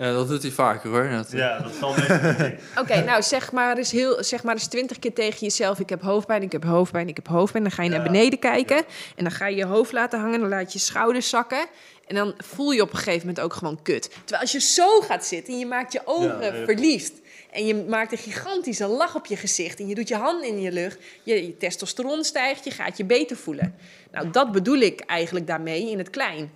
Ja, 0.00 0.12
dat 0.12 0.28
doet 0.28 0.42
hij 0.42 0.50
vaker 0.50 0.90
hoor. 0.90 1.08
Dat, 1.08 1.30
Ja, 1.30 1.58
dat 1.58 1.72
zal 1.80 1.94
meestal 1.94 2.50
Oké, 2.82 3.04
nou 3.04 3.22
zeg 3.22 3.52
maar, 3.52 3.76
eens 3.76 3.90
heel, 3.90 4.24
zeg 4.24 4.42
maar 4.42 4.54
eens 4.54 4.66
twintig 4.66 4.98
keer 4.98 5.12
tegen 5.12 5.38
jezelf: 5.38 5.78
Ik 5.78 5.88
heb 5.88 6.02
hoofdpijn, 6.02 6.42
ik 6.42 6.52
heb 6.52 6.64
hoofdpijn, 6.64 7.08
ik 7.08 7.16
heb 7.16 7.28
hoofdpijn. 7.28 7.62
Dan 7.62 7.72
ga 7.72 7.82
je 7.82 7.90
naar 7.90 8.02
beneden 8.02 8.38
kijken 8.38 8.76
en 9.16 9.24
dan 9.24 9.30
ga 9.30 9.46
je 9.46 9.56
je 9.56 9.64
hoofd 9.64 9.92
laten 9.92 10.20
hangen. 10.20 10.40
Dan 10.40 10.48
laat 10.48 10.72
je 10.72 10.78
je 10.78 10.84
schouders 10.84 11.28
zakken. 11.28 11.66
En 12.06 12.14
dan 12.14 12.34
voel 12.38 12.70
je 12.70 12.82
op 12.82 12.90
een 12.90 12.98
gegeven 12.98 13.26
moment 13.26 13.40
ook 13.40 13.54
gewoon 13.54 13.82
kut. 13.82 14.10
Terwijl 14.10 14.40
als 14.40 14.52
je 14.52 14.60
zo 14.60 15.00
gaat 15.00 15.26
zitten 15.26 15.52
en 15.52 15.58
je 15.58 15.66
maakt 15.66 15.92
je 15.92 16.00
ogen 16.04 16.44
Ja, 16.44 16.64
verliefd. 16.64 17.12
En 17.52 17.66
je 17.66 17.74
maakt 17.74 18.12
een 18.12 18.18
gigantische 18.18 18.86
lach 18.86 19.14
op 19.14 19.26
je 19.26 19.36
gezicht. 19.36 19.80
En 19.80 19.88
je 19.88 19.94
doet 19.94 20.08
je 20.08 20.16
handen 20.16 20.48
in 20.48 20.60
je 20.60 20.72
lucht. 20.72 20.98
Je, 21.22 21.46
je 21.46 21.56
testosteron 21.56 22.24
stijgt, 22.24 22.64
je 22.64 22.70
gaat 22.70 22.96
je 22.96 23.04
beter 23.04 23.36
voelen. 23.36 23.74
Nou, 24.12 24.30
dat 24.30 24.52
bedoel 24.52 24.78
ik 24.78 25.00
eigenlijk 25.00 25.46
daarmee 25.46 25.90
in 25.90 25.98
het 25.98 26.10
klein. 26.10 26.50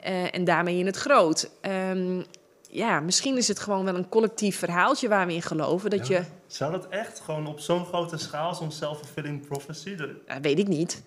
Eh, 0.00 0.34
en 0.34 0.44
daarmee 0.44 0.78
in 0.78 0.86
het 0.86 0.96
groot. 0.96 1.50
Ehm, 1.60 2.22
ja, 2.70 3.00
misschien 3.00 3.36
is 3.36 3.48
het 3.48 3.58
gewoon 3.60 3.84
wel 3.84 3.94
een 3.94 4.08
collectief 4.08 4.58
verhaaltje 4.58 5.08
waar 5.08 5.26
we 5.26 5.32
in 5.34 5.42
geloven. 5.42 5.90
Dat 5.90 6.06
je, 6.06 6.22
Zou 6.46 6.72
dat 6.72 6.88
echt 6.88 7.20
gewoon 7.20 7.46
op 7.46 7.60
zo'n 7.60 7.84
grote 7.84 8.16
schaal, 8.18 8.54
zo'n 8.54 8.70
self-fulfilling 8.72 9.46
prophecy? 9.46 9.94
De- 9.96 10.20
nou, 10.26 10.40
weet 10.40 10.58
ik 10.58 10.68
niet. 10.68 11.02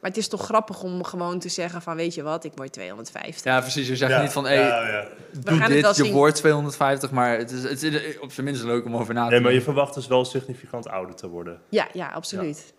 Maar 0.00 0.10
het 0.10 0.20
is 0.20 0.28
toch 0.28 0.44
grappig 0.44 0.82
om 0.82 1.04
gewoon 1.04 1.38
te 1.38 1.48
zeggen 1.48 1.82
van, 1.82 1.96
weet 1.96 2.14
je 2.14 2.22
wat, 2.22 2.44
ik 2.44 2.52
word 2.54 2.72
250. 2.72 3.44
ja, 3.44 3.60
precies. 3.60 3.88
Je 3.88 3.96
zegt 3.96 4.12
Ja, 4.12 4.22
niet 4.22 4.32
van, 4.32 4.44
hé, 4.46 4.52
ja, 4.54 4.88
ja. 4.88 5.06
doe 5.40 5.66
dit, 5.66 5.96
je 5.96 6.04
zien. 6.04 6.12
wordt 6.12 6.36
250, 6.36 7.10
maar 7.10 7.38
het 7.38 7.50
is, 7.50 7.62
het 7.62 7.82
is 7.82 8.18
op 8.18 8.32
zijn 8.32 8.46
minst 8.46 8.62
leuk 8.64 8.84
om 8.84 8.96
over 8.96 9.14
na 9.14 9.24
te 9.24 9.30
Nee, 9.30 9.40
maar 9.40 9.50
je 9.52 9.56
denken. 9.56 9.74
verwacht 9.74 9.94
dus 9.94 10.06
wel 10.06 10.24
significant 10.24 10.88
ouder 10.88 11.14
te 11.14 11.28
worden. 11.28 11.60
Ja, 11.68 11.88
ja, 11.92 12.08
absoluut. 12.08 12.72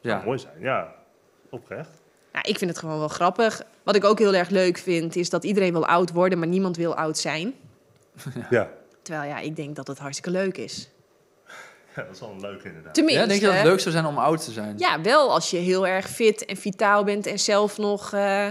Ja. 0.00 0.10
Zou 0.10 0.24
mooi 0.24 0.38
zijn, 0.38 0.60
ja. 0.60 0.94
Oprecht. 1.50 1.95
Ja, 2.36 2.42
ik 2.44 2.58
vind 2.58 2.70
het 2.70 2.78
gewoon 2.78 2.98
wel 2.98 3.08
grappig. 3.08 3.62
Wat 3.82 3.94
ik 3.96 4.04
ook 4.04 4.18
heel 4.18 4.34
erg 4.34 4.48
leuk 4.48 4.78
vind, 4.78 5.16
is 5.16 5.30
dat 5.30 5.44
iedereen 5.44 5.72
wil 5.72 5.86
oud 5.86 6.12
worden, 6.12 6.38
maar 6.38 6.48
niemand 6.48 6.76
wil 6.76 6.94
oud 6.96 7.18
zijn. 7.18 7.54
Ja. 8.50 8.70
Terwijl 9.02 9.28
ja, 9.28 9.38
ik 9.38 9.56
denk 9.56 9.76
dat 9.76 9.86
het 9.86 9.98
hartstikke 9.98 10.30
leuk 10.38 10.56
is. 10.58 10.88
ja, 11.96 12.02
dat 12.02 12.14
is 12.14 12.20
wel 12.20 12.36
leuk 12.40 12.62
inderdaad. 12.62 12.94
Tenminste, 12.94 13.22
Ja, 13.22 13.28
denk 13.28 13.40
je 13.40 13.46
dat 13.46 13.54
het 13.56 13.64
leuk 13.64 13.80
zou 13.80 13.94
zijn 13.94 14.06
om 14.06 14.18
oud 14.18 14.44
te 14.44 14.52
zijn? 14.52 14.74
Ja, 14.78 15.00
wel 15.00 15.30
als 15.32 15.50
je 15.50 15.56
heel 15.56 15.86
erg 15.86 16.08
fit 16.08 16.44
en 16.44 16.56
vitaal 16.56 17.04
bent 17.04 17.26
en 17.26 17.38
zelf 17.38 17.78
nog 17.78 18.12
eh, 18.12 18.46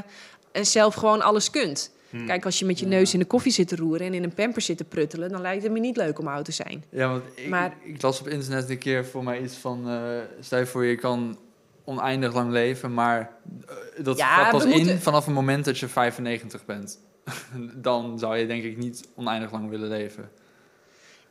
en 0.51 0.65
zelf 0.65 0.93
gewoon 0.95 1.21
alles 1.21 1.49
kunt. 1.49 1.91
Hmm. 2.09 2.25
Kijk, 2.25 2.45
als 2.45 2.59
je 2.59 2.65
met 2.65 2.79
je 2.79 2.85
neus 2.85 3.13
in 3.13 3.19
de 3.19 3.25
koffie 3.25 3.51
zit 3.51 3.67
te 3.67 3.75
roeren 3.75 4.07
en 4.07 4.13
in 4.13 4.23
een 4.23 4.33
pamper 4.33 4.61
zit 4.61 4.77
te 4.77 4.83
pruttelen, 4.83 5.29
dan 5.29 5.41
lijkt 5.41 5.63
het 5.63 5.71
me 5.71 5.79
niet 5.79 5.97
leuk 5.97 6.19
om 6.19 6.27
oud 6.27 6.45
te 6.45 6.51
zijn. 6.51 6.83
Ja, 6.89 7.09
want 7.09 7.23
ik, 7.35 7.47
Maar- 7.49 7.73
ik 7.83 8.01
las 8.01 8.19
op 8.19 8.27
internet 8.27 8.69
een 8.69 8.77
keer 8.77 9.05
voor 9.05 9.23
mij 9.23 9.41
iets 9.41 9.55
van... 9.55 9.89
eh 9.89 9.99
stel 10.39 10.59
je 10.59 10.65
voor, 10.65 10.85
je 10.85 10.95
kan 10.95 11.37
oneindig 11.85 12.33
lang 12.33 12.51
leven, 12.51 12.93
maar 12.93 13.19
eh, 13.67 14.03
dat 14.03 14.17
Ja, 14.17 14.27
gaat 14.27 14.51
pas 14.51 14.65
in 14.65 14.99
vanaf 14.99 15.25
het 15.25 15.33
moment 15.33 15.65
dat 15.65 15.77
je 15.77 15.87
95 15.87 16.65
bent. 16.65 16.99
Dan 17.75 18.19
zou 18.19 18.37
je 18.37 18.47
denk 18.47 18.63
ik 18.63 18.77
niet 18.77 19.07
oneindig 19.15 19.51
lang 19.51 19.69
willen 19.69 19.89
leven. 19.89 20.31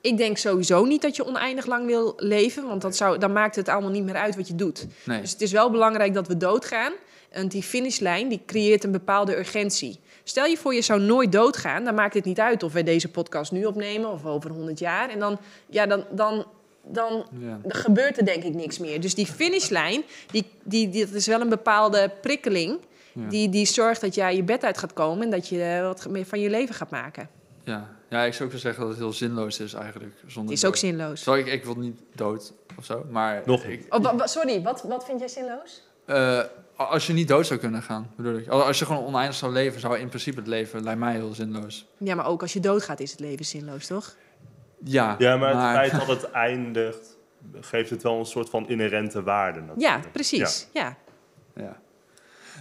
Ik 0.00 0.16
denk 0.16 0.38
sowieso 0.38 0.84
niet 0.84 1.02
dat 1.02 1.16
je 1.16 1.26
oneindig 1.26 1.66
lang 1.66 1.86
wil 1.86 2.12
leven, 2.16 2.66
want 2.66 2.82
dat 2.82 2.96
zou, 2.96 3.18
dan 3.18 3.32
maakt 3.32 3.56
het 3.56 3.68
allemaal 3.68 3.90
niet 3.90 4.04
meer 4.04 4.14
uit 4.14 4.36
wat 4.36 4.48
je 4.48 4.54
doet. 4.54 4.86
Nee. 5.04 5.20
Dus 5.20 5.30
het 5.30 5.40
is 5.40 5.52
wel 5.52 5.70
belangrijk 5.70 6.14
dat 6.14 6.28
we 6.28 6.36
doodgaan. 6.36 6.92
En 7.30 7.48
die 7.48 7.62
finishlijn 7.62 8.28
die 8.28 8.42
creëert 8.46 8.84
een 8.84 8.92
bepaalde 8.92 9.38
urgentie. 9.38 10.00
Stel 10.24 10.44
je 10.44 10.56
voor 10.56 10.74
je 10.74 10.82
zou 10.82 11.00
nooit 11.00 11.32
doodgaan, 11.32 11.84
dan 11.84 11.94
maakt 11.94 12.14
het 12.14 12.24
niet 12.24 12.40
uit 12.40 12.62
of 12.62 12.72
wij 12.72 12.82
deze 12.82 13.10
podcast 13.10 13.52
nu 13.52 13.64
opnemen 13.64 14.10
of 14.10 14.24
over 14.24 14.50
100 14.50 14.78
jaar. 14.78 15.08
En 15.08 15.18
dan, 15.18 15.38
ja, 15.66 15.86
dan, 15.86 16.04
dan, 16.10 16.46
dan 16.86 17.26
Ja. 17.38 17.58
gebeurt 17.68 18.18
er 18.18 18.24
denk 18.24 18.42
ik 18.44 18.54
niks 18.54 18.78
meer. 18.78 19.00
Dus 19.00 19.14
die 19.14 19.26
finishlijn, 19.26 20.02
die, 20.30 20.44
die, 20.62 20.88
die, 20.88 21.04
dat 21.06 21.14
is 21.14 21.26
wel 21.26 21.40
een 21.40 21.48
bepaalde 21.48 22.10
prikkeling. 22.20 22.78
Ja. 23.12 23.28
Die, 23.28 23.48
die 23.48 23.66
zorgt 23.66 24.00
dat 24.00 24.14
jij 24.14 24.36
je 24.36 24.42
bed 24.42 24.64
uit 24.64 24.78
gaat 24.78 24.92
komen 24.92 25.24
en 25.24 25.30
dat 25.30 25.48
je 25.48 25.62
eh, 25.62 25.82
wat 25.82 26.08
meer 26.08 26.24
van 26.26 26.40
je 26.40 26.50
leven 26.50 26.74
gaat 26.74 26.90
maken. 26.90 27.28
Ja. 27.64 27.88
ja, 28.10 28.22
ik 28.24 28.32
zou 28.32 28.44
ook 28.44 28.50
wel 28.50 28.60
zeggen 28.60 28.80
dat 28.82 28.90
het 28.90 28.98
heel 29.00 29.12
zinloos 29.12 29.60
is 29.60 29.72
eigenlijk. 29.74 30.12
Het 30.22 30.32
Zonder 30.32 30.52
is 30.54 30.64
ook 30.64 30.70
dood. 30.70 30.80
zinloos. 30.80 31.22
Sorry, 31.22 31.40
ik, 31.40 31.46
ik 31.52 31.64
wil 31.64 31.74
niet 31.74 32.00
dood 32.14 32.52
of 32.78 32.84
zo, 32.84 33.06
maar... 33.10 33.42
Nog 33.46 33.62
ik, 33.64 33.78
niet. 33.92 34.06
Oh, 34.06 34.20
sorry, 34.24 34.62
wat, 34.62 34.82
wat 34.82 35.04
vind 35.04 35.18
jij 35.18 35.28
zinloos? 35.28 35.82
eh, 36.04 36.40
als 36.76 37.06
je 37.06 37.12
niet 37.12 37.28
dood 37.28 37.46
zou 37.46 37.60
kunnen 37.60 37.82
gaan, 37.82 38.10
bedoel 38.16 38.36
ik. 38.38 38.48
Als 38.48 38.78
je 38.78 38.86
gewoon 38.86 39.04
oneindig 39.04 39.36
zou 39.36 39.52
leven, 39.52 39.80
zou 39.80 39.98
in 39.98 40.08
principe 40.08 40.38
het 40.38 40.46
leven, 40.48 40.82
lijkt 40.82 41.00
mij 41.00 41.12
heel 41.12 41.34
zinloos. 41.34 41.86
Ja, 41.98 42.14
maar 42.14 42.26
ook 42.26 42.42
als 42.42 42.52
je 42.52 42.60
doodgaat 42.60 43.00
is 43.00 43.10
het 43.10 43.20
leven 43.20 43.44
zinloos, 43.44 43.86
toch? 43.86 44.14
Ja, 44.84 45.14
Ja, 45.18 45.36
maar 45.36 45.48
het 45.50 45.76
feit 45.90 46.06
dat 46.06 46.16
het 46.20 46.30
eindigt, 46.30 47.18
geeft 47.60 47.90
het 47.90 48.02
wel 48.02 48.18
een 48.18 48.24
soort 48.26 48.50
van 48.50 48.68
inherente 48.68 49.22
waarde. 49.22 49.62
Ja, 49.76 50.00
precies. 50.12 50.68
Ja. 50.72 50.96
Ja. 51.54 51.82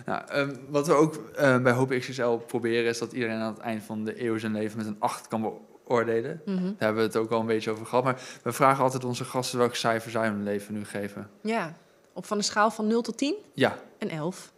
Nou, 0.06 0.22
ehm, 0.28 0.56
wat 0.70 0.88
we 0.88 0.94
ook 0.94 1.16
eh, 1.36 1.58
bij 1.62 1.72
Hoop 1.74 1.90
XXL 1.90 2.30
proberen 2.32 2.90
is 2.90 2.98
dat 2.98 3.12
iedereen 3.12 3.40
aan 3.40 3.54
het 3.54 3.62
eind 3.62 3.84
van 3.84 4.04
de 4.06 4.24
eeuw 4.26 4.38
zijn 4.38 4.52
leven 4.54 4.78
met 4.78 4.88
een 4.88 4.96
8 5.00 5.28
kan 5.28 5.42
beoordelen. 5.86 6.42
Mhm. 6.46 6.64
Daar 6.64 6.74
hebben 6.78 6.96
we 6.96 7.08
het 7.08 7.16
ook 7.18 7.32
al 7.32 7.40
een 7.40 7.46
beetje 7.46 7.72
over 7.72 7.86
gehad. 7.86 8.04
Maar 8.04 8.20
we 8.44 8.52
vragen 8.52 8.84
altijd 8.84 9.04
onze 9.04 9.24
gasten 9.26 9.58
welk 9.60 9.76
cijfer 9.76 10.12
zij 10.12 10.28
hun 10.28 10.44
leven 10.44 10.74
nu 10.74 10.86
geven. 10.86 11.30
ja. 11.42 11.74
Op 12.16 12.26
van 12.26 12.38
een 12.38 12.44
schaal 12.44 12.72
van 12.72 12.88
0 12.88 13.02
tot 13.02 13.18
10? 13.18 13.36
Ja, 13.54 13.78
Een 14.00 14.10
11. 14.10 14.52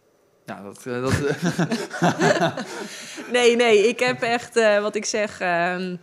ja 0.44 0.62
dat, 0.62 0.86
eh, 0.86 1.02
dat, 1.02 1.12
Nee, 3.32 3.56
nee, 3.56 3.88
ik 3.88 4.00
heb 4.00 4.22
echt, 4.22 4.56
eh, 4.56 4.80
wat 4.80 4.94
ik 4.94 5.04
zeg... 5.04 5.40
ehm, 5.40 5.96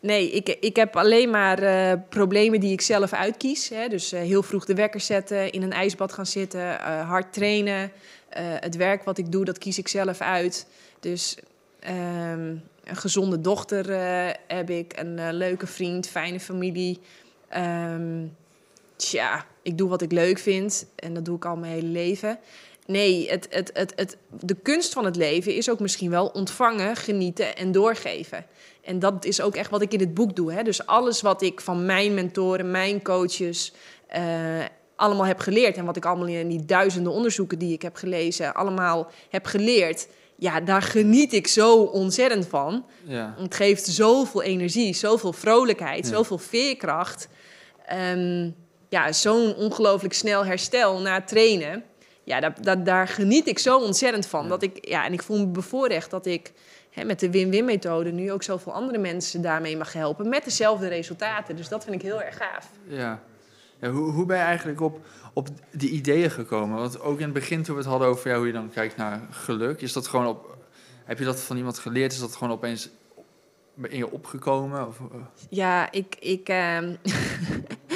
nee, 0.00 0.30
ik, 0.30 0.48
ik 0.60 0.76
heb 0.76 0.96
alleen 0.96 1.30
maar 1.30 1.58
eh, 1.58 1.92
problemen 2.08 2.60
die 2.60 2.72
ik 2.72 2.80
zelf 2.80 3.12
uitkies. 3.12 3.68
Hè? 3.68 3.88
Dus 3.88 4.12
eh, 4.12 4.20
heel 4.20 4.42
vroeg 4.42 4.64
de 4.64 4.74
wekker 4.74 5.00
zetten, 5.00 5.52
in 5.52 5.62
een 5.62 5.72
ijsbad 5.72 6.12
gaan 6.12 6.26
zitten, 6.26 6.80
eh, 6.80 7.08
hard 7.08 7.32
trainen. 7.32 7.92
het 8.60 8.76
werk 8.76 9.04
wat 9.04 9.18
ik 9.18 9.32
doe, 9.32 9.44
dat 9.44 9.58
kies 9.58 9.78
ik 9.78 9.88
zelf 9.88 10.20
uit. 10.20 10.66
Dus 11.00 11.36
ehm, 11.80 12.56
een 12.84 12.96
gezonde 12.96 13.40
dochter 13.40 13.92
heb 14.46 14.70
ik, 14.70 14.92
een 14.96 15.32
leuke 15.34 15.66
vriend, 15.66 16.08
fijne 16.08 16.40
familie. 16.40 16.98
Ehm, 17.48 18.26
tja, 18.96 19.46
ik 19.62 19.78
doe 19.78 19.88
wat 19.88 20.02
ik 20.02 20.12
leuk 20.12 20.38
vind 20.38 20.86
en 20.96 21.14
dat 21.14 21.24
doe 21.24 21.36
ik 21.36 21.44
al 21.44 21.56
mijn 21.56 21.72
hele 21.72 21.86
leven. 21.86 22.38
Nee, 22.86 23.30
het, 23.30 23.46
het, 23.50 23.72
het, 23.74 24.16
de 24.40 24.54
kunst 24.54 24.92
van 24.92 25.04
het 25.04 25.16
leven 25.16 25.54
is 25.54 25.70
ook 25.70 25.80
misschien 25.80 26.10
wel 26.10 26.26
ontvangen, 26.26 26.96
genieten 26.96 27.56
en 27.56 27.72
doorgeven. 27.72 28.46
En 28.88 28.98
dat 28.98 29.24
is 29.24 29.40
ook 29.40 29.54
echt 29.56 29.70
wat 29.70 29.82
ik 29.82 29.92
in 29.92 30.00
het 30.00 30.14
boek 30.14 30.36
doe. 30.36 30.52
Hè? 30.52 30.62
Dus 30.62 30.86
alles 30.86 31.20
wat 31.20 31.42
ik 31.42 31.60
van 31.60 31.86
mijn 31.86 32.14
mentoren, 32.14 32.70
mijn 32.70 33.02
coaches, 33.02 33.72
eh, 34.06 34.22
allemaal 34.96 35.26
heb 35.26 35.38
geleerd. 35.40 35.76
En 35.76 35.84
wat 35.84 35.96
ik 35.96 36.04
allemaal 36.04 36.26
in 36.26 36.48
die 36.48 36.64
duizenden 36.64 37.12
onderzoeken 37.12 37.58
die 37.58 37.72
ik 37.72 37.82
heb 37.82 37.96
gelezen, 37.96 38.54
allemaal 38.54 39.10
heb 39.30 39.46
geleerd. 39.46 40.08
Ja, 40.36 40.60
daar 40.60 40.82
geniet 40.82 41.32
ik 41.32 41.46
zo 41.46 41.82
ontzettend 41.82 42.46
van. 42.46 42.84
ja. 43.04 43.34
Het 43.38 43.54
geeft 43.54 43.86
zoveel 43.86 44.42
energie, 44.42 44.94
zoveel 44.94 45.32
vrolijkheid, 45.32 46.08
Ja. 46.08 46.14
zoveel 46.14 46.38
veerkracht. 46.38 47.28
Ehm, 47.86 48.50
ja, 48.88 49.12
zo'n 49.12 49.54
ongelooflijk 49.54 50.14
snel 50.14 50.44
herstel 50.44 51.00
na 51.00 51.22
trainen. 51.22 51.84
ja, 52.24 52.52
daar 52.78 53.08
geniet 53.08 53.46
ik 53.46 53.58
zo 53.58 53.78
ontzettend 53.78 54.26
van. 54.26 54.48
Dat 54.48 54.62
ik, 54.62 54.88
ja, 54.88 55.04
en 55.04 55.12
ik 55.12 55.22
voel 55.22 55.38
me 55.38 55.46
bevoorrecht 55.46 56.10
dat 56.10 56.26
ik 56.26 56.52
hè, 56.98 57.04
met 57.04 57.20
de 57.20 57.30
win-win-methode 57.30 58.12
nu 58.12 58.32
ook 58.32 58.42
zoveel 58.42 58.72
andere 58.72 58.98
mensen 58.98 59.42
daarmee 59.42 59.76
mag 59.76 59.92
helpen. 59.92 60.28
Met 60.28 60.44
dezelfde 60.44 60.88
resultaten. 60.88 61.56
Dus 61.56 61.68
dat 61.68 61.84
vind 61.84 61.96
ik 61.96 62.02
heel 62.02 62.22
erg 62.22 62.36
gaaf. 62.36 62.70
Ja. 62.86 63.22
ja 63.80 63.90
hoe, 63.90 64.10
hoe 64.10 64.26
ben 64.26 64.36
je 64.36 64.42
eigenlijk 64.42 64.80
op, 64.80 65.00
op 65.32 65.48
die 65.70 65.90
ideeën 65.90 66.30
gekomen? 66.30 66.78
Want 66.78 67.00
ook 67.00 67.18
in 67.18 67.24
het 67.24 67.32
begin 67.32 67.62
toen 67.62 67.74
we 67.74 67.80
het 67.80 67.90
hadden 67.90 68.08
over 68.08 68.30
ja, 68.30 68.36
hoe 68.36 68.46
je 68.46 68.52
dan 68.52 68.70
kijkt 68.70 68.96
naar 68.96 69.20
geluk, 69.30 69.80
is 69.80 69.92
dat 69.92 70.06
gewoon 70.06 70.26
op. 70.26 70.56
Heb 71.04 71.18
je 71.18 71.24
dat 71.24 71.40
van 71.40 71.56
iemand 71.56 71.78
geleerd? 71.78 72.12
Is 72.12 72.18
dat 72.18 72.36
gewoon 72.36 72.52
opeens 72.52 72.90
in 73.82 73.96
je 73.96 74.10
opgekomen? 74.10 74.86
Of, 74.86 74.98
eh? 75.00 75.20
Ja, 75.50 75.92
ik. 75.92 76.16
ik 76.20 76.48
ehm, 76.48 76.94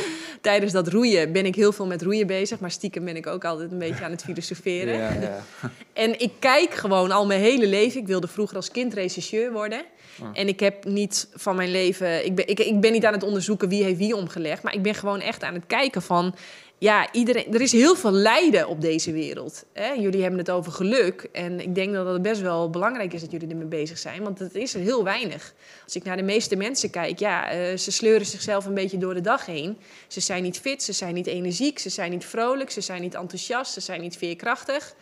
Tijdens 0.42 0.72
dat 0.72 0.88
roeien 0.88 1.32
ben 1.32 1.46
ik 1.46 1.54
heel 1.54 1.72
veel 1.72 1.86
met 1.86 2.02
roeien 2.02 2.26
bezig, 2.26 2.60
maar 2.60 2.70
stiekem 2.70 3.04
ben 3.04 3.16
ik 3.16 3.26
ook 3.26 3.44
altijd 3.44 3.72
een 3.72 3.78
beetje 3.78 4.04
aan 4.04 4.10
het 4.10 4.22
filosoferen. 4.22 4.96
ja, 4.96 5.12
ja. 5.12 5.42
En 5.92 6.20
ik 6.20 6.32
kijk 6.38 6.74
gewoon 6.74 7.10
al 7.10 7.26
mijn 7.26 7.40
hele 7.40 7.66
leven. 7.66 8.00
Ik 8.00 8.06
wilde 8.06 8.28
vroeger 8.28 8.56
als 8.56 8.70
kind 8.70 8.94
regisseur 8.94 9.52
worden. 9.52 9.82
Oh. 10.20 10.28
En 10.32 10.48
ik 10.48 10.60
heb 10.60 10.84
niet 10.84 11.28
van 11.34 11.56
mijn 11.56 11.70
leven. 11.70 12.24
Ik 12.24 12.34
ben, 12.34 12.48
ik, 12.48 12.60
ik 12.60 12.80
ben 12.80 12.92
niet 12.92 13.04
aan 13.04 13.12
het 13.12 13.22
onderzoeken 13.22 13.68
wie 13.68 13.82
heeft 13.82 13.98
wie 13.98 14.16
omgelegd. 14.16 14.62
Maar 14.62 14.74
ik 14.74 14.82
ben 14.82 14.94
gewoon 14.94 15.20
echt 15.20 15.42
aan 15.42 15.54
het 15.54 15.66
kijken 15.66 16.02
van. 16.02 16.34
Ja, 16.82 17.12
iedereen, 17.12 17.54
er 17.54 17.60
is 17.60 17.72
heel 17.72 17.96
veel 17.96 18.10
lijden 18.10 18.68
op 18.68 18.80
deze 18.80 19.12
wereld. 19.12 19.64
Hè? 19.72 19.92
Jullie 19.92 20.20
hebben 20.20 20.38
het 20.38 20.50
over 20.50 20.72
geluk. 20.72 21.28
En 21.32 21.60
ik 21.60 21.74
denk 21.74 21.92
dat 21.92 22.06
het 22.06 22.22
best 22.22 22.40
wel 22.40 22.70
belangrijk 22.70 23.12
is 23.12 23.20
dat 23.20 23.30
jullie 23.30 23.48
ermee 23.48 23.66
bezig 23.66 23.98
zijn. 23.98 24.22
Want 24.22 24.38
het 24.38 24.54
is 24.54 24.74
er 24.74 24.80
heel 24.80 25.04
weinig. 25.04 25.54
Als 25.84 25.96
ik 25.96 26.04
naar 26.04 26.16
de 26.16 26.22
meeste 26.22 26.56
mensen 26.56 26.90
kijk, 26.90 27.18
ja, 27.18 27.50
eh, 27.50 27.76
ze 27.76 27.92
sleuren 27.92 28.26
zichzelf 28.26 28.66
een 28.66 28.74
beetje 28.74 28.98
door 28.98 29.14
de 29.14 29.20
dag 29.20 29.46
heen. 29.46 29.78
Ze 30.06 30.20
zijn 30.20 30.42
niet 30.42 30.58
fit, 30.58 30.82
ze 30.82 30.92
zijn 30.92 31.14
niet 31.14 31.26
energiek, 31.26 31.78
ze 31.78 31.88
zijn 31.88 32.10
niet 32.10 32.24
vrolijk, 32.24 32.70
ze 32.70 32.80
zijn 32.80 33.00
niet 33.00 33.14
enthousiast, 33.14 33.72
ze 33.72 33.80
zijn 33.80 34.00
niet 34.00 34.16
veerkrachtig. 34.16 34.94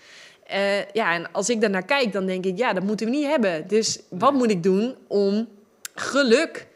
Eh, 0.46 0.90
ja, 0.92 1.14
en 1.14 1.32
als 1.32 1.48
ik 1.48 1.60
daarnaar 1.60 1.84
kijk, 1.84 2.12
dan 2.12 2.26
denk 2.26 2.44
ik, 2.44 2.58
ja, 2.58 2.72
dat 2.72 2.82
moeten 2.82 3.06
we 3.06 3.12
niet 3.12 3.26
hebben. 3.26 3.68
Dus 3.68 4.00
wat 4.08 4.32
moet 4.32 4.50
ik 4.50 4.62
doen 4.62 4.96
om 5.06 5.48
geluk, 5.94 6.66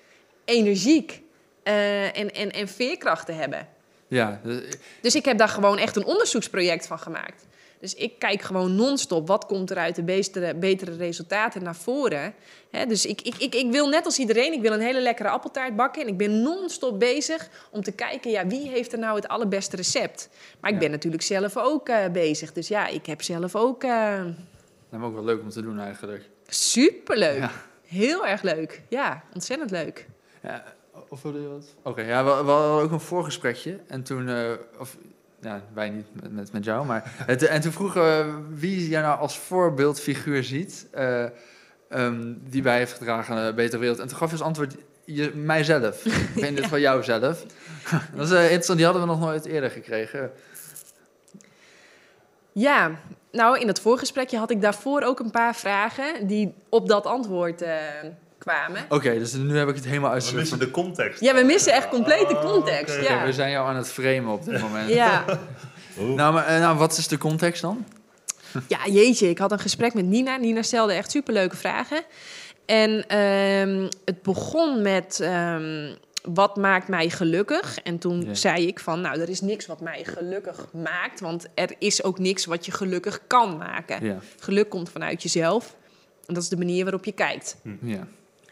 energiek 0.44 1.22
eh, 1.62 2.18
en, 2.18 2.34
en, 2.34 2.50
en 2.50 2.68
veerkracht 2.68 3.26
te 3.26 3.32
hebben? 3.32 3.73
Ja 4.14 4.40
dus- 5.00 5.14
ik 5.14 5.24
heb 5.24 5.38
daar 5.38 5.48
gewoon 5.48 5.78
echt 5.78 5.96
een 5.96 6.04
onderzoeksproject 6.04 6.86
van 6.86 6.98
gemaakt. 6.98 7.46
Dus 7.80 7.94
ik 7.94 8.18
kijk 8.18 8.42
gewoon 8.42 8.74
non-stop 8.74 9.26
wat 9.28 9.46
komt 9.46 9.70
er 9.70 9.76
uit 9.76 9.96
de 9.96 10.02
betere, 10.02 10.54
betere 10.54 10.96
resultaten 10.96 11.62
naar 11.62 11.74
voren. 11.76 12.34
Hè, 12.70 12.86
dus 12.86 13.06
ik, 13.06 13.20
ik, 13.20 13.34
ik, 13.38 13.54
ik 13.54 13.70
wil 13.70 13.88
net 13.88 14.04
als 14.04 14.18
iedereen, 14.18 14.52
ik 14.52 14.60
wil 14.60 14.72
een 14.72 14.80
hele 14.80 15.00
lekkere 15.00 15.28
appeltaart 15.28 15.76
bakken. 15.76 16.02
En 16.02 16.08
ik 16.08 16.16
ben 16.16 16.42
non-stop 16.42 16.98
bezig 16.98 17.48
om 17.70 17.82
te 17.82 17.92
kijken, 17.92 18.30
ja, 18.30 18.46
wie 18.46 18.68
heeft 18.68 18.92
er 18.92 18.98
nou 18.98 19.16
het 19.16 19.28
allerbeste 19.28 19.76
recept? 19.76 20.28
Maar 20.60 20.70
ik 20.70 20.76
Ja. 20.76 20.82
ben 20.82 20.90
natuurlijk 20.90 21.22
zelf 21.22 21.56
ook 21.56 21.88
eh, 21.88 22.08
bezig. 22.12 22.52
Dus 22.52 22.68
ja, 22.68 22.86
ik 22.86 23.06
heb 23.06 23.22
zelf 23.22 23.54
ook... 23.56 23.82
eh, 23.82 24.24
dat 24.90 25.00
is 25.00 25.06
ook 25.06 25.14
wel 25.14 25.24
leuk 25.24 25.40
om 25.40 25.48
te 25.50 25.62
doen 25.62 25.80
eigenlijk. 25.80 26.28
Superleuk. 26.48 27.38
Ja. 27.38 27.50
Heel 27.86 28.26
erg 28.26 28.42
leuk. 28.42 28.82
Ja, 28.88 29.22
ontzettend 29.34 29.70
leuk. 29.70 30.06
Ja, 30.42 30.64
of 31.14 31.22
wilde 31.22 31.40
je 31.40 31.48
wat? 31.48 31.74
Oké, 31.82 32.02
ja, 32.02 32.24
we, 32.24 32.44
we 32.44 32.50
hadden 32.50 32.82
ook 32.82 32.90
een 32.90 33.00
voorgesprekje. 33.00 33.80
En 33.86 34.02
toen, 34.02 34.28
eh, 34.28 34.50
of 34.78 34.96
ja, 35.40 35.62
wij 35.74 35.90
niet 35.90 36.06
met, 36.12 36.32
met, 36.32 36.52
met 36.52 36.64
jou, 36.64 36.86
maar. 36.86 37.12
Het, 37.26 37.42
en 37.42 37.60
toen 37.60 37.72
vroegen 37.72 38.02
we 38.02 38.42
wie 38.54 38.88
jij 38.88 39.02
nou 39.02 39.18
als 39.18 39.38
voorbeeldfiguur 39.38 40.44
ziet. 40.44 40.86
eh, 40.90 41.24
ehm, 41.88 42.34
die 42.48 42.62
bij 42.62 42.78
heeft 42.78 42.92
gedragen 42.92 43.36
aan 43.36 43.46
de 43.46 43.54
betere 43.54 43.80
wereld. 43.80 43.98
En 43.98 44.08
toen 44.08 44.16
gaf 44.16 44.26
je 44.30 44.36
als 44.36 44.46
antwoord 44.46 44.76
je, 45.04 45.32
mijzelf. 45.34 46.04
Ik 46.34 46.42
vind 46.42 46.56
dit 46.56 46.66
van 46.66 46.80
jou 46.80 47.02
zelf. 47.02 47.46
dat 48.14 48.26
is 48.26 48.30
eh, 48.30 48.42
interessant, 48.42 48.78
die 48.78 48.86
hadden 48.86 49.04
we 49.04 49.12
nog 49.12 49.20
nooit 49.20 49.44
eerder 49.44 49.70
gekregen. 49.70 50.32
Ja, 52.52 52.90
nou, 53.30 53.58
in 53.58 53.66
dat 53.66 53.80
voorgesprekje 53.80 54.38
had 54.38 54.50
ik 54.50 54.60
daarvoor 54.60 55.02
ook 55.02 55.20
een 55.20 55.30
paar 55.30 55.54
vragen 55.54 56.26
die 56.26 56.54
op 56.68 56.88
dat 56.88 57.06
antwoord 57.06 57.64
kwamen. 58.44 58.84
Oké, 58.88 59.18
dus 59.18 59.32
nu 59.32 59.58
heb 59.58 59.68
ik 59.68 59.74
het 59.74 59.84
helemaal 59.84 60.08
We 60.08 60.14
uitgezocht. 60.14 60.40
missen 60.40 60.58
de 60.58 60.70
context. 60.70 61.20
Ja, 61.20 61.34
we 61.34 61.42
missen 61.42 61.72
echt 61.72 61.88
complete 61.88 62.34
Oh, 62.34 62.40
context. 62.52 63.00
Ja. 63.00 63.24
We 63.24 63.32
zijn 63.32 63.50
jou 63.50 63.68
aan 63.68 63.76
het 63.76 63.88
framen 63.88 64.32
op 64.32 64.44
dit 64.44 64.60
moment. 64.60 64.88
Ja. 64.88 65.24
Nou, 65.96 66.32
maar, 66.34 66.46
eh, 66.46 66.60
nou, 66.60 66.78
wat 66.78 66.96
is 66.98 67.08
de 67.08 67.18
context 67.18 67.62
dan? 67.62 67.84
ja, 68.68 68.78
jeetje, 68.86 69.28
ik 69.28 69.38
had 69.38 69.52
een 69.52 69.58
gesprek 69.58 69.94
met 69.94 70.04
Nina. 70.04 70.36
Nina 70.36 70.62
stelde 70.62 70.92
echt 70.92 71.10
superleuke 71.10 71.56
vragen. 71.56 72.02
En 72.66 73.06
ehm, 73.08 73.88
het 74.04 74.22
begon 74.22 74.82
met 74.82 75.20
ehm, 75.20 75.94
wat 76.22 76.56
maakt 76.56 76.88
mij 76.88 77.10
gelukkig? 77.10 77.78
En 77.82 77.98
toen 77.98 78.28
zei 78.32 78.66
ik 78.66 78.80
van, 78.80 79.00
nou, 79.00 79.20
er 79.20 79.28
is 79.28 79.40
niks 79.40 79.66
wat 79.66 79.80
mij 79.80 80.04
gelukkig 80.04 80.66
maakt, 80.72 81.20
want 81.20 81.46
er 81.54 81.70
is 81.78 82.02
ook 82.02 82.18
niks 82.18 82.44
wat 82.44 82.66
je 82.66 82.72
gelukkig 82.72 83.20
kan 83.26 83.56
maken. 83.56 84.20
Geluk 84.38 84.68
komt 84.68 84.90
vanuit 84.90 85.22
jezelf. 85.22 85.76
En 86.26 86.34
dat 86.34 86.42
is 86.42 86.48
de 86.48 86.56
manier 86.56 86.82
waarop 86.82 87.04
je 87.04 87.12
kijkt. 87.12 87.56
ja. 87.82 88.06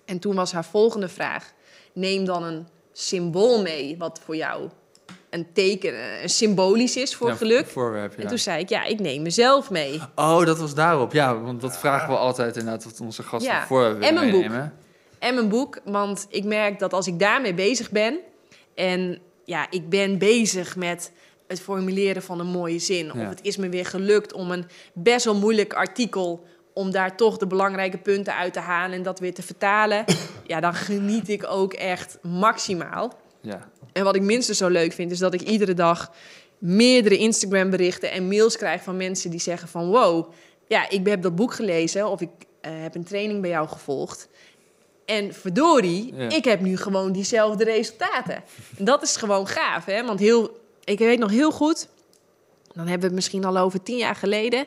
En 0.05 0.18
toen 0.18 0.34
was 0.34 0.53
haar 0.53 0.64
volgende 0.64 1.09
vraag: 1.09 1.53
neem 1.92 2.24
dan 2.24 2.42
een 2.42 2.66
symbool 2.92 3.62
mee 3.62 3.96
wat 3.98 4.20
voor 4.24 4.36
jou 4.36 4.68
een 5.30 5.53
teken, 5.53 5.94
eh, 5.94 6.22
een 6.22 6.28
symbolisch 6.28 6.96
is 6.96 7.14
voor 7.14 7.28
Ja, 7.28 7.34
geluk. 7.34 7.66
Voorwerp, 7.66 8.14
ja. 8.16 8.22
En 8.22 8.28
toen 8.28 8.38
zei 8.38 8.61
ik: 8.61 8.68
ja, 8.68 8.84
ik 8.84 9.00
neem 9.00 9.22
mezelf 9.22 9.70
mee. 9.70 10.00
Oh, 10.14 10.44
dat 10.44 10.59
was 10.59 10.74
daarop. 10.74 11.12
Ja, 11.12 11.40
want 11.40 11.61
dat 11.61 11.78
vragen 11.78 12.09
we 12.09 12.16
altijd 12.16 12.57
inderdaad 12.57 12.84
wat 12.84 13.00
onze 13.00 13.22
gasten 13.22 13.53
Ja, 13.53 13.66
voor 13.66 13.96
en 14.00 14.14
mijn 14.14 14.30
boek. 14.30 14.44
En 15.18 15.34
mijn 15.34 15.48
boek, 15.48 15.80
want 15.84 16.26
ik 16.28 16.44
merk 16.44 16.78
dat 16.78 16.92
als 16.92 17.07
ik 17.07 17.18
daarmee 17.18 17.55
bezig 17.55 17.90
ben 17.90 18.18
en 18.74 19.18
ja, 19.44 19.66
ik 19.70 19.88
ben 19.88 20.18
bezig 20.18 20.76
met 20.76 21.12
het 21.46 21.61
formuleren 21.61 22.22
van 22.22 22.40
een 22.40 22.46
mooie 22.46 22.78
zin, 22.78 23.12
of 23.12 23.18
het 23.18 23.42
is 23.42 23.57
me 23.57 23.68
weer 23.68 23.86
gelukt 23.86 24.32
om 24.32 24.50
een 24.50 24.64
best 24.92 25.24
wel 25.24 25.34
moeilijk 25.34 25.72
artikel 25.72 26.44
om 26.74 26.90
daar 26.90 27.16
toch 27.16 27.36
de 27.36 27.46
belangrijke 27.46 27.98
punten 27.98 28.34
uit 28.34 28.52
te 28.52 28.60
halen 28.60 28.96
en 28.96 29.02
dat 29.02 29.18
weer 29.18 29.34
te 29.34 29.42
vertalen, 29.42 30.04
ja, 30.46 30.60
dan 30.60 30.74
geniet 30.74 31.28
ik 31.28 31.44
ook 31.48 31.72
echt 31.72 32.18
maximaal. 32.22 33.12
Ja. 33.40 33.70
En 33.92 34.04
wat 34.04 34.14
ik 34.14 34.22
minstens 34.22 34.58
zo 34.58 34.68
leuk 34.68 34.92
vind, 34.92 35.10
is 35.10 35.18
dat 35.18 35.34
ik 35.34 35.40
iedere 35.40 35.74
dag 35.74 36.12
meerdere 36.58 37.16
Instagram-berichten 37.16 38.10
en 38.10 38.28
mails 38.28 38.56
krijg 38.56 38.82
van 38.82 38.96
mensen 38.96 39.30
die 39.30 39.40
zeggen 39.40 39.68
van... 39.68 39.86
wow, 39.86 40.32
ja, 40.68 40.88
ik 40.88 41.06
heb 41.06 41.22
dat 41.22 41.36
boek 41.36 41.54
gelezen 41.54 42.08
of 42.08 42.20
ik 42.20 42.30
eh, 42.60 42.72
heb 42.74 42.94
een 42.94 43.04
training 43.04 43.40
bij 43.40 43.50
jou 43.50 43.68
gevolgd. 43.68 44.28
En 45.04 45.34
verdorie, 45.34 46.14
Ja. 46.14 46.28
ik 46.28 46.44
heb 46.44 46.60
nu 46.60 46.76
gewoon 46.76 47.12
diezelfde 47.12 47.64
resultaten. 47.64 48.42
En 48.78 48.84
dat 48.84 49.02
is 49.02 49.16
gewoon 49.16 49.46
gaaf, 49.46 49.84
hè? 49.84 50.04
Want 50.04 50.20
heel, 50.20 50.60
ik 50.84 50.98
weet 50.98 51.18
nog 51.18 51.30
heel 51.30 51.50
goed, 51.50 51.88
dan 52.72 52.82
hebben 52.82 53.00
we 53.00 53.06
het 53.06 53.14
misschien 53.14 53.44
al 53.44 53.58
over 53.58 53.82
tien 53.82 53.96
jaar 53.96 54.16
geleden... 54.16 54.66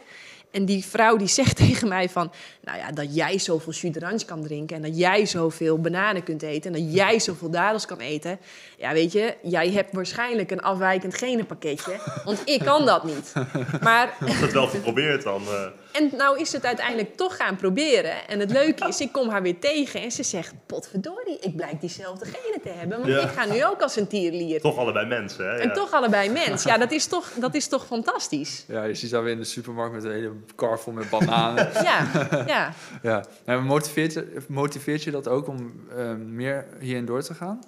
En 0.56 0.66
die 0.66 0.86
vrouw 0.86 1.18
die 1.18 1.28
zegt 1.28 1.56
tegen 1.66 1.88
mij 1.88 2.10
van... 2.10 2.32
nou 2.64 2.78
ja, 2.78 2.92
dat 2.92 3.16
jij 3.16 3.40
zoveel 3.40 3.74
jus 3.74 3.92
d'orange 3.92 4.26
kan 4.26 4.44
drinken... 4.44 4.76
en 4.76 4.82
dat 4.82 4.98
jij 4.98 5.26
zoveel 5.26 5.80
bananen 5.80 6.24
kunt 6.24 6.42
eten... 6.42 6.74
en 6.74 6.82
dat 6.82 6.94
jij 6.94 7.20
zoveel 7.20 7.50
dadels 7.50 7.86
kan 7.86 8.00
eten. 8.00 8.40
Ja, 8.78 8.94
weet 8.94 9.12
je, 9.12 9.36
jij 9.42 9.72
hebt 9.72 9.94
waarschijnlijk 9.94 10.52
een 10.52 10.62
afwijkend 10.62 11.16
genenpakketje... 11.18 12.00
want 12.26 12.42
ik 12.46 12.60
kan 12.60 12.86
dat 12.86 13.04
niet. 13.04 13.34
Maar 13.82 14.16
Ik 14.20 14.28
heb 14.32 14.42
het 14.42 14.54
wel 14.54 14.68
geprobeerd 14.68 15.24
dan. 15.24 15.42
eh. 15.42 15.85
En 15.96 16.10
nou 16.18 16.40
is 16.40 16.52
het 16.52 16.66
uiteindelijk 16.66 17.16
toch 17.16 17.36
gaan 17.36 17.56
proberen. 17.56 18.28
En 18.28 18.40
het 18.40 18.52
leuke 18.52 18.88
is, 18.88 19.00
ik 19.02 19.12
kom 19.12 19.30
haar 19.30 19.42
weer 19.42 19.60
tegen 19.60 20.02
en 20.02 20.12
ze 20.12 20.24
zegt... 20.24 20.54
potverdorie, 20.66 21.38
ik 21.42 21.56
blijk 21.56 21.82
diezelfde 21.82 22.26
genen 22.26 22.62
te 22.62 22.70
hebben... 22.70 22.98
want 22.98 23.10
Ja. 23.10 23.20
ik 23.20 23.30
ga 23.30 23.46
nu 23.46 23.66
ook 23.66 23.82
als 23.82 23.96
een 23.96 24.08
tierlier. 24.08 24.62
toch 24.62 24.78
allebei 24.78 25.06
mensen, 25.08 25.46
hè? 25.46 25.58
En 25.58 25.68
Ja. 25.68 25.74
toch 25.74 25.92
allebei 25.94 26.30
mens. 26.46 26.64
Ja, 26.64 26.78
dat 26.78 26.92
is 26.92 27.06
toch, 27.06 27.32
dat 27.40 27.56
is 27.56 27.68
toch 27.68 27.86
fantastisch? 27.86 28.66
ja, 28.68 28.84
je 28.84 28.94
ziet 28.94 29.10
daar 29.12 29.24
weer 29.24 29.32
in 29.34 29.40
de 29.40 29.44
supermarkt 29.46 29.94
met 29.94 30.04
een 30.04 30.12
hele 30.12 30.32
kar 30.56 30.80
vol 30.80 30.94
met 30.94 31.10
bananen. 31.10 31.70
Ja, 31.84 32.08
ja. 32.48 32.74
ja. 33.02 33.26
En 33.46 33.64
motiveert, 33.64 34.14
je, 34.14 34.38
motiveert 34.48 35.04
je 35.04 35.12
dat 35.12 35.28
ook 35.28 35.48
om 35.48 35.74
eh, 35.96 36.14
meer 36.14 36.66
hierin 36.80 37.06
door 37.06 37.22
te 37.22 37.34
gaan? 37.34 37.60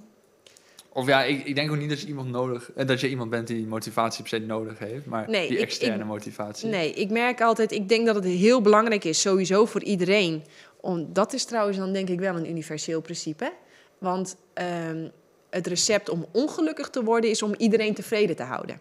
Of 0.98 1.08
ja, 1.08 1.24
ik, 1.24 1.46
ik 1.46 1.56
denk 1.56 1.72
ook 1.72 1.78
niet 1.78 1.90
dat 1.90 2.02
je 2.02 2.08
iemand 2.08 2.30
nodig... 2.30 2.72
eh, 2.76 2.88
dat 2.88 3.00
je 3.00 3.10
iemand 3.10 3.30
bent 3.30 3.48
die 3.48 3.68
motivatie 3.68 4.22
per 4.24 4.30
se 4.30 4.46
nodig 4.46 4.80
heeft. 4.80 5.06
Maar 5.06 5.30
Nee, 5.30 5.48
die 5.48 5.58
externe 5.60 5.98
ik- 6.00 6.06
motivatie. 6.06 6.70
Nee, 6.70 6.94
ik 6.94 7.10
merk 7.10 7.42
altijd, 7.42 7.72
ik 7.72 7.90
denk 7.90 8.06
dat 8.06 8.16
het 8.16 8.24
heel 8.24 8.62
belangrijk 8.62 9.04
is, 9.04 9.22
sowieso 9.22 9.66
voor 9.66 9.84
iedereen. 9.84 10.44
Om, 10.82 11.14
dat 11.14 11.34
is 11.34 11.46
trouwens 11.46 11.78
dan 11.78 11.94
denk 11.94 12.10
ik 12.10 12.20
wel 12.20 12.36
een 12.36 12.50
universeel 12.50 13.02
principe. 13.02 13.52
Want 13.98 14.36
ehm, 14.54 15.08
het 15.50 15.68
recept 15.68 16.10
om 16.10 16.26
ongelukkig 16.32 16.90
te 16.90 17.04
worden 17.04 17.30
is 17.30 17.42
om 17.42 17.54
iedereen 17.58 17.94
tevreden 17.94 18.36
te 18.36 18.44
houden. 18.44 18.80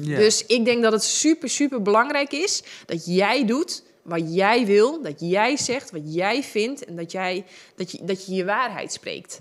Ja. 0.00 0.16
Dus 0.16 0.46
ik 0.46 0.64
denk 0.64 0.82
dat 0.82 0.92
het 0.92 1.02
super, 1.02 1.48
super 1.48 1.82
belangrijk 1.82 2.32
is 2.32 2.62
dat 2.86 3.06
jij 3.06 3.46
doet 3.46 3.82
wat 4.02 4.34
jij 4.34 4.66
wil, 4.66 5.02
dat 5.02 5.14
jij 5.20 5.56
zegt 5.56 5.90
wat 5.90 6.14
jij 6.14 6.42
vindt 6.42 6.84
en 6.84 6.96
dat, 6.96 7.12
jij, 7.12 7.44
dat, 7.76 7.90
je, 7.92 7.98
dat 8.04 8.26
je 8.26 8.34
je 8.34 8.44
waarheid 8.44 8.92
spreekt. 8.92 9.40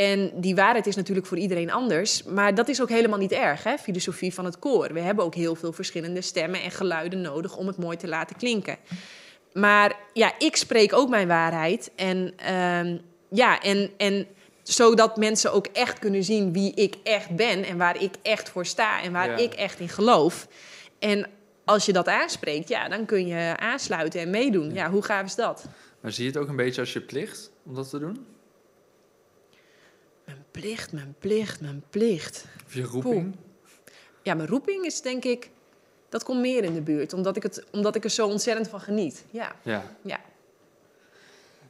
En 0.00 0.30
die 0.34 0.54
waarheid 0.54 0.86
is 0.86 0.96
natuurlijk 0.96 1.26
voor 1.26 1.38
iedereen 1.38 1.70
anders, 1.70 2.22
maar 2.22 2.54
dat 2.54 2.68
is 2.68 2.82
ook 2.82 2.88
helemaal 2.88 3.18
niet 3.18 3.32
erg, 3.32 3.62
hè? 3.62 3.76
filosofie 3.78 4.34
van 4.34 4.44
het 4.44 4.58
koor. 4.58 4.92
We 4.92 5.00
hebben 5.00 5.24
ook 5.24 5.34
heel 5.34 5.54
veel 5.54 5.72
verschillende 5.72 6.20
stemmen 6.20 6.62
en 6.62 6.70
geluiden 6.70 7.20
nodig 7.20 7.56
om 7.56 7.66
het 7.66 7.76
mooi 7.76 7.96
te 7.96 8.08
laten 8.08 8.36
klinken. 8.36 8.76
Maar 9.52 9.96
ja, 10.12 10.32
ik 10.38 10.56
spreek 10.56 10.92
ook 10.92 11.08
mijn 11.08 11.28
waarheid. 11.28 11.90
En 11.96 12.32
ehm, 12.36 12.98
ja, 13.30 13.60
en, 13.60 13.90
en 13.96 14.26
zodat 14.62 15.16
mensen 15.16 15.52
ook 15.52 15.66
echt 15.66 15.98
kunnen 15.98 16.24
zien 16.24 16.52
wie 16.52 16.74
ik 16.74 16.94
echt 17.02 17.30
ben 17.30 17.64
en 17.64 17.76
waar 17.76 18.02
ik 18.02 18.14
echt 18.22 18.48
voor 18.48 18.66
sta 18.66 19.02
en 19.02 19.12
waar 19.12 19.30
Ja. 19.30 19.36
ik 19.36 19.54
echt 19.54 19.80
in 19.80 19.88
geloof. 19.88 20.48
En 20.98 21.26
als 21.64 21.86
je 21.86 21.92
dat 21.92 22.08
aanspreekt, 22.08 22.68
ja, 22.68 22.88
dan 22.88 23.04
kun 23.06 23.26
je 23.26 23.56
aansluiten 23.56 24.20
en 24.20 24.30
meedoen. 24.30 24.74
Ja, 24.74 24.90
hoe 24.90 25.02
gaaf 25.02 25.24
is 25.24 25.34
dat? 25.34 25.64
Maar 26.00 26.12
zie 26.12 26.24
je 26.24 26.30
het 26.30 26.38
ook 26.38 26.48
een 26.48 26.56
beetje 26.56 26.80
als 26.80 26.92
je 26.92 27.00
plicht 27.00 27.50
om 27.66 27.74
dat 27.74 27.90
te 27.90 27.98
doen? 27.98 28.26
Mijn 30.52 30.64
plicht, 30.64 30.92
mijn 30.92 31.14
plicht, 31.18 31.60
mijn 31.60 31.82
plicht. 31.90 32.44
Of 32.66 32.74
je 32.74 32.82
roeping? 32.82 33.36
Ja, 34.22 34.34
mijn 34.34 34.48
roeping 34.48 34.84
is 34.84 35.00
denk 35.00 35.24
ik, 35.24 35.50
dat 36.08 36.22
komt 36.22 36.40
meer 36.40 36.64
in 36.64 36.74
de 36.74 36.80
buurt, 36.80 37.12
omdat 37.12 37.36
ik, 37.36 37.42
het, 37.42 37.64
omdat 37.72 37.94
ik 37.94 38.04
er 38.04 38.10
zo 38.10 38.26
ontzettend 38.26 38.68
van 38.68 38.80
geniet. 38.80 39.24
Ja, 39.30 39.52
Ja. 39.62 39.82
ja. 40.02 40.20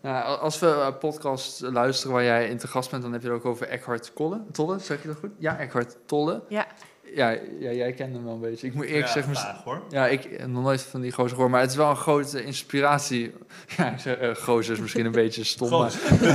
Nou, 0.03 0.39
als 0.39 0.59
we 0.59 0.67
een 0.67 0.99
podcast 0.99 1.61
luisteren 1.61 2.13
waar 2.15 2.25
jij 2.25 2.49
in 2.49 2.59
te 2.59 2.69
gast 2.69 2.91
bent, 2.91 3.03
dan 3.03 3.13
heb 3.13 3.23
je 3.23 3.29
het 3.29 3.37
ook 3.37 3.45
over 3.45 3.69
Eckhart 3.69 4.11
Tolle. 4.15 4.41
Tolle, 4.53 4.79
zeg 4.79 5.03
je 5.03 5.09
dat 5.09 5.17
goed? 5.17 5.31
Ja, 5.39 5.59
Eckhart 5.59 5.97
Tolle. 6.07 6.43
ja. 6.49 6.67
Ja, 7.15 7.31
ja 7.61 7.71
jij 7.73 7.93
kent 7.93 8.15
hem 8.15 8.25
wel 8.25 8.33
een 8.33 8.41
beetje. 8.41 8.67
Ik 8.67 8.75
moet 8.75 8.85
eerlijk 8.85 9.07
ja, 9.07 9.13
zeggen, 9.13 9.35
vaag, 9.35 9.65
hoor. 9.65 9.83
Ja, 9.91 10.07
ik 10.07 10.23
heb 10.39 10.49
nog 10.49 10.63
nooit 10.63 10.83
van 10.83 11.01
die 11.01 11.13
gozer 11.13 11.31
gehoord, 11.31 11.51
maar 11.51 11.61
het 11.61 11.71
is 11.71 11.77
wel 11.77 11.91
een 11.91 11.97
grote 11.97 12.45
inspiratie. 12.45 13.33
Ja, 13.77 13.91
ik 13.91 13.99
zeg, 13.99 14.17
eh, 14.17 14.35
gozer 14.35 14.75
is 14.75 14.81
misschien 14.81 15.07
een 15.07 15.13
beetje 15.13 15.45
stom, 15.45 15.71
maar... 15.71 15.93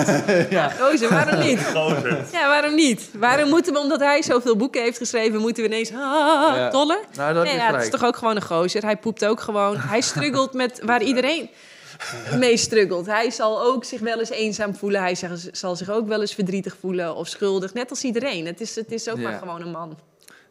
ja. 0.49 0.69
Gozer, 0.79 1.09
waarom 1.09 1.39
niet? 1.39 1.59
Gozer. 1.65 2.25
Ja, 2.31 2.47
waarom 2.47 2.75
niet? 2.75 3.09
Waarom 3.17 3.49
moeten 3.49 3.73
we, 3.73 3.79
omdat 3.79 3.99
hij 3.99 4.21
zoveel 4.21 4.55
boeken 4.55 4.81
heeft 4.81 4.97
geschreven, 4.97 5.39
moeten 5.39 5.63
we 5.63 5.69
ineens... 5.69 5.89
Ah, 5.91 5.97
Ja. 6.55 6.69
tolle? 6.69 6.99
Nou, 7.15 7.33
dat 7.33 7.43
Nee, 7.43 7.53
is 7.53 7.59
ja, 7.59 7.73
het 7.73 7.83
is 7.83 7.89
toch 7.89 8.03
ook 8.03 8.15
gewoon 8.17 8.35
een 8.35 8.41
gozer. 8.43 8.83
Hij 8.83 8.97
poept 8.97 9.25
ook 9.25 9.39
gewoon. 9.39 9.77
Hij 9.77 10.01
struggelt 10.01 10.53
met 10.53 10.81
waar 10.83 11.01
iedereen 11.01 11.49
mee 12.39 12.57
struggelt. 12.57 13.05
Hij 13.05 13.29
zal 13.31 13.61
ook 13.61 13.83
zich 13.83 13.99
wel 13.99 14.19
eens 14.19 14.29
eenzaam 14.29 14.75
voelen. 14.75 15.01
Hij 15.01 15.17
zal 15.51 15.75
zich 15.75 15.89
ook 15.89 16.07
wel 16.07 16.21
eens 16.21 16.33
verdrietig 16.33 16.77
voelen 16.79 17.15
of 17.15 17.27
schuldig. 17.27 17.73
Net 17.73 17.89
als 17.89 18.03
iedereen. 18.03 18.45
Het 18.45 18.61
is, 18.61 18.75
het 18.75 18.91
is 18.91 19.09
ook 19.09 19.17
Ja. 19.17 19.29
maar 19.29 19.39
gewoon 19.39 19.61
een 19.61 19.71
man. 19.71 19.97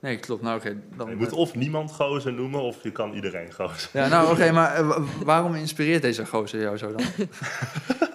Nee, 0.04 0.18
klopt. 0.18 0.42
Nou, 0.42 0.56
oké. 0.58 0.76
dan... 0.96 1.08
Je 1.08 1.16
moet 1.16 1.32
of 1.32 1.54
niemand 1.54 1.92
gozer 1.92 2.32
noemen, 2.32 2.60
of 2.60 2.82
je 2.82 2.92
kan 2.92 3.12
iedereen 3.12 3.52
gozer. 3.52 3.90
Ja, 3.92 4.08
nou, 4.08 4.30
oké, 4.32 4.50
maar 4.58 4.74
eh, 4.74 4.86
wa- 4.88 5.00
waarom 5.24 5.54
inspireert 5.54 6.02
deze 6.02 6.26
gozer 6.26 6.60
jou 6.60 6.76
zo 6.76 6.92
dan? 6.94 7.06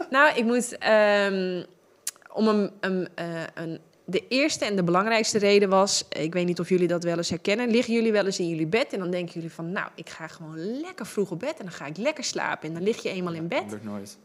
Nou, 0.10 0.36
ik 0.38 0.44
moet... 0.46 0.78
ehm, 0.78 1.64
om 2.34 2.48
een, 2.48 2.72
een, 2.80 3.08
eh, 3.16 3.26
een, 3.54 3.80
de 4.06 4.28
eerste 4.28 4.66
en 4.66 4.76
de 4.76 4.84
belangrijkste 4.84 5.38
reden 5.38 5.70
was... 5.70 6.06
Ik 6.10 6.34
weet 6.34 6.46
niet 6.46 6.60
of 6.60 6.70
jullie 6.70 6.88
dat 6.88 7.04
wel 7.04 7.18
eens 7.18 7.30
herkennen. 7.30 7.70
Liggen 7.70 7.94
jullie 7.94 8.12
wel 8.12 8.26
eens 8.26 8.40
in 8.40 8.50
jullie 8.50 8.68
bed 8.68 8.94
en 8.94 9.00
dan 9.00 9.12
denken 9.12 9.34
jullie 9.34 9.52
van... 9.52 9.72
Nou, 9.72 9.88
ik 9.96 10.10
ga 10.10 10.28
gewoon 10.28 10.58
lekker 10.82 11.06
vroeg 11.06 11.32
op 11.32 11.40
bed 11.40 11.58
en 11.60 11.66
dan 11.66 11.72
ga 11.72 11.86
ik 11.86 11.98
lekker 11.98 12.24
slapen. 12.24 12.68
En 12.68 12.74
dan 12.74 12.84
lig 12.84 13.04
je 13.04 13.10
eenmaal 13.10 13.34
in 13.34 13.48
Dat 13.48 13.62
bed. 13.62 13.72
lukt 13.72 13.84
nooit. 13.84 14.18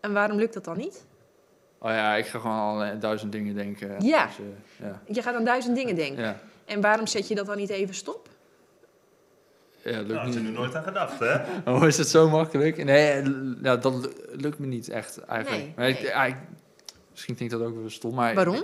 En 0.00 0.12
waarom 0.12 0.38
lukt 0.38 0.54
dat 0.54 0.64
dan 0.64 0.76
niet? 0.76 1.06
Oh 1.78 1.90
ja, 1.90 2.14
ik 2.16 2.26
ga 2.26 2.38
gewoon 2.38 2.56
al 2.92 2.98
duizend 2.98 3.32
dingen 3.32 3.54
denken. 3.54 3.88
Ja. 4.04 4.26
Dus, 4.26 4.34
eh, 4.38 4.86
ja. 4.88 5.02
Je 5.06 5.22
gaat 5.22 5.34
aan 5.34 5.44
duizend 5.44 5.76
dingen 5.76 5.94
denken. 5.94 6.22
Ja. 6.24 6.40
En 6.68 6.80
waarom 6.80 7.06
zet 7.06 7.28
je 7.28 7.34
dat 7.34 7.46
dan 7.46 7.56
niet 7.56 7.70
even 7.70 7.94
stop? 7.94 8.28
Ja, 9.84 9.96
lukt 9.96 10.08
Daar 10.08 10.24
had 10.24 10.32
je 10.34 10.38
er 10.40 10.44
nooit 10.44 10.74
aan 10.74 10.82
gedacht, 10.82 11.18
hè? 11.18 11.36
Oh, 11.72 11.86
is 11.86 11.96
het 11.98 12.08
zo 12.08 12.28
makkelijk? 12.28 12.84
Nee, 12.84 13.10
eh, 13.10 13.26
ja, 13.62 13.76
dat 13.76 13.94
lu- 13.94 14.12
lukt 14.40 14.58
me 14.58 14.66
niet 14.66 14.88
echt 14.88 15.18
eigenlijk. 15.18 15.62
Nee, 15.64 15.72
maar 15.76 15.88
ik, 15.88 15.94
nee. 16.00 16.06
ja, 16.06 16.24
ik- 16.24 16.36
misschien 17.10 17.34
klinkt 17.34 17.54
dat 17.54 17.62
ook 17.62 17.74
wel 17.80 17.90
stom, 17.90 18.14
maar... 18.14 18.34
Waarom? 18.34 18.62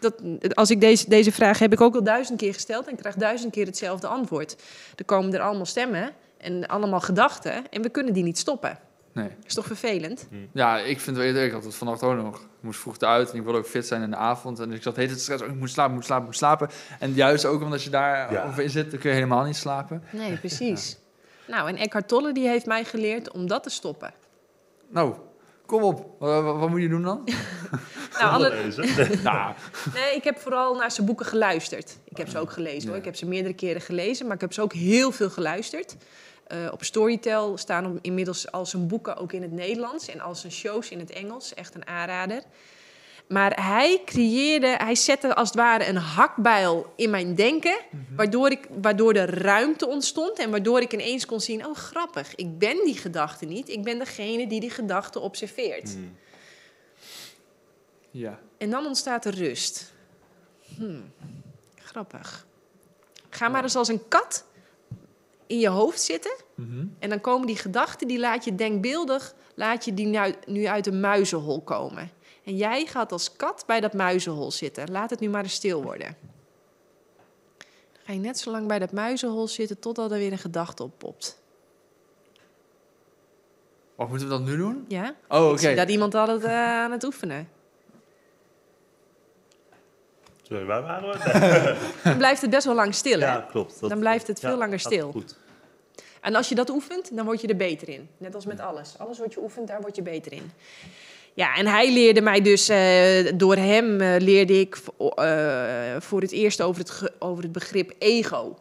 Dat, 0.00 0.14
als 0.54 0.70
ik 0.70 0.80
deze, 0.80 1.08
deze 1.08 1.32
vraag 1.32 1.58
heb 1.58 1.72
ik 1.72 1.80
ook 1.80 1.94
al 1.94 2.02
duizend 2.04 2.38
keer 2.38 2.54
gesteld 2.54 2.86
en 2.86 2.96
krijg 2.96 3.14
duizend 3.14 3.52
keer 3.52 3.66
hetzelfde 3.66 4.06
antwoord. 4.06 4.56
Er 4.96 5.04
komen 5.04 5.34
er 5.34 5.40
allemaal 5.40 5.66
stemmen 5.66 6.10
en 6.38 6.66
allemaal 6.66 7.00
gedachten 7.00 7.70
en 7.70 7.82
we 7.82 7.88
kunnen 7.88 8.12
die 8.12 8.22
niet 8.22 8.38
stoppen. 8.38 8.78
Nee. 9.12 9.28
Is 9.46 9.54
toch 9.54 9.66
vervelend? 9.66 10.28
Ja, 10.52 10.78
ik 10.78 11.00
vind 11.00 11.16
het 11.16 11.32
wel 11.32 11.44
ik 11.44 11.52
had 11.52 11.64
het 11.64 11.74
vannacht 11.74 12.02
ook 12.02 12.16
nog. 12.16 12.46
Ik 12.64 12.70
moest 12.70 12.82
vroeg 12.82 12.96
eruit 12.98 13.30
en 13.30 13.36
ik 13.36 13.42
wilde 13.42 13.58
ook 13.58 13.66
fit 13.66 13.86
zijn 13.86 14.02
in 14.02 14.10
de 14.10 14.16
avond. 14.16 14.60
En 14.60 14.72
ik 14.72 14.82
zat 14.82 14.94
te 14.94 15.08
stressen, 15.08 15.46
oh, 15.46 15.52
ik 15.52 15.58
moet 15.58 15.70
slapen, 15.70 15.90
ik 15.92 15.96
moet 15.96 16.04
slapen, 16.06 16.22
ik 16.24 16.30
moet 16.30 16.38
slapen. 16.38 16.68
En 16.98 17.12
juist 17.12 17.44
ook 17.44 17.62
omdat 17.62 17.82
je 17.82 17.90
daar 17.90 18.32
Ja. 18.32 18.44
over 18.46 18.62
in 18.62 18.70
zit, 18.70 18.90
dan 18.90 19.00
kun 19.00 19.08
je 19.10 19.14
helemaal 19.14 19.44
niet 19.44 19.56
slapen. 19.56 20.02
Nee, 20.10 20.36
precies. 20.36 20.96
Nou, 21.46 21.68
en 21.68 21.76
Eckhart 21.76 22.08
Tolle 22.08 22.32
die 22.32 22.48
heeft 22.48 22.66
mij 22.66 22.84
geleerd 22.84 23.30
om 23.30 23.46
dat 23.46 23.62
te 23.62 23.70
stoppen. 23.70 24.12
Nou, 24.88 25.14
kom 25.66 25.82
op. 25.82 26.06
Wat, 26.18 26.42
wat- 26.42 26.56
wat 26.58 26.68
moet 26.70 26.80
je 26.80 26.88
doen 26.88 27.02
dan? 27.02 27.24
Nou, 28.20 28.32
alle, 28.32 28.48
Lezen. 28.50 29.22
nou, 29.22 29.54
Nee, 29.94 30.14
ik 30.14 30.24
heb 30.24 30.38
vooral 30.38 30.74
naar 30.76 30.90
zijn 30.90 31.06
boeken 31.06 31.26
geluisterd. 31.26 31.96
Ik 32.04 32.16
heb 32.16 32.28
ze 32.28 32.38
ook 32.38 32.50
gelezen 32.50 32.88
hoor. 32.88 32.98
Ik 32.98 33.04
heb 33.04 33.16
ze 33.16 33.26
meerdere 33.26 33.54
keren 33.54 33.80
gelezen, 33.80 34.26
maar 34.26 34.34
ik 34.34 34.40
heb 34.40 34.52
ze 34.52 34.60
ook 34.62 34.72
heel 34.72 35.12
veel 35.12 35.30
geluisterd. 35.30 35.96
Eh, 36.54 36.72
op 36.72 36.84
Storytel 36.84 37.58
staan 37.58 37.98
inmiddels 38.02 38.52
al 38.52 38.66
zijn 38.66 38.86
boeken 38.86 39.16
ook 39.16 39.32
in 39.32 39.42
het 39.42 39.52
Nederlands 39.52 40.08
en 40.08 40.20
al 40.20 40.34
zijn 40.34 40.52
shows 40.52 40.88
in 40.88 40.98
het 40.98 41.10
Engels. 41.10 41.54
Echt 41.54 41.74
een 41.74 41.86
aanrader. 41.86 42.42
Maar 43.28 43.62
hij 43.62 44.02
creëerde, 44.04 44.66
hij 44.66 44.94
zette 44.94 45.34
als 45.34 45.48
het 45.48 45.56
ware 45.56 45.86
een 45.88 45.96
hakbijl 45.96 46.92
in 46.96 47.10
mijn 47.10 47.34
denken, 47.34 47.76
waardoor, 48.16 48.50
ik, 48.50 48.68
waardoor 48.80 49.12
er 49.14 49.42
ruimte 49.42 49.86
ontstond 49.86 50.38
en 50.38 50.50
waardoor 50.50 50.80
ik 50.80 50.92
ineens 50.92 51.26
kon 51.26 51.40
zien, 51.40 51.66
oh 51.66 51.74
grappig, 51.74 52.34
ik 52.34 52.58
ben 52.58 52.84
die 52.84 52.96
gedachte 52.96 53.44
niet, 53.44 53.68
ik 53.68 53.82
ben 53.82 53.98
degene 53.98 54.46
die 54.46 54.60
die 54.60 54.70
gedachte 54.70 55.20
observeert. 55.20 55.92
Hmm. 55.92 56.16
ja. 58.10 58.38
En 58.58 58.70
dan 58.70 58.86
ontstaat 58.86 59.24
er 59.24 59.34
rust. 59.34 59.92
Hmm, 60.76 61.12
grappig. 61.74 62.46
Ga 63.30 63.48
maar 63.48 63.62
eens 63.62 63.76
als 63.76 63.88
een 63.88 64.08
kat 64.08 64.44
in 65.46 65.58
je 65.58 65.68
hoofd 65.68 66.00
zitten. 66.00 66.34
Mhm. 66.54 66.86
En 66.98 67.08
dan 67.08 67.20
komen 67.20 67.46
die 67.46 67.56
gedachten, 67.56 68.08
die 68.08 68.18
laat 68.18 68.44
je 68.44 68.54
denkbeeldig, 68.54 69.34
laat 69.54 69.84
je 69.84 69.94
die 69.94 70.06
nu, 70.06 70.34
nu 70.46 70.66
uit 70.66 70.86
een 70.86 71.00
muizenhol 71.00 71.60
komen. 71.62 72.10
En 72.44 72.56
jij 72.56 72.86
gaat 72.86 73.12
als 73.12 73.36
kat 73.36 73.64
bij 73.66 73.80
dat 73.80 73.92
muizenhol 73.92 74.50
zitten. 74.50 74.90
Laat 74.90 75.10
het 75.10 75.20
nu 75.20 75.28
maar 75.28 75.42
eens 75.42 75.54
stil 75.54 75.82
worden. 75.82 76.16
Dan 77.58 78.02
ga 78.04 78.12
je 78.12 78.18
net 78.18 78.38
zo 78.38 78.50
lang 78.50 78.66
bij 78.66 78.78
dat 78.78 78.92
muizenhol 78.92 79.48
zitten 79.48 79.78
totdat 79.78 80.10
er 80.10 80.18
weer 80.18 80.32
een 80.32 80.38
gedachte 80.38 80.82
oppopt. 80.82 81.42
Of 83.96 84.08
moeten 84.08 84.28
we 84.28 84.34
dat 84.34 84.44
nu 84.44 84.56
doen? 84.56 84.84
Ja? 84.88 85.14
Oh, 85.28 85.48
oké. 85.48 85.58
zie 85.58 85.74
dat 85.74 85.88
iemand 85.88 86.14
altijd 86.14 86.44
eh, 86.44 86.52
aan 86.52 86.90
het 86.90 87.04
oefenen. 87.04 87.48
Sorry, 90.48 90.64
waar 90.64 90.82
waren 90.82 91.08
we? 91.10 91.76
Dan 92.04 92.16
blijft 92.16 92.40
het 92.40 92.50
best 92.50 92.64
wel 92.64 92.74
lang 92.74 92.94
stil, 92.94 93.20
hè? 93.20 93.26
Ja, 93.26 93.46
klopt. 93.50 93.80
Dat- 93.80 93.90
Dan 93.90 93.98
blijft 93.98 94.26
het 94.26 94.40
veel 94.40 94.50
ja, 94.50 94.56
langer 94.56 94.80
stil. 94.80 95.10
Goed. 95.10 95.36
En 96.20 96.34
als 96.34 96.48
je 96.48 96.54
dat 96.54 96.70
oefent, 96.70 97.16
dan 97.16 97.24
word 97.24 97.40
je 97.40 97.46
er 97.48 97.56
beter 97.56 97.88
in. 97.88 98.08
Net 98.18 98.34
als 98.34 98.46
met 98.46 98.60
alles. 98.60 98.94
Alles 98.98 99.18
wat 99.18 99.34
je 99.34 99.40
oefent, 99.40 99.68
daar 99.68 99.80
word 99.80 99.96
je 99.96 100.02
beter 100.02 100.32
in. 100.32 100.50
Ja, 101.34 101.54
en 101.56 101.66
hij 101.66 101.92
leerde 101.92 102.20
mij 102.20 102.40
dus, 102.40 102.68
eh, 102.68 103.32
door 103.34 103.56
hem 103.56 104.00
eh, 104.00 104.20
leerde 104.20 104.60
ik 104.60 104.78
eh, 104.98 105.96
voor 105.98 106.20
het 106.20 106.32
eerst 106.32 106.62
over 106.62 106.80
het, 106.82 107.12
over 107.18 107.42
het 107.42 107.52
begrip 107.52 107.92
ego. 107.98 108.58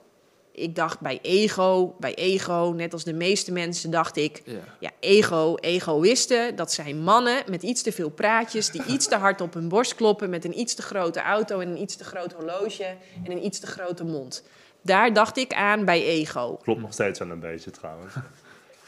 Ik 0.55 0.75
dacht 0.75 0.99
bij 0.99 1.19
ego, 1.21 1.95
bij 1.99 2.13
ego, 2.15 2.73
net 2.75 2.93
als 2.93 3.03
de 3.03 3.13
meeste 3.13 3.51
mensen, 3.51 3.91
dacht 3.91 4.17
ik, 4.17 4.41
Ja. 4.45 4.59
ja, 4.79 4.89
ego, 4.99 5.55
egoïsten, 5.55 6.55
dat 6.55 6.71
zijn 6.71 7.01
mannen 7.01 7.43
met 7.49 7.63
iets 7.63 7.81
te 7.81 7.91
veel 7.91 8.09
praatjes, 8.09 8.69
die 8.69 8.83
iets 8.87 9.07
te 9.07 9.15
hard 9.15 9.41
op 9.41 9.53
hun 9.53 9.67
borst 9.67 9.95
kloppen, 9.95 10.29
met 10.29 10.45
een 10.45 10.59
iets 10.59 10.73
te 10.73 10.81
grote 10.81 11.21
auto 11.21 11.59
en 11.59 11.67
een 11.69 11.81
iets 11.81 11.95
te 11.95 12.03
groot 12.03 12.31
horloge 12.33 12.83
en 13.23 13.31
een 13.31 13.45
iets 13.45 13.59
te 13.59 13.67
grote 13.67 14.03
mond. 14.03 14.43
Daar 14.81 15.13
dacht 15.13 15.37
ik 15.37 15.53
aan 15.53 15.85
bij 15.85 16.03
ego. 16.03 16.55
Klopt 16.63 16.81
nog 16.81 16.93
steeds 16.93 17.19
wel 17.19 17.29
een 17.29 17.39
beetje 17.39 17.71
trouwens. 17.71 18.13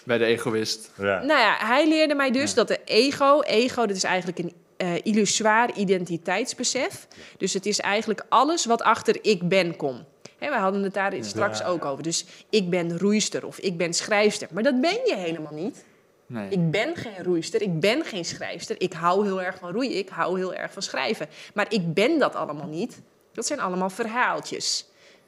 Bij 0.05 0.17
de 0.17 0.25
egoïst. 0.25 0.91
Ja. 0.97 1.23
Nou 1.23 1.39
ja, 1.39 1.55
hij 1.59 1.87
leerde 1.87 2.15
mij 2.15 2.31
dus 2.31 2.49
Ja. 2.49 2.55
dat 2.55 2.67
de 2.67 2.79
ego, 2.85 3.41
ego, 3.41 3.85
dat 3.85 3.95
is 3.95 4.03
eigenlijk 4.03 4.39
een 4.39 4.53
eh 4.77 4.93
illusoir 5.03 5.69
identiteitsbesef. 5.75 7.07
Dus 7.37 7.53
het 7.53 7.65
is 7.65 7.79
eigenlijk 7.79 8.25
alles 8.29 8.65
wat 8.65 8.81
achter 8.81 9.17
ik 9.21 9.49
ben 9.49 9.75
komt. 9.75 10.03
Hè, 10.37 10.49
we 10.49 10.55
hadden 10.55 10.83
het 10.83 10.93
daar 10.93 11.13
straks 11.19 11.59
Ja. 11.59 11.65
ook 11.65 11.85
over. 11.85 12.03
Dus 12.03 12.25
ik 12.49 12.69
ben 12.69 12.97
roeister 12.97 13.45
of 13.45 13.59
ik 13.59 13.77
ben 13.77 13.93
schrijfster. 13.93 14.47
Maar 14.51 14.63
dat 14.63 14.81
ben 14.81 14.99
je 15.05 15.15
helemaal 15.15 15.53
niet. 15.53 15.85
Nee. 16.27 16.49
Ik 16.49 16.71
ben 16.71 16.95
geen 16.95 17.23
roeister, 17.23 17.61
ik 17.61 17.79
ben 17.79 18.05
geen 18.05 18.25
schrijfster. 18.25 18.75
Ik 18.81 18.93
hou 18.93 19.25
heel 19.25 19.41
erg 19.41 19.57
van 19.57 19.71
roeien, 19.71 19.97
ik 19.97 20.09
hou 20.09 20.37
heel 20.37 20.53
erg 20.53 20.73
van 20.73 20.81
schrijven. 20.81 21.27
Maar 21.53 21.65
ik 21.69 21.93
ben 21.93 22.19
dat 22.19 22.35
allemaal 22.35 22.67
niet. 22.67 23.01
Dat 23.33 23.45
zijn 23.45 23.59
allemaal 23.59 23.89
verhaaltjes. 23.89 24.85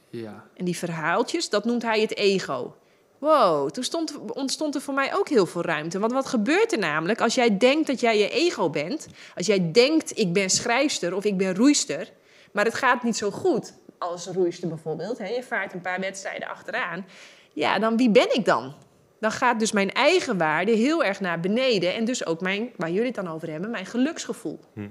Ja. 0.10 0.43
En 0.55 0.66
die 0.66 0.78
verhaaltjes, 0.78 1.49
dat 1.49 1.66
noemt 1.66 1.82
hij 1.82 2.01
het 2.01 2.16
ego. 2.16 2.76
Wow, 3.18 3.70
toen 3.70 3.84
stond, 3.84 4.18
ontstond 4.34 4.76
er 4.76 4.82
voor 4.82 4.93
mij 4.93 5.16
ook 5.16 5.30
heel 5.30 5.45
veel 5.45 5.62
ruimte. 5.62 5.99
Want 5.99 6.12
wat 6.12 6.26
gebeurt 6.26 6.72
er 6.72 6.80
namelijk 6.80 7.22
als 7.22 7.36
jij 7.36 7.58
denkt 7.58 7.88
dat 7.88 7.99
jij 7.99 8.18
je 8.18 8.30
ego 8.30 8.70
bent? 8.70 9.08
Als 9.36 9.45
jij 9.45 9.72
denkt, 9.72 10.18
ik 10.18 10.34
ben 10.34 10.49
schrijfster 10.49 11.16
of 11.16 11.24
ik 11.24 11.38
ben 11.38 11.55
roeister... 11.55 12.12
maar 12.51 12.66
het 12.66 12.74
gaat 12.74 13.03
niet 13.03 13.18
zo 13.18 13.32
goed 13.32 13.74
als 13.97 14.27
roeister 14.27 14.67
bijvoorbeeld... 14.67 15.17
Hè? 15.17 15.27
je 15.27 15.43
vaart 15.43 15.73
een 15.73 15.81
paar 15.81 15.99
wedstrijden 15.99 16.47
achteraan... 16.47 17.05
ja, 17.53 17.79
dan 17.79 17.97
wie 17.97 18.09
ben 18.09 18.35
ik 18.35 18.45
dan? 18.45 18.73
Dan 19.19 19.31
gaat 19.31 19.59
dus 19.59 19.71
mijn 19.71 19.91
eigen 19.91 20.37
waarde 20.37 20.71
heel 20.71 21.03
erg 21.03 21.19
naar 21.19 21.39
beneden... 21.39 21.93
en 21.93 22.05
dus 22.05 22.25
ook 22.25 22.41
mijn, 22.41 22.71
waar 22.75 22.89
jullie 22.89 23.05
het 23.05 23.15
dan 23.15 23.29
over 23.29 23.51
hebben, 23.51 23.69
mijn 23.69 23.85
geluksgevoel. 23.85 24.59
Hm. 24.73 24.87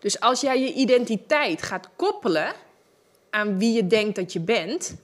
Dus 0.00 0.20
als 0.20 0.40
jij 0.40 0.60
je 0.60 0.72
identiteit 0.72 1.62
gaat 1.62 1.88
koppelen 1.96 2.52
aan 3.30 3.58
wie 3.58 3.72
je 3.72 3.86
denkt 3.86 4.16
dat 4.16 4.32
je 4.32 4.40
bent. 4.40 4.96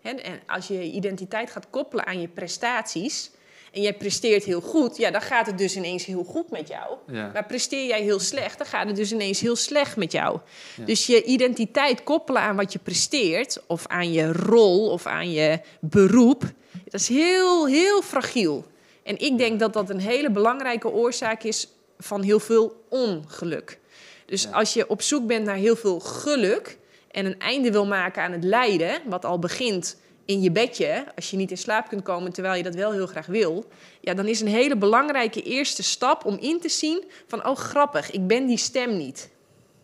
Hè, 0.00 0.10
en 0.10 0.40
als 0.46 0.68
je 0.68 0.74
je 0.74 0.90
identiteit 0.92 1.50
gaat 1.50 1.70
koppelen 1.70 2.06
aan 2.06 2.20
je 2.20 2.28
prestaties. 2.28 3.30
En 3.72 3.82
jij 3.82 3.94
presteert 3.94 4.44
heel 4.44 4.60
goed, 4.60 4.96
ja, 4.96 5.10
dan 5.10 5.20
gaat 5.20 5.46
het 5.46 5.58
dus 5.58 5.76
ineens 5.76 6.04
heel 6.04 6.24
goed 6.24 6.50
met 6.50 6.68
jou. 6.68 6.96
Ja. 7.06 7.30
Maar 7.32 7.44
presteer 7.46 7.86
jij 7.86 8.02
heel 8.02 8.20
slecht, 8.20 8.58
dan 8.58 8.66
gaat 8.66 8.86
het 8.86 8.96
dus 8.96 9.12
ineens 9.12 9.40
heel 9.40 9.56
slecht 9.56 9.96
met 9.96 10.12
jou. 10.12 10.38
Ja. 10.76 10.84
Dus 10.84 11.06
je 11.06 11.24
identiteit 11.24 12.02
koppelen 12.02 12.42
aan 12.42 12.56
wat 12.56 12.72
je 12.72 12.78
presteert, 12.78 13.60
of 13.66 13.86
aan 13.86 14.12
je 14.12 14.32
rol, 14.32 14.90
of 14.90 15.06
aan 15.06 15.30
je 15.30 15.60
beroep, 15.80 16.42
dat 16.84 17.00
is 17.00 17.08
heel, 17.08 17.66
heel 17.66 18.02
fragiel. 18.02 18.64
En 19.02 19.18
ik 19.18 19.38
denk 19.38 19.60
dat 19.60 19.72
dat 19.72 19.90
een 19.90 20.00
hele 20.00 20.30
belangrijke 20.30 20.88
oorzaak 20.88 21.42
is 21.42 21.68
van 21.98 22.22
heel 22.22 22.40
veel 22.40 22.84
ongeluk. 22.88 23.78
Dus 24.26 24.42
Ja. 24.42 24.50
als 24.50 24.72
je 24.72 24.88
op 24.88 25.02
zoek 25.02 25.26
bent 25.26 25.44
naar 25.44 25.56
heel 25.56 25.76
veel 25.76 26.00
geluk 26.00 26.78
en 27.10 27.26
een 27.26 27.38
einde 27.38 27.70
wil 27.70 27.86
maken 27.86 28.22
aan 28.22 28.32
het 28.32 28.44
lijden, 28.44 29.00
wat 29.06 29.24
al 29.24 29.38
begint 29.38 29.96
in 30.28 30.40
je 30.40 30.50
bedje, 30.50 31.04
als 31.14 31.30
je 31.30 31.36
niet 31.36 31.50
in 31.50 31.58
slaap 31.58 31.88
kunt 31.88 32.02
komen 32.02 32.32
terwijl 32.32 32.54
je 32.54 32.62
dat 32.62 32.74
wel 32.74 32.92
heel 32.92 33.06
graag 33.06 33.26
wil, 33.26 33.64
ja, 34.00 34.14
dan 34.14 34.26
is 34.26 34.40
een 34.40 34.46
hele 34.46 34.76
belangrijke 34.76 35.42
eerste 35.42 35.82
stap 35.82 36.24
om 36.24 36.38
in 36.38 36.60
te 36.60 36.68
zien 36.68 37.04
van, 37.26 37.46
oh 37.46 37.56
grappig, 37.56 38.10
ik 38.10 38.26
ben 38.26 38.46
die 38.46 38.56
stem 38.56 38.96
niet. 38.96 39.30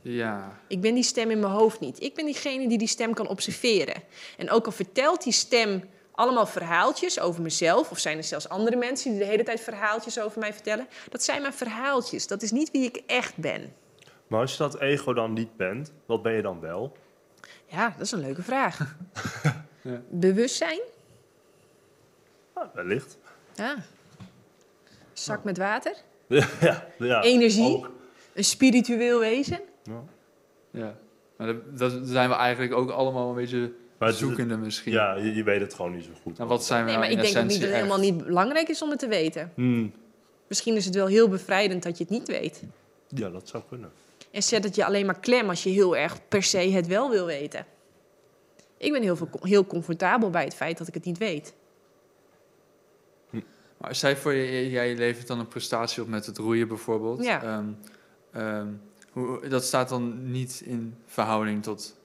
Ja. 0.00 0.60
Ik 0.68 0.80
ben 0.80 0.94
die 0.94 1.02
stem 1.02 1.30
in 1.30 1.40
mijn 1.40 1.52
hoofd 1.52 1.80
niet. 1.80 2.02
Ik 2.02 2.14
ben 2.14 2.24
diegene 2.24 2.68
die 2.68 2.78
die 2.78 2.88
stem 2.88 3.14
kan 3.14 3.28
observeren. 3.28 4.02
En 4.36 4.50
ook 4.50 4.66
al 4.66 4.72
vertelt 4.72 5.22
die 5.22 5.32
stem 5.32 5.82
allemaal 6.12 6.46
verhaaltjes 6.46 7.20
over 7.20 7.42
mezelf, 7.42 7.90
of 7.90 7.98
zijn 7.98 8.16
er 8.16 8.24
zelfs 8.24 8.48
andere 8.48 8.76
mensen 8.76 9.10
die 9.10 9.20
de 9.20 9.26
hele 9.26 9.42
tijd 9.42 9.60
verhaaltjes 9.60 10.20
over 10.20 10.38
mij 10.38 10.52
vertellen, 10.52 10.86
dat 11.10 11.22
zijn 11.22 11.40
mijn 11.40 11.54
verhaaltjes. 11.54 12.26
Dat 12.26 12.42
is 12.42 12.50
niet 12.50 12.70
wie 12.70 12.84
ik 12.84 13.02
echt 13.06 13.36
ben. 13.36 13.72
Maar 14.26 14.40
als 14.40 14.52
je 14.52 14.58
dat 14.58 14.80
ego 14.80 15.12
dan 15.12 15.32
niet 15.32 15.56
bent, 15.56 15.92
wat 16.06 16.22
ben 16.22 16.32
je 16.32 16.42
dan 16.42 16.60
wel? 16.60 16.96
Ja, 17.66 17.88
dat 17.88 18.06
is 18.06 18.12
een 18.12 18.20
leuke 18.20 18.42
vraag. 18.42 18.78
Ja. 19.84 20.00
Bewustzijn? 20.10 20.80
Ah, 22.52 22.74
wellicht. 22.74 23.18
Ja. 23.54 23.76
Zak 25.12 25.44
met 25.44 25.58
water? 25.58 25.94
ja, 26.60 26.86
ja, 26.98 27.22
Energie? 27.22 27.76
ook. 27.76 27.90
Een 28.34 28.44
spiritueel 28.44 29.18
wezen? 29.18 29.60
Ja. 29.82 30.02
Ja. 30.70 30.96
Maar 31.36 31.46
dat, 31.46 31.78
dat 31.78 31.92
zijn 32.04 32.28
we 32.28 32.34
eigenlijk 32.34 32.74
ook 32.74 32.90
allemaal 32.90 33.28
een 33.28 33.34
beetje 33.34 33.72
Maar 33.98 34.08
het- 34.08 34.16
zoekende 34.18 34.56
misschien. 34.56 34.92
Ja, 34.92 35.14
je, 35.14 35.34
je 35.34 35.42
weet 35.42 35.60
het 35.60 35.74
gewoon 35.74 35.92
niet 35.94 36.04
zo 36.04 36.10
goed. 36.22 36.38
En 36.38 36.46
wat 36.46 36.64
zijn 36.64 36.84
we 36.84 36.90
Nee, 36.90 36.98
maar 36.98 37.10
ik 37.10 37.20
denk 37.20 37.36
ook 37.36 37.42
niet 37.42 37.52
dat 37.60 37.68
het 37.68 37.76
helemaal 37.76 37.98
niet 37.98 38.24
belangrijk 38.24 38.68
is 38.68 38.82
om 38.82 38.90
het 38.90 38.98
te 38.98 39.08
weten. 39.08 39.52
Hmm, 39.54 39.92
Misschien 40.46 40.74
is 40.76 40.84
het 40.84 40.94
wel 40.94 41.06
heel 41.06 41.28
bevrijdend 41.28 41.82
dat 41.82 41.98
je 41.98 42.04
het 42.04 42.12
niet 42.12 42.28
weet. 42.28 42.62
Ja, 43.08 43.30
dat 43.30 43.48
zou 43.48 43.62
kunnen. 43.68 43.92
En 44.30 44.42
zet 44.42 44.64
het 44.64 44.74
je 44.74 44.84
alleen 44.84 45.06
maar 45.06 45.20
klem 45.20 45.48
als 45.48 45.62
je 45.62 45.70
heel 45.70 45.96
erg 45.96 46.28
per 46.28 46.42
se 46.42 46.58
het 46.58 46.86
wel 46.86 47.10
wil 47.10 47.26
weten. 47.26 47.66
Ik 48.84 48.92
ben 48.92 49.02
heel, 49.02 49.16
veel, 49.16 49.28
heel 49.40 49.66
comfortabel 49.66 50.30
bij 50.30 50.44
het 50.44 50.54
feit 50.54 50.78
dat 50.78 50.88
ik 50.88 50.94
het 50.94 51.04
niet 51.04 51.18
weet. 51.18 51.54
Maar 53.76 53.94
zij 53.94 54.16
voor 54.16 54.32
je, 54.32 54.70
jij 54.70 54.94
levert 54.94 55.26
dan 55.26 55.38
een 55.38 55.48
prestatie 55.48 56.02
op 56.02 56.08
met 56.08 56.26
het 56.26 56.38
roeien 56.38 56.68
bijvoorbeeld. 56.68 57.24
Ja. 57.24 57.42
Ehm, 57.42 57.66
ehm, 58.32 58.68
hoe, 59.12 59.48
dat 59.48 59.64
staat 59.64 59.88
dan 59.88 60.30
niet 60.30 60.62
in 60.64 60.96
verhouding 61.06 61.62
tot 61.62 61.96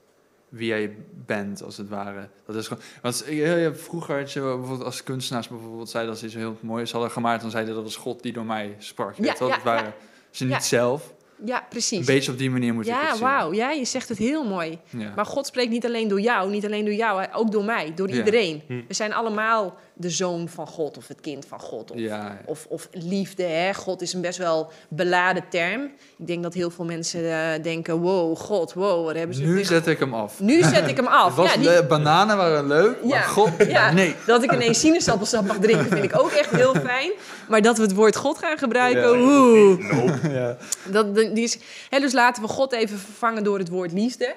wie 0.48 0.66
jij 0.66 0.96
bent, 1.26 1.62
als 1.62 1.76
het 1.76 1.88
ware. 1.88 2.28
Dat 2.46 2.56
is 2.56 2.68
gewoon. 2.68 2.82
Want 3.02 3.24
heel- 3.24 3.74
vroeger 3.74 4.18
had 4.18 4.32
je 4.32 4.40
bijvoorbeeld 4.40 4.82
als 4.82 5.02
kunstenaars 5.02 5.48
bijvoorbeeld 5.48 5.90
zeiden 5.90 6.12
dat 6.12 6.20
ze 6.20 6.26
iets 6.26 6.36
heel 6.36 6.56
moois 6.60 6.92
hadden 6.92 7.10
gemaakt, 7.10 7.40
dan 7.40 7.50
zeiden 7.50 7.74
dat 7.74 7.82
was 7.82 7.96
God 7.96 8.22
die 8.22 8.32
door 8.32 8.44
mij 8.44 8.76
sprak. 8.78 9.14
Ja, 9.16 9.34
dat 9.34 9.62
waren 9.62 9.84
ja. 9.84 9.94
ze 10.30 10.44
niet 10.44 10.64
zelf. 10.64 11.14
Ja, 11.44 11.56
Een 11.62 11.68
precies. 11.68 12.06
beetje 12.06 12.32
op 12.32 12.38
die 12.38 12.50
manier 12.50 12.74
moet 12.74 12.86
ik 12.86 12.92
het 12.92 13.02
Ja, 13.02 13.12
zien. 13.12 13.22
wauw. 13.22 13.52
Ja, 13.52 13.70
je 13.70 13.84
zegt 13.84 14.08
het 14.08 14.18
heel 14.18 14.44
mooi. 14.44 14.78
Ja. 14.90 15.12
Maar 15.16 15.26
God 15.26 15.46
spreekt 15.46 15.70
niet 15.70 15.86
alleen 15.86 16.08
door 16.08 16.20
jou, 16.20 16.50
niet 16.50 16.64
alleen 16.64 16.84
door 16.84 16.94
jou, 16.94 17.26
ook 17.32 17.50
door 17.52 17.64
mij, 17.64 17.92
door 17.94 18.08
Ja. 18.08 18.16
iedereen. 18.16 18.62
Hm. 18.66 18.80
We 18.88 18.94
zijn 18.94 19.12
allemaal 19.12 19.76
de 20.00 20.10
zoon 20.10 20.48
van 20.48 20.66
God 20.66 20.96
of 20.96 21.08
het 21.08 21.20
kind 21.20 21.46
van 21.48 21.60
God. 21.60 21.90
Of, 21.90 21.98
Ja. 21.98 22.38
of, 22.46 22.66
of 22.68 22.88
liefde. 22.92 23.42
Hè? 23.42 23.74
God 23.74 24.02
is 24.02 24.12
een 24.12 24.20
best 24.20 24.38
wel 24.38 24.70
beladen 24.88 25.42
term. 25.50 25.82
Ik 26.18 26.26
denk 26.26 26.42
dat 26.42 26.54
heel 26.54 26.70
veel 26.70 26.84
mensen 26.84 27.32
eh, 27.32 27.62
denken: 27.62 27.98
wow, 28.00 28.36
God, 28.36 28.72
wow, 28.72 29.04
wat 29.04 29.14
hebben 29.14 29.36
ze. 29.36 29.42
Nu 29.42 29.64
zet 29.64 29.86
ik 29.86 29.98
hem 29.98 30.14
af. 30.14 30.40
nu 30.40 30.62
zet 30.62 30.88
ik 30.88 30.96
hem 30.96 31.06
af. 31.06 31.34
Was 31.36 31.52
Ja, 31.52 31.56
die- 31.60 31.68
le- 31.68 31.86
bananen 31.86 32.36
waren 32.36 32.66
leuk, 32.66 33.04
maar. 33.04 33.22
God, 33.22 33.50
Ja, 33.68 33.92
nee. 33.92 34.14
dat 34.26 34.42
ik 34.42 34.52
ineens 34.52 34.80
sinaasappelsap 34.80 35.46
mag 35.46 35.58
drinken 35.58 35.86
vind 35.86 36.04
ik 36.04 36.18
ook 36.18 36.30
echt 36.30 36.50
heel 36.50 36.74
fijn. 36.74 37.10
Maar 37.48 37.62
dat 37.62 37.76
we 37.76 37.82
het 37.82 37.94
woord 37.94 38.16
God 38.16 38.38
gaan 38.38 38.58
gebruiken, 38.58 39.02
Ja. 39.02 39.24
oeh. 39.24 40.50
Dat, 40.92 41.14
die 41.14 41.30
is, 41.44 41.58
hè, 41.90 41.98
dus 42.00 42.12
laten 42.12 42.42
we 42.42 42.48
God 42.48 42.72
even 42.72 42.98
vervangen 42.98 43.44
door 43.44 43.58
het 43.58 43.68
woord 43.68 43.92
liefde. 43.92 44.34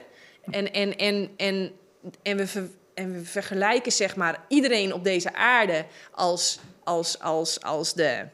En, 0.51 0.72
en, 0.74 0.95
en, 0.97 1.30
en, 1.38 1.72
en, 2.24 2.38
we, 2.38 2.47
ver- 2.47 2.70
en 2.93 3.13
we 3.13 3.25
vergelijken 3.25 3.91
zeg 3.91 4.15
maar 4.15 4.45
iedereen 4.47 4.93
op 4.93 5.03
deze 5.03 5.33
aarde 5.33 5.85
als, 6.11 6.59
als, 6.83 7.19
als, 7.19 7.61
als 7.61 7.93
de... 7.93 8.25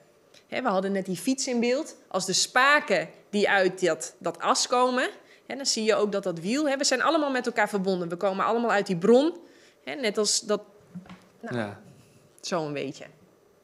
Hè, 0.48 0.62
we 0.62 0.68
hadden 0.68 0.92
net 0.92 1.06
die 1.06 1.18
fiets 1.18 1.48
in 1.48 1.60
beeld. 1.60 1.96
Als 2.08 2.26
de 2.26 2.34
spaken 2.34 3.10
die 3.30 3.50
uit 3.50 3.86
dat, 3.86 4.16
dat 4.20 4.40
as 4.40 4.68
komen. 4.68 5.10
Hè, 5.48 5.56
dan 5.56 5.66
zie 5.66 5.84
je 5.84 5.96
ook 5.96 6.12
dat 6.12 6.24
dat 6.24 6.40
wiel... 6.40 6.70
Hè, 6.70 6.78
we 6.78 6.84
zijn 6.84 7.02
allemaal 7.02 7.32
met 7.32 7.46
elkaar 7.46 7.70
verbonden. 7.70 8.10
We 8.10 8.16
komen 8.16 8.46
allemaal 8.46 8.72
uit 8.72 8.88
die 8.88 8.98
bron. 8.98 9.38
Hè, 9.84 9.94
net 9.96 10.18
als 10.18 10.40
dat... 10.42 10.62
Nou, 11.40 11.58
Ja. 11.58 11.82
Zo 12.42 12.66
een 12.66 12.74
beetje. 12.74 13.06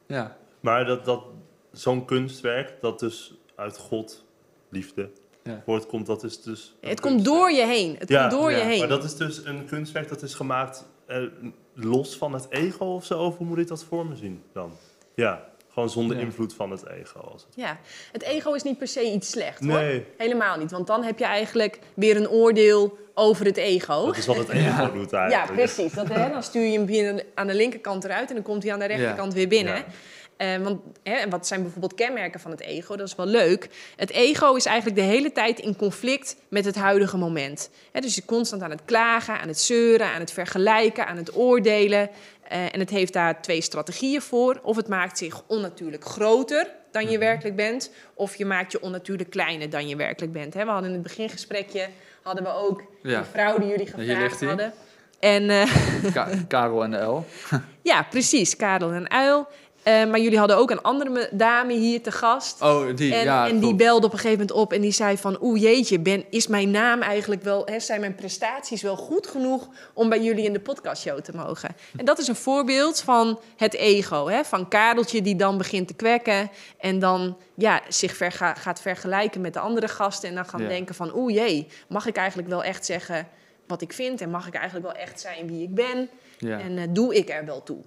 ja. 0.06 0.36
Maar 0.60 0.84
dat, 0.84 1.04
dat, 1.04 1.24
zo'n 1.72 2.04
kunstwerk, 2.04 2.80
dat 2.80 2.98
dus 2.98 3.34
uit 3.54 3.78
God, 3.78 4.24
liefde, 4.68 5.10
Ja. 5.46 5.62
voortkomt, 5.64 6.06
dat 6.06 6.22
is 6.24 6.42
dus... 6.42 6.74
Het 6.80 7.00
komt 7.00 7.24
door 7.24 7.50
je 7.50 7.66
heen. 7.66 7.96
Het 7.98 8.08
Ja, 8.08 8.28
komt 8.28 8.40
door 8.40 8.50
ja, 8.50 8.56
je 8.56 8.62
heen. 8.64 8.78
Maar 8.78 8.88
dat 8.88 9.04
is 9.04 9.14
dus 9.16 9.44
een 9.44 9.64
kunstwerk 9.66 10.08
dat 10.08 10.22
is 10.22 10.34
gemaakt 10.34 10.84
eh, 11.06 11.22
los 11.74 12.16
van 12.16 12.32
het 12.32 12.46
ego 12.50 12.84
of 12.84 13.04
zo? 13.04 13.18
Of 13.22 13.36
hoe 13.36 13.46
moet 13.46 13.58
ik 13.58 13.68
dat 13.68 13.84
voor 13.84 14.06
me 14.06 14.16
zien 14.16 14.42
dan? 14.52 14.72
Ja, 15.14 15.44
gewoon 15.72 15.90
zonder 15.90 16.16
Ja. 16.16 16.22
invloed 16.22 16.54
van 16.54 16.70
het 16.70 16.86
ego. 16.86 17.18
Als 17.20 17.42
het... 17.44 17.52
Ja, 17.56 17.78
het 18.12 18.22
ego 18.22 18.52
is 18.52 18.62
niet 18.62 18.78
per 18.78 18.88
se 18.88 19.12
iets 19.12 19.30
slecht 19.30 19.60
hoor. 19.64 19.68
Nee, 19.78 20.04
Helemaal 20.16 20.58
niet, 20.58 20.70
want 20.70 20.86
dan 20.86 21.02
heb 21.02 21.18
je 21.18 21.24
eigenlijk 21.24 21.78
weer 21.94 22.16
een 22.16 22.28
oordeel 22.28 22.98
over 23.14 23.44
het 23.46 23.56
ego. 23.56 24.06
dat 24.06 24.16
is 24.16 24.26
wat 24.26 24.36
het 24.36 24.48
ego 24.48 24.92
doet 24.98 25.10
Ja, 25.10 25.18
eigenlijk. 25.18 25.52
precies. 25.72 25.92
Dat, 25.92 26.08
hè, 26.08 26.30
dan 26.30 26.42
stuur 26.42 26.64
je 26.66 27.02
hem 27.04 27.20
aan 27.34 27.46
de 27.46 27.54
linkerkant 27.54 28.04
eruit 28.04 28.28
en 28.28 28.34
dan 28.34 28.44
komt 28.44 28.62
hij 28.62 28.72
aan 28.72 28.78
de 28.78 28.84
rechterkant 28.86 29.34
weer 29.34 29.48
binnen. 29.48 29.84
Eh, 30.36 30.56
want, 30.56 30.80
hè, 31.02 31.12
en 31.14 31.30
wat 31.30 31.46
zijn 31.46 31.62
bijvoorbeeld 31.62 31.94
kenmerken 31.94 32.40
van 32.40 32.50
het 32.50 32.60
ego? 32.60 32.96
Dat 32.96 33.06
is 33.06 33.14
wel 33.14 33.26
leuk. 33.26 33.68
Het 33.96 34.10
ego 34.10 34.54
is 34.54 34.64
eigenlijk 34.66 34.96
de 34.96 35.02
hele 35.04 35.32
tijd 35.32 35.58
in 35.58 35.76
conflict 35.76 36.36
met 36.48 36.64
het 36.64 36.74
huidige 36.74 37.16
moment. 37.16 37.70
Hè, 37.92 38.00
dus 38.00 38.14
je 38.14 38.20
is 38.20 38.26
constant 38.26 38.62
aan 38.62 38.70
het 38.70 38.84
klagen, 38.84 39.40
aan 39.40 39.48
het 39.48 39.60
zeuren, 39.60 40.06
aan 40.06 40.20
het 40.20 40.32
vergelijken, 40.32 41.06
aan 41.06 41.16
het 41.16 41.36
oordelen. 41.36 42.10
Eh, 42.48 42.74
en 42.74 42.80
het 42.80 42.90
heeft 42.90 43.12
daar 43.12 43.42
twee 43.42 43.60
strategieën 43.60 44.22
voor. 44.22 44.60
Of 44.62 44.76
het 44.76 44.88
maakt 44.88 45.18
zich 45.18 45.42
onnatuurlijk 45.46 46.04
groter 46.04 46.70
dan 46.92 47.02
Mhm. 47.02 47.12
je 47.12 47.18
werkelijk 47.18 47.56
bent, 47.56 47.90
of 48.14 48.36
je 48.36 48.44
maakt 48.44 48.72
je 48.72 48.80
onnatuurlijk 48.82 49.30
kleiner 49.30 49.70
dan 49.70 49.88
je 49.88 49.96
werkelijk 49.96 50.32
bent. 50.32 50.54
Hè, 50.54 50.64
we 50.64 50.70
hadden 50.70 50.88
in 50.88 50.94
het 50.94 51.02
begingesprekje 51.02 51.86
hadden 52.22 52.44
we 52.44 52.50
ook 52.54 52.82
Ja. 53.02 53.20
die 53.20 53.30
vrouw 53.30 53.58
die 53.58 53.68
jullie 53.68 53.86
gevraagd 53.86 54.40
hadden. 54.44 54.72
En 55.20 55.50
eh, 55.50 55.70
Ka- 56.12 56.28
Karel 56.48 56.82
en 56.84 56.90
de 56.90 56.96
L. 56.98 57.24
ja, 57.82 58.02
precies, 58.02 58.56
Karel 58.56 58.92
en 58.92 59.10
Uil. 59.10 59.46
Eh, 59.86 60.06
maar 60.06 60.20
jullie 60.20 60.38
hadden 60.38 60.56
ook 60.56 60.70
een 60.70 60.82
andere 60.82 61.10
me- 61.10 61.28
dame 61.32 61.72
hier 61.72 62.02
te 62.02 62.12
gast. 62.12 62.62
Oh, 62.62 62.96
die, 62.96 63.14
en 63.14 63.24
ja. 63.24 63.48
en 63.48 63.58
die 63.58 63.74
belde 63.74 64.06
op 64.06 64.12
een 64.12 64.18
gegeven 64.18 64.38
moment 64.46 64.56
op 64.56 64.72
en 64.72 64.80
die 64.80 64.90
zei 64.92 65.16
van... 65.18 65.38
oeh 65.42 65.60
jeetje, 65.60 65.98
ben, 66.00 66.24
is 66.30 66.46
mijn 66.46 66.70
naam 66.70 67.02
eigenlijk 67.02 67.42
wel... 67.42 67.66
Hè, 67.66 67.80
zijn 67.80 68.00
mijn 68.00 68.14
prestaties 68.14 68.82
wel 68.82 68.96
goed 68.96 69.26
genoeg 69.26 69.68
om 69.94 70.08
bij 70.08 70.22
jullie 70.22 70.44
in 70.44 70.52
de 70.52 70.60
podcastshow 70.60 71.20
te 71.20 71.32
mogen? 71.34 71.76
En 71.96 72.04
dat 72.04 72.18
is 72.18 72.28
een 72.28 72.36
voorbeeld 72.36 73.00
van 73.00 73.40
het 73.56 73.74
ego. 73.74 74.28
Hè, 74.28 74.44
van 74.44 74.68
Kareltje 74.68 75.22
die 75.22 75.36
dan 75.36 75.58
begint 75.58 75.88
te 75.88 75.94
kwekken... 75.94 76.50
en 76.78 76.98
dan 76.98 77.36
ja, 77.54 77.80
zich 77.88 78.16
verga- 78.16 78.54
gaat 78.54 78.80
vergelijken 78.80 79.40
met 79.40 79.52
de 79.52 79.60
andere 79.60 79.88
gasten... 79.88 80.28
en 80.28 80.34
dan 80.34 80.46
gaan 80.46 80.62
Ja. 80.62 80.68
denken 80.68 80.94
van 80.94 81.16
oeh 81.16 81.34
jee, 81.34 81.66
mag 81.88 82.06
ik 82.06 82.16
eigenlijk 82.16 82.48
wel 82.48 82.64
echt 82.64 82.86
zeggen 82.86 83.28
wat 83.66 83.80
ik 83.82 83.92
vind... 83.92 84.20
en 84.20 84.30
mag 84.30 84.46
ik 84.46 84.54
eigenlijk 84.54 84.86
wel 84.86 84.96
echt 84.96 85.20
zijn 85.20 85.46
wie 85.46 85.62
ik 85.62 85.74
ben... 85.74 86.08
Ja. 86.38 86.58
en 86.58 86.78
eh, 86.78 86.84
doe 86.90 87.14
ik 87.14 87.28
er 87.28 87.44
wel 87.44 87.62
toe? 87.62 87.78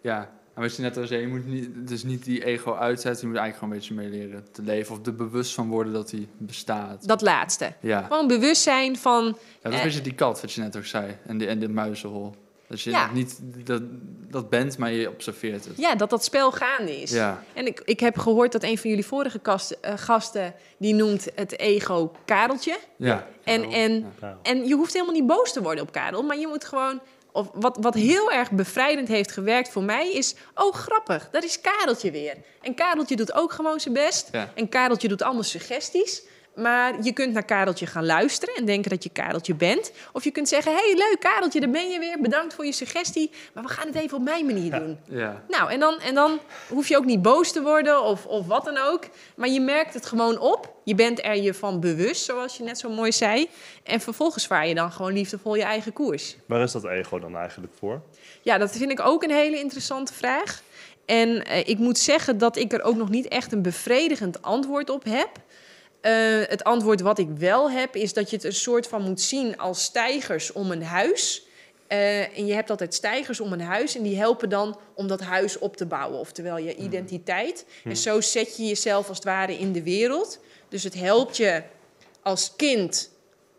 ja. 0.00 0.30
En 0.60 0.66
wat 0.66 0.76
je 0.76 0.82
net 0.82 0.96
al 0.96 1.06
zei, 1.06 1.20
je 1.20 1.26
moet 1.28 1.46
niet, 1.46 1.68
dus 1.88 2.02
niet 2.02 2.24
die 2.24 2.44
ego 2.44 2.74
uitzetten. 2.74 3.20
Je 3.22 3.26
moet 3.32 3.36
eigenlijk 3.38 3.56
gewoon 3.58 3.72
een 3.72 3.78
beetje 4.08 4.18
mee 4.18 4.28
leren 4.28 4.52
te 4.52 4.62
leven. 4.62 4.94
Of 4.98 5.06
er 5.06 5.14
bewust 5.14 5.54
van 5.54 5.68
worden 5.68 5.92
dat 5.92 6.08
die 6.10 6.28
bestaat. 6.38 7.06
Dat 7.08 7.20
laatste. 7.20 7.72
Ja. 7.80 8.02
Gewoon 8.02 8.26
bewustzijn 8.26 8.96
van... 8.98 9.24
ja, 9.24 9.32
dat 9.32 9.72
is 9.72 9.78
Eh. 9.78 9.78
een 9.78 9.82
beetje 9.84 10.00
die 10.00 10.14
kat, 10.14 10.40
wat 10.40 10.52
je 10.52 10.60
net 10.60 10.76
ook 10.76 10.84
zei. 10.84 11.16
En 11.26 11.38
de, 11.38 11.46
en 11.46 11.58
de 11.58 11.68
muizenhol. 11.68 12.34
Dat 12.68 12.80
je 12.80 12.90
Ja. 12.90 13.12
niet 13.12 13.38
dat, 13.64 13.82
dat 14.30 14.48
bent, 14.50 14.78
maar 14.78 14.92
je 14.92 15.08
observeert 15.10 15.64
het. 15.64 15.76
Ja, 15.78 15.94
dat 15.94 16.10
dat 16.10 16.24
spel 16.24 16.52
gaande 16.52 17.00
is. 17.02 17.10
Ja. 17.10 17.42
En 17.52 17.66
ik, 17.66 17.82
ik 17.84 18.00
heb 18.00 18.18
gehoord 18.18 18.52
dat 18.52 18.62
een 18.62 18.78
van 18.78 18.90
jullie 18.90 19.06
vorige 19.06 19.38
kast, 19.38 19.70
eh, 19.70 19.92
gasten... 19.96 20.54
die 20.78 20.94
noemt 20.94 21.28
het 21.34 21.58
ego 21.58 22.12
Kareltje. 22.24 22.78
Ja. 22.96 23.26
En, 23.44 23.62
en, 23.70 24.12
en 24.42 24.66
je 24.66 24.74
hoeft 24.74 24.92
helemaal 24.92 25.14
niet 25.14 25.26
boos 25.26 25.52
te 25.52 25.62
worden 25.62 25.82
op 25.84 25.92
Karel... 25.92 26.22
maar 26.22 26.38
je 26.38 26.46
moet 26.46 26.64
gewoon... 26.64 27.00
Of 27.32 27.50
wat, 27.54 27.76
wat 27.80 27.94
heel 27.94 28.32
erg 28.32 28.50
bevrijdend 28.50 29.08
heeft 29.08 29.32
gewerkt 29.32 29.68
voor 29.68 29.82
mij 29.82 30.12
is... 30.12 30.34
oh, 30.54 30.74
grappig, 30.74 31.28
daar 31.30 31.44
is 31.44 31.60
Kareltje 31.60 32.10
weer. 32.10 32.36
En 32.62 32.74
Kareltje 32.74 33.16
doet 33.16 33.32
ook 33.32 33.52
gewoon 33.52 33.80
zijn 33.80 33.94
best. 33.94 34.28
Ja. 34.32 34.52
En 34.54 34.68
Kareltje 34.68 35.08
doet 35.08 35.22
allemaal 35.22 35.42
suggesties. 35.42 36.22
Maar 36.60 36.94
je 37.02 37.12
kunt 37.12 37.32
naar 37.32 37.44
Kareltje 37.44 37.86
gaan 37.86 38.06
luisteren 38.06 38.54
en 38.54 38.64
denken 38.64 38.90
dat 38.90 39.02
je 39.02 39.10
Kareltje 39.10 39.54
bent. 39.54 39.92
Of 40.12 40.24
je 40.24 40.30
kunt 40.30 40.48
zeggen, 40.48 40.72
hey, 40.72 40.94
leuk 40.96 41.16
Kareltje, 41.20 41.60
daar 41.60 41.70
ben 41.70 41.90
je 41.90 41.98
weer. 41.98 42.20
Bedankt 42.20 42.54
voor 42.54 42.66
je 42.66 42.72
suggestie. 42.72 43.30
Maar 43.54 43.62
we 43.62 43.68
gaan 43.68 43.86
het 43.86 43.96
even 43.96 44.16
op 44.16 44.22
mijn 44.22 44.46
manier 44.46 44.70
doen. 44.70 44.98
Ja. 45.04 45.42
Nou, 45.48 45.70
en 45.70 45.80
dan, 45.80 46.00
en 46.00 46.14
dan 46.14 46.38
hoef 46.68 46.88
je 46.88 46.96
ook 46.96 47.04
niet 47.04 47.22
boos 47.22 47.52
te 47.52 47.62
worden 47.62 48.02
of, 48.02 48.26
of 48.26 48.46
wat 48.46 48.64
dan 48.64 48.76
ook. 48.76 49.04
Maar 49.34 49.48
je 49.48 49.60
merkt 49.60 49.94
het 49.94 50.06
gewoon 50.06 50.38
op. 50.38 50.74
Je 50.84 50.94
bent 50.94 51.24
er 51.24 51.36
je 51.36 51.54
van 51.54 51.80
bewust, 51.80 52.24
zoals 52.24 52.56
je 52.56 52.62
net 52.62 52.78
zo 52.78 52.90
mooi 52.90 53.12
zei. 53.12 53.48
En 53.82 54.00
vervolgens 54.00 54.46
vaar 54.46 54.66
je 54.66 54.74
dan 54.74 54.92
gewoon 54.92 55.12
liefdevol 55.12 55.54
je 55.54 55.62
eigen 55.62 55.92
koers. 55.92 56.36
Waar 56.46 56.62
is 56.62 56.72
dat 56.72 56.84
ego 56.84 57.18
dan 57.18 57.36
eigenlijk 57.36 57.72
voor? 57.78 58.02
Ja, 58.42 58.58
dat 58.58 58.70
vind 58.70 58.90
ik 58.90 59.00
ook 59.00 59.22
een 59.22 59.30
hele 59.30 59.58
interessante 59.58 60.14
vraag. 60.14 60.62
En 61.06 61.44
eh, 61.44 61.68
ik 61.68 61.78
moet 61.78 61.98
zeggen 61.98 62.38
dat 62.38 62.56
ik 62.56 62.72
er 62.72 62.82
ook 62.82 62.96
nog 62.96 63.08
niet 63.08 63.28
echt 63.28 63.52
een 63.52 63.62
bevredigend 63.62 64.42
antwoord 64.42 64.90
op 64.90 65.04
heb. 65.04 65.30
Eh, 66.00 66.12
het 66.48 66.64
antwoord 66.64 67.00
wat 67.00 67.18
ik 67.18 67.28
wel 67.28 67.70
heb, 67.70 67.96
is 67.96 68.12
dat 68.12 68.30
je 68.30 68.36
het 68.36 68.44
een 68.44 68.52
soort 68.52 68.86
van 68.86 69.02
moet 69.02 69.20
zien 69.20 69.58
als 69.58 69.82
stijgers 69.82 70.52
om 70.52 70.70
een 70.70 70.82
huis. 70.82 71.44
Eh, 71.86 72.38
en 72.38 72.46
je 72.46 72.54
hebt 72.54 72.70
altijd 72.70 72.94
stijgers 72.94 73.40
om 73.40 73.52
een 73.52 73.60
huis 73.60 73.96
en 73.96 74.02
die 74.02 74.16
helpen 74.16 74.48
dan 74.48 74.78
om 74.94 75.06
dat 75.06 75.20
huis 75.20 75.58
op 75.58 75.76
te 75.76 75.86
bouwen, 75.86 76.18
oftewel 76.18 76.58
je 76.58 76.76
identiteit. 76.76 77.66
En 77.84 77.96
zo 77.96 78.20
zet 78.20 78.56
je 78.56 78.66
jezelf 78.66 79.08
als 79.08 79.16
het 79.16 79.26
ware 79.26 79.58
in 79.58 79.72
de 79.72 79.82
wereld. 79.82 80.40
Dus 80.68 80.84
het 80.84 80.94
helpt 80.94 81.36
je 81.36 81.62
als 82.22 82.56
kind 82.56 83.10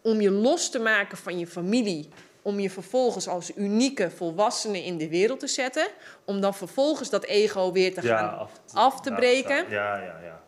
om 0.01 0.21
je 0.21 0.31
los 0.31 0.69
te 0.69 0.79
maken 0.79 1.17
van 1.17 1.39
je 1.39 1.47
familie, 1.47 2.09
om 2.41 2.59
je 2.59 2.69
vervolgens 2.69 3.27
als 3.27 3.51
unieke 3.55 4.09
volwassene 4.09 4.83
in 4.83 4.97
de 4.97 5.09
wereld 5.09 5.39
te 5.39 5.47
zetten, 5.47 5.87
om 6.25 6.41
dan 6.41 6.53
vervolgens 6.53 7.09
dat 7.09 7.23
ego 7.23 7.71
weer 7.71 7.93
te 7.93 8.01
gaan 8.01 8.37
af 8.37 8.51
te, 8.65 8.75
af 8.75 9.01
te 9.01 9.13
breken. 9.13 9.69
Ja, 9.69 9.95
ja, 9.95 10.19
ja. 10.23 10.40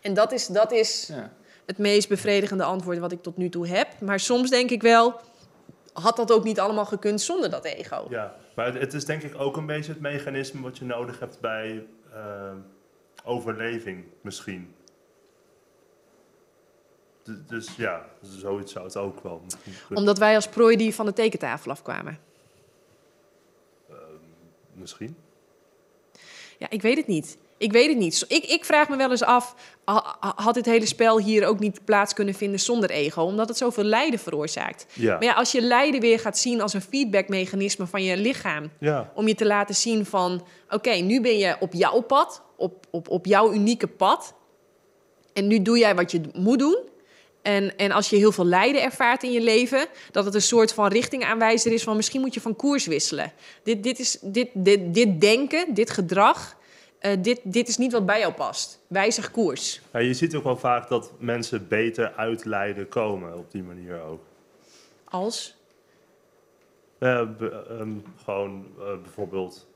En 0.00 0.14
dat 0.14 0.32
is, 0.32 0.46
dat 0.46 0.72
is 0.72 1.06
Ja. 1.06 1.32
het 1.66 1.78
meest 1.78 2.08
bevredigende 2.08 2.64
antwoord 2.64 2.98
wat 2.98 3.12
ik 3.12 3.22
tot 3.22 3.36
nu 3.36 3.48
toe 3.48 3.66
heb. 3.68 4.00
Maar 4.00 4.20
soms 4.20 4.50
denk 4.50 4.70
ik 4.70 4.82
wel, 4.82 5.20
had 5.92 6.16
dat 6.16 6.32
ook 6.32 6.44
niet 6.44 6.60
allemaal 6.60 6.86
gekund 6.86 7.20
zonder 7.20 7.50
dat 7.50 7.64
ego? 7.64 8.06
ja. 8.10 8.36
Maar 8.54 8.66
het, 8.66 8.80
het 8.80 8.94
is 8.94 9.04
denk 9.04 9.22
ik 9.22 9.40
ook 9.40 9.56
een 9.56 9.66
beetje 9.66 9.92
het 9.92 10.00
mechanisme 10.00 10.60
wat 10.62 10.78
je 10.78 10.84
nodig 10.84 11.18
hebt 11.20 11.40
bij 11.40 11.86
eh, 12.12 12.52
overleving 13.24 14.04
misschien. 14.20 14.74
D- 17.22 17.48
dus 17.48 17.76
ja, 17.76 18.06
zoiets 18.22 18.72
zou 18.72 18.84
het 18.84 18.96
ook 18.96 19.20
wel. 19.22 19.42
Omdat 19.94 20.18
wij 20.18 20.34
als 20.34 20.48
prooi 20.48 20.76
die 20.76 20.94
van 20.94 21.06
de 21.06 21.12
tekentafel 21.12 21.70
afkwamen. 21.70 22.18
Misschien. 24.74 25.16
Ja, 26.58 26.70
ik 26.70 26.82
weet 26.82 26.96
het 26.96 27.06
niet. 27.06 27.38
Ik 27.60 27.72
weet 27.72 27.88
het 27.88 27.98
niet. 27.98 28.24
Ik, 28.28 28.44
ik 28.44 28.64
vraag 28.64 28.88
me 28.88 28.96
wel 28.96 29.10
eens 29.10 29.22
af, 29.22 29.54
ha- 29.84 30.16
ha- 30.20 30.32
had 30.36 30.54
dit 30.54 30.66
hele 30.66 30.86
spel 30.86 31.18
hier 31.18 31.46
ook 31.46 31.58
niet 31.58 31.84
plaats 31.84 32.14
kunnen 32.14 32.34
vinden 32.34 32.60
zonder 32.60 32.90
ego? 32.90 33.22
Omdat 33.22 33.48
het 33.48 33.56
zoveel 33.56 33.84
lijden 33.84 34.18
veroorzaakt. 34.18 34.86
Ja. 34.92 35.12
Maar 35.12 35.24
ja, 35.24 35.32
als 35.32 35.52
je 35.52 35.60
lijden 35.60 36.00
weer 36.00 36.18
gaat 36.18 36.38
zien 36.38 36.60
als 36.60 36.72
een 36.72 36.82
feedbackmechanisme 36.82 37.86
van 37.86 38.02
je 38.02 38.16
lichaam... 38.16 38.70
ja. 38.78 39.12
om 39.14 39.28
je 39.28 39.34
te 39.34 39.46
laten 39.46 39.74
zien 39.74 40.06
van... 40.06 40.46
oké, 40.70 40.90
nu 40.90 41.20
ben 41.20 41.38
je 41.38 41.56
op 41.60 41.72
jouw 41.72 42.00
pad, 42.00 42.42
op, 42.56 42.86
op, 42.90 43.08
op 43.08 43.26
jouw 43.26 43.52
unieke 43.52 43.86
pad... 43.86 44.34
en 45.32 45.46
nu 45.46 45.62
doe 45.62 45.78
jij 45.78 45.94
wat 45.94 46.10
je 46.10 46.20
moet 46.32 46.58
doen... 46.58 46.78
En, 47.42 47.76
en 47.76 47.92
als 47.92 48.10
je 48.10 48.16
heel 48.16 48.32
veel 48.32 48.44
lijden 48.44 48.82
ervaart 48.82 49.22
in 49.22 49.32
je 49.32 49.40
leven, 49.40 49.86
dat 50.10 50.24
het 50.24 50.34
een 50.34 50.42
soort 50.42 50.72
van 50.72 50.88
richtingaanwijzer 50.88 51.72
is 51.72 51.82
van 51.82 51.96
misschien 51.96 52.20
moet 52.20 52.34
je 52.34 52.40
van 52.40 52.56
koers 52.56 52.86
wisselen. 52.86 53.32
Dit, 53.62 53.82
dit, 53.82 53.98
is, 53.98 54.18
dit, 54.22 54.48
dit, 54.54 54.94
dit 54.94 55.20
denken, 55.20 55.74
dit 55.74 55.90
gedrag, 55.90 56.56
eh, 57.00 57.16
dit, 57.22 57.40
dit 57.44 57.68
is 57.68 57.76
niet 57.76 57.92
wat 57.92 58.06
bij 58.06 58.18
jou 58.20 58.32
past. 58.32 58.80
Wijzig 58.86 59.30
koers. 59.30 59.80
Ja, 59.92 59.98
je 59.98 60.14
ziet 60.14 60.34
ook 60.34 60.44
wel 60.44 60.56
vaak 60.56 60.88
dat 60.88 61.12
mensen 61.18 61.68
beter 61.68 62.12
uit 62.16 62.44
lijden 62.44 62.88
komen 62.88 63.38
op 63.38 63.50
die 63.50 63.62
manier 63.62 64.00
ook. 64.02 64.20
Als? 65.04 65.56
Be- 66.98 67.64
ehm, 67.78 67.90
gewoon 68.24 68.66
eh, 68.78 68.84
bijvoorbeeld. 69.02 69.66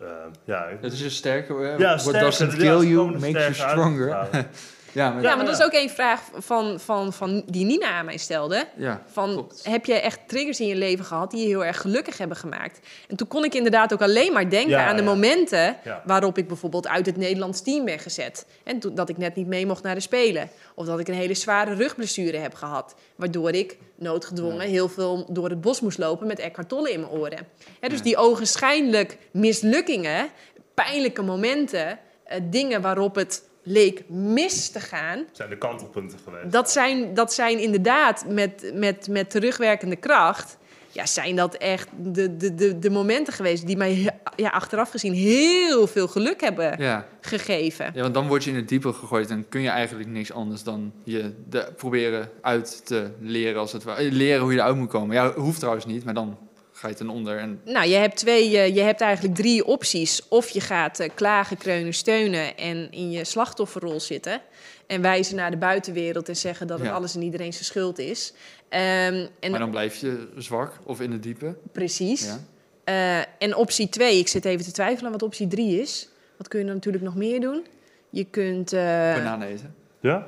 eh, 0.00 0.06
ja, 0.44 0.68
Het 0.80 0.92
is 0.92 1.00
een 1.00 1.10
sterke... 1.10 1.54
eh, 1.54 1.78
ja, 1.78 1.88
what 1.88 2.00
sterker, 2.00 2.20
doesn't 2.20 2.54
kill 2.56 2.80
you 2.88 3.18
makes 3.18 3.30
you 3.30 3.54
stronger. 3.54 4.28
Ja, 4.92 5.10
maar, 5.12 5.22
Ja, 5.22 5.28
ja, 5.28 5.36
maar 5.36 5.44
dat 5.44 5.58
is 5.58 5.64
ook 5.64 5.72
één 5.72 5.90
vraag 5.90 6.20
van, 6.34 6.80
van, 6.80 7.12
van 7.12 7.42
die 7.46 7.64
Nina 7.64 7.88
aan 7.90 8.04
mij 8.04 8.16
stelde. 8.16 8.66
Van, 9.06 9.32
klopt. 9.32 9.64
heb 9.64 9.84
je 9.86 9.94
echt 9.94 10.20
triggers 10.26 10.60
in 10.60 10.66
je 10.66 10.76
leven 10.76 11.04
gehad 11.04 11.30
die 11.30 11.40
je 11.40 11.46
heel 11.46 11.64
erg 11.64 11.80
gelukkig 11.80 12.18
hebben 12.18 12.36
gemaakt? 12.36 12.78
En 13.08 13.16
toen 13.16 13.28
kon 13.28 13.44
ik 13.44 13.54
inderdaad 13.54 13.92
ook 13.92 14.02
alleen 14.02 14.32
maar 14.32 14.50
denken 14.50 14.70
Ja, 14.70 14.86
aan 14.86 14.96
de 14.96 15.02
ja. 15.02 15.08
momenten 15.08 15.76
Ja. 15.84 16.02
waarop 16.04 16.38
ik 16.38 16.48
bijvoorbeeld 16.48 16.88
uit 16.88 17.06
het 17.06 17.16
Nederlands 17.16 17.62
team 17.62 17.84
ben 17.84 17.98
gezet. 17.98 18.46
En 18.64 18.78
toen, 18.78 18.94
dat 18.94 19.08
ik 19.08 19.16
net 19.18 19.34
niet 19.34 19.46
mee 19.46 19.66
mocht 19.66 19.82
naar 19.82 19.94
de 19.94 20.00
Spelen. 20.00 20.50
Of 20.74 20.86
dat 20.86 20.98
ik 21.00 21.08
een 21.08 21.14
hele 21.14 21.34
zware 21.34 21.74
rugblessure 21.74 22.36
heb 22.38 22.54
gehad. 22.54 22.94
Waardoor 23.16 23.50
ik 23.50 23.78
noodgedwongen 23.96 24.66
heel 24.68 24.88
veel 24.88 25.26
door 25.28 25.48
het 25.48 25.60
bos 25.60 25.80
moest 25.80 25.98
lopen 25.98 26.26
met 26.26 26.38
Eckhart 26.38 26.68
Tolle 26.68 26.92
in 26.92 27.00
mijn 27.00 27.12
oren. 27.12 27.46
Hè, 27.80 27.88
dus 27.88 27.98
Ja. 27.98 28.04
die 28.04 28.16
ogenschijnlijk 28.16 29.18
mislukkingen, 29.32 30.28
pijnlijke 30.74 31.22
momenten, 31.22 31.98
eh, 32.24 32.40
dingen 32.50 32.80
waarop 32.80 33.14
het 33.14 33.42
leek 33.68 34.02
mis 34.08 34.68
te 34.70 34.80
gaan. 34.80 35.24
zijn 35.32 35.48
de 35.50 35.58
kantelpunten 35.58 36.18
geweest. 36.24 36.52
Dat 36.52 36.70
zijn, 36.70 37.14
dat 37.14 37.32
zijn 37.32 37.58
inderdaad 37.58 38.24
met, 38.28 38.70
met, 38.74 39.08
met 39.10 39.30
terugwerkende 39.30 39.96
kracht. 39.96 40.56
Ja, 40.92 41.06
zijn 41.06 41.36
dat 41.36 41.54
echt 41.54 41.88
de, 42.02 42.36
de, 42.36 42.54
de, 42.54 42.78
de 42.78 42.90
momenten 42.90 43.32
geweest 43.32 43.66
die 43.66 43.76
mij 43.76 44.10
ja, 44.36 44.48
achteraf 44.48 44.90
gezien 44.90 45.12
heel 45.12 45.86
veel 45.86 46.08
geluk 46.08 46.40
hebben 46.40 46.82
Ja. 46.82 47.06
gegeven. 47.20 47.90
ja, 47.94 48.02
want 48.02 48.14
dan 48.14 48.26
word 48.28 48.44
je 48.44 48.50
in 48.50 48.56
het 48.56 48.68
diepe 48.68 48.92
gegooid 48.92 49.30
en 49.30 49.48
kun 49.48 49.60
je 49.60 49.68
eigenlijk 49.68 50.08
niks 50.08 50.32
anders 50.32 50.62
dan 50.62 50.92
je 51.04 51.32
de, 51.48 51.72
proberen 51.76 52.30
uit 52.40 52.86
te 52.86 53.10
leren, 53.20 53.60
als 53.60 53.72
het 53.72 53.82
ware. 53.82 54.02
Eh, 54.04 54.12
Leren 54.12 54.42
hoe 54.42 54.52
je 54.52 54.58
eruit 54.58 54.76
moet 54.76 54.88
komen. 54.88 55.14
Ja, 55.16 55.32
hoeft 55.32 55.58
trouwens 55.58 55.86
niet, 55.86 56.04
maar 56.04 56.14
dan 56.14 56.38
ga 56.78 56.88
je 56.88 56.94
ten 56.94 57.08
onder. 57.08 57.38
En, 57.38 57.60
Nou, 57.64 57.86
je 57.88 57.94
hebt, 57.96 58.16
twee, 58.16 58.58
eh, 58.58 58.74
je 58.74 58.80
hebt 58.80 59.00
eigenlijk 59.00 59.34
drie 59.34 59.64
opties. 59.64 60.22
Of 60.28 60.48
je 60.48 60.60
gaat 60.60 61.00
eh, 61.00 61.08
klagen, 61.14 61.56
kreunen, 61.56 61.94
steunen 61.94 62.56
en 62.56 62.90
in 62.92 63.10
je 63.10 63.24
slachtofferrol 63.24 64.00
zitten. 64.00 64.40
En 64.86 65.02
wijzen 65.02 65.36
naar 65.36 65.50
de 65.50 65.56
buitenwereld 65.56 66.28
en 66.28 66.36
zeggen 66.36 66.66
dat 66.66 66.78
het 66.78 66.88
Ja. 66.88 66.94
alles 66.94 67.14
en 67.14 67.22
iedereen 67.22 67.52
zijn 67.52 67.64
schuld 67.64 67.98
is. 67.98 68.32
Ehm, 68.68 69.26
en 69.40 69.50
maar 69.50 69.60
dan 69.60 69.70
blijf 69.70 69.96
je 69.96 70.28
zwak 70.36 70.72
of 70.84 71.00
in 71.00 71.12
het 71.12 71.22
diepe. 71.22 71.56
precies. 71.72 72.24
Ja. 72.24 72.38
Eh, 72.84 73.24
en 73.38 73.54
optie 73.56 73.88
2, 73.88 74.18
ik 74.18 74.28
zit 74.28 74.44
even 74.44 74.64
te 74.64 74.72
twijfelen 74.72 75.12
wat 75.12 75.22
optie 75.22 75.46
3 75.46 75.80
is. 75.80 76.08
Wat 76.36 76.48
kun 76.48 76.58
je 76.58 76.64
dan 76.64 76.74
natuurlijk 76.74 77.04
nog 77.04 77.14
meer 77.16 77.40
doen? 77.40 77.66
Je 78.10 78.24
kunt. 78.24 78.72
eh, 78.72 78.80
Bananen 79.14 79.48
eten. 79.48 79.74
Ja? 80.00 80.26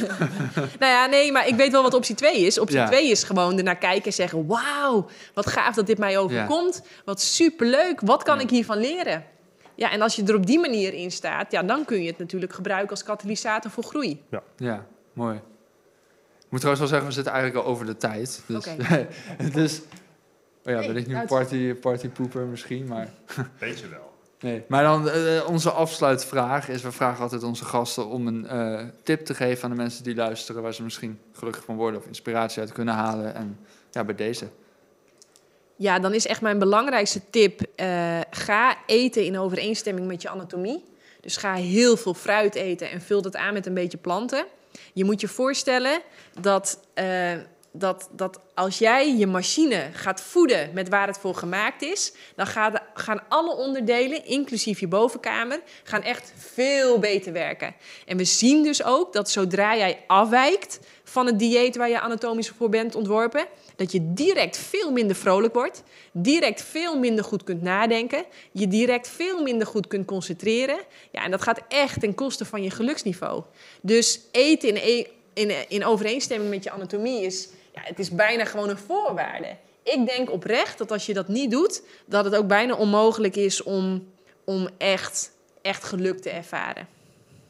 nou 0.80 0.92
ja, 0.92 1.06
nee, 1.06 1.32
maar 1.32 1.46
ik 1.48 1.54
weet 1.54 1.72
wel 1.72 1.82
wat 1.82 1.94
optie 1.94 2.14
2 2.14 2.40
is. 2.46 2.58
Optie 2.58 2.76
Ja. 2.76 2.86
2 2.86 3.10
is 3.10 3.22
gewoon 3.22 3.58
ernaar 3.58 3.78
kijken 3.78 4.04
en 4.04 4.12
zeggen: 4.12 4.46
Wauw, 4.46 5.06
wat 5.34 5.46
gaaf 5.46 5.74
dat 5.74 5.86
dit 5.86 5.98
mij 5.98 6.18
overkomt. 6.18 6.82
Wat 7.04 7.20
superleuk. 7.20 8.00
Wat 8.00 8.22
kan 8.22 8.36
Ja. 8.36 8.42
ik 8.42 8.50
hiervan 8.50 8.78
leren? 8.78 9.24
Ja, 9.74 9.90
en 9.90 10.02
als 10.02 10.16
je 10.16 10.22
er 10.24 10.34
op 10.34 10.46
die 10.46 10.58
manier 10.58 10.94
in 10.94 11.10
staat, 11.10 11.52
ja, 11.52 11.62
dan 11.62 11.84
kun 11.84 12.02
je 12.02 12.08
het 12.08 12.18
natuurlijk 12.18 12.52
gebruiken 12.52 12.90
als 12.90 13.02
katalysator 13.02 13.70
voor 13.70 13.84
groei. 13.84 14.22
Ja, 14.56 14.86
mooi. 15.12 15.36
Ik 16.38 16.54
moet 16.54 16.60
trouwens 16.60 16.78
wel 16.78 16.88
zeggen, 16.88 17.06
we 17.08 17.14
zitten 17.14 17.32
eigenlijk 17.32 17.64
al 17.64 17.70
over 17.72 17.86
de 17.86 17.96
tijd. 17.96 18.42
Dus, 18.46 18.66
Oké. 18.66 19.06
dus 19.60 19.80
oh 20.64 20.72
ja, 20.72 20.78
ben 20.78 20.96
ik 20.96 21.06
nu 21.06 21.18
party, 21.26 21.74
partypoeper 21.74 22.46
misschien, 22.46 22.86
maar... 22.86 23.08
Weet 23.58 23.78
je 23.78 23.88
wel. 23.88 24.07
Nee. 24.40 24.64
Maar 24.68 24.82
dan 24.82 25.08
eh, 25.08 25.48
onze 25.48 25.70
afsluitvraag 25.70 26.68
is, 26.68 26.82
we 26.82 26.92
vragen 26.92 27.22
altijd 27.22 27.42
onze 27.42 27.64
gasten 27.64 28.06
om 28.06 28.26
een 28.26 28.46
eh, 28.46 28.84
tip 29.02 29.24
te 29.24 29.34
geven 29.34 29.64
aan 29.64 29.70
de 29.70 29.76
mensen 29.76 30.04
die 30.04 30.14
luisteren, 30.14 30.62
waar 30.62 30.74
ze 30.74 30.82
misschien 30.82 31.20
gelukkig 31.32 31.64
van 31.64 31.76
worden 31.76 32.00
of 32.00 32.06
inspiratie 32.06 32.60
uit 32.60 32.72
kunnen 32.72 32.94
halen. 32.94 33.34
En 33.34 33.58
ja, 33.90 34.04
bij 34.04 34.14
deze. 34.14 34.48
Ja, 35.76 35.98
dan 35.98 36.14
is 36.14 36.26
echt 36.26 36.40
mijn 36.40 36.58
belangrijkste 36.58 37.20
tip: 37.30 37.60
eh, 37.76 38.20
ga 38.30 38.76
eten 38.86 39.24
in 39.24 39.38
overeenstemming 39.38 40.06
met 40.06 40.22
je 40.22 40.28
anatomie. 40.28 40.84
Dus 41.20 41.36
ga 41.36 41.54
heel 41.54 41.96
veel 41.96 42.14
fruit 42.14 42.54
eten 42.54 42.90
en 42.90 43.00
vul 43.00 43.22
dat 43.22 43.36
aan 43.36 43.52
met 43.52 43.66
een 43.66 43.74
beetje 43.74 43.98
planten. 43.98 44.46
Je 44.92 45.04
moet 45.04 45.20
je 45.20 45.28
voorstellen 45.28 46.00
dat, 46.40 46.80
eh, 46.94 47.32
dat, 47.72 48.08
dat 48.12 48.40
als 48.54 48.78
jij 48.78 49.16
je 49.16 49.26
machine 49.26 49.90
gaat 49.92 50.20
voeden 50.20 50.70
met 50.74 50.88
waar 50.88 51.06
het 51.06 51.18
voor 51.18 51.34
gemaakt 51.34 51.82
is, 51.82 52.12
dan 52.36 52.46
gaat- 52.46 52.82
gaan 52.94 53.22
alle 53.28 53.56
onderdelen, 53.56 54.24
inclusief 54.26 54.80
je 54.80 54.88
bovenkamer, 54.88 55.60
gaan 55.82 56.02
echt 56.02 56.32
veel 56.36 56.98
beter 56.98 57.32
werken. 57.32 57.74
En 58.06 58.16
we 58.16 58.24
zien 58.24 58.62
dus 58.62 58.84
ook 58.84 59.12
dat 59.12 59.30
zodra 59.30 59.76
jij 59.76 60.04
afwijkt 60.06 60.80
van 61.04 61.26
het 61.26 61.38
dieet 61.38 61.76
waar 61.76 61.88
je 61.88 62.00
anatomisch 62.00 62.48
voor 62.48 62.68
bent 62.68 62.94
ontworpen, 62.94 63.46
dat 63.76 63.92
je 63.92 64.12
direct 64.12 64.56
veel 64.56 64.92
minder 64.92 65.16
vrolijk 65.16 65.54
wordt, 65.54 65.82
direct 66.12 66.62
veel 66.62 66.98
minder 66.98 67.24
goed 67.24 67.44
kunt 67.44 67.62
nadenken, 67.62 68.24
je 68.52 68.68
direct 68.68 69.08
veel 69.08 69.42
minder 69.42 69.66
goed 69.66 69.86
kunt 69.86 70.06
concentreren. 70.06 70.78
Ja, 71.10 71.24
en 71.24 71.30
dat 71.30 71.42
gaat 71.42 71.60
echt 71.68 72.00
ten 72.00 72.14
koste 72.14 72.44
van 72.44 72.62
je 72.62 72.70
geluksniveau. 72.70 73.42
Dus 73.82 74.20
eten 74.32 74.68
in, 74.68 74.76
e- 74.76 75.06
in, 75.34 75.52
in 75.68 75.84
overeenstemming 75.84 76.50
met 76.50 76.64
je 76.64 76.70
anatomie 76.70 77.22
is, 77.24 77.48
ja, 77.78 77.88
het 77.88 77.98
is 77.98 78.10
bijna 78.10 78.44
gewoon 78.44 78.68
een 78.68 78.78
voorwaarde. 78.78 79.56
Ik 79.82 80.06
denk 80.06 80.30
oprecht 80.30 80.78
dat 80.78 80.90
als 80.90 81.06
je 81.06 81.14
dat 81.14 81.28
niet 81.28 81.50
doet, 81.50 81.82
dat 82.06 82.24
het 82.24 82.36
ook 82.36 82.46
bijna 82.46 82.74
onmogelijk 82.74 83.36
is 83.36 83.62
om, 83.62 84.06
om 84.44 84.68
echt, 84.78 85.32
echt 85.62 85.84
geluk 85.84 86.18
te 86.18 86.30
ervaren. 86.30 86.86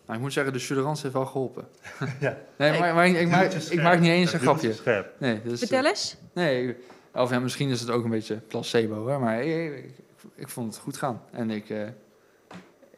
Nou, 0.06 0.18
ik 0.18 0.24
moet 0.24 0.32
zeggen, 0.32 0.52
de 0.52 0.58
Suderans 0.58 1.02
heeft 1.02 1.14
wel 1.14 1.26
geholpen. 1.26 1.68
Ja. 2.20 2.38
Nee, 2.56 2.78
maar, 2.78 2.94
maar 2.94 3.06
ik, 3.06 3.16
ik, 3.16 3.28
maak, 3.28 3.52
ik 3.52 3.82
maak 3.82 4.00
niet 4.00 4.10
eens 4.10 4.32
een 4.32 4.40
grapje. 4.40 4.74
Nee, 5.18 5.42
dus, 5.42 5.58
Vertel 5.58 5.86
eens. 5.86 6.16
Nee, 6.32 6.76
of 7.14 7.30
ja, 7.30 7.38
misschien 7.38 7.70
is 7.70 7.80
het 7.80 7.90
ook 7.90 8.04
een 8.04 8.10
beetje 8.10 8.34
placebo, 8.34 8.94
hoor, 8.94 9.20
maar 9.20 9.42
ik, 9.42 9.76
ik, 9.76 9.90
ik 10.34 10.48
vond 10.48 10.74
het 10.74 10.82
goed 10.82 10.96
gaan. 10.96 11.22
En 11.30 11.50
ik, 11.50 11.70
eh, 11.70 11.82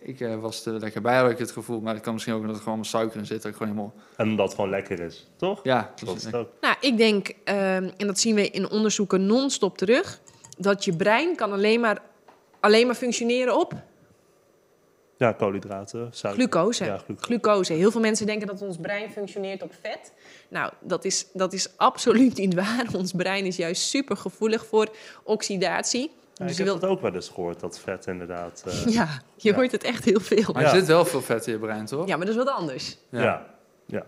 ik 0.01 0.21
eh, 0.21 0.41
was 0.41 0.67
er 0.67 0.73
lekker 0.73 1.01
bij, 1.03 1.17
had 1.17 1.31
ik 1.31 1.39
het 1.39 1.51
gevoel. 1.51 1.81
Maar 1.81 1.95
het 1.95 2.03
kan 2.03 2.13
misschien 2.13 2.35
ook 2.35 2.41
omdat 2.41 2.57
er 2.57 2.63
gewoon 2.63 2.85
suiker 2.85 3.19
in 3.19 3.27
zit. 3.27 3.43
Dat 3.43 3.51
ik 3.51 3.57
gewoon 3.57 3.73
helemaal... 3.73 3.95
En 4.17 4.29
omdat 4.29 4.47
het 4.47 4.55
gewoon 4.55 4.71
lekker 4.71 5.01
is, 5.01 5.27
toch? 5.37 5.61
Ja, 5.63 5.93
Dat 6.05 6.17
is 6.17 6.25
het 6.25 6.35
ook. 6.35 6.49
Nou, 6.61 6.77
ik 6.81 6.97
denk, 6.97 7.33
ehm, 7.45 7.91
en 7.97 8.07
dat 8.07 8.19
zien 8.19 8.35
we 8.35 8.51
in 8.51 8.71
onderzoeken 8.71 9.27
non-stop 9.27 9.79
terug, 9.79 10.21
dat 10.59 10.85
je 10.85 10.97
brein 10.97 11.37
kan 11.37 11.53
alleen 11.53 11.81
maar, 11.81 12.03
alleen 12.61 12.87
maar 12.87 12.95
functioneren 12.95 13.59
op 13.59 13.73
Ja, 15.17 15.33
koolhydraten, 15.33 16.09
suiker. 16.13 16.41
glucose. 16.43 16.85
Ja, 16.85 16.97
glucose. 16.99 17.25
Glucose. 17.27 17.73
Heel 17.73 17.91
veel 17.91 18.01
mensen 18.01 18.27
denken 18.27 18.47
dat 18.47 18.63
ons 18.63 18.77
brein 18.77 19.11
functioneert 19.11 19.63
op 19.63 19.73
vet. 19.81 20.13
Nou, 20.49 20.73
dat 20.81 21.05
is, 21.05 21.27
dat 21.33 21.53
is 21.53 21.69
absoluut 21.77 22.37
niet 22.37 22.55
waar. 22.55 22.87
Ons 22.97 23.13
brein 23.13 23.45
is 23.47 23.57
juist 23.57 23.83
super 23.83 24.17
gevoelig 24.17 24.67
voor 24.67 24.89
oxidatie. 25.25 26.11
Ja, 26.41 26.47
dus 26.47 26.59
ik 26.59 26.65
je 26.65 26.71
heb 26.71 26.81
wilt, 26.81 26.81
dat 26.81 26.91
ook 26.91 27.01
wel 27.01 27.15
eens 27.15 27.29
gehoord, 27.29 27.61
dat 27.61 27.79
vet 27.79 28.07
inderdaad... 28.07 28.63
eh, 28.67 28.87
ja, 28.99 29.09
je 29.37 29.49
Ja. 29.51 29.55
hoort 29.55 29.73
het 29.73 29.85
echt 29.85 30.05
heel 30.05 30.21
veel. 30.21 30.53
Maar 30.53 30.63
er 30.63 30.69
zit 30.71 30.87
wel 30.87 31.05
veel 31.05 31.23
vet 31.23 31.47
in 31.47 31.53
je 31.53 31.59
brein, 31.59 31.87
toch? 31.87 32.07
Ja, 32.07 32.17
maar 32.17 32.27
dat 32.27 32.35
is 32.37 32.45
wat 32.45 32.55
anders. 32.55 32.99
ja. 33.11 33.47
ja. 33.87 34.07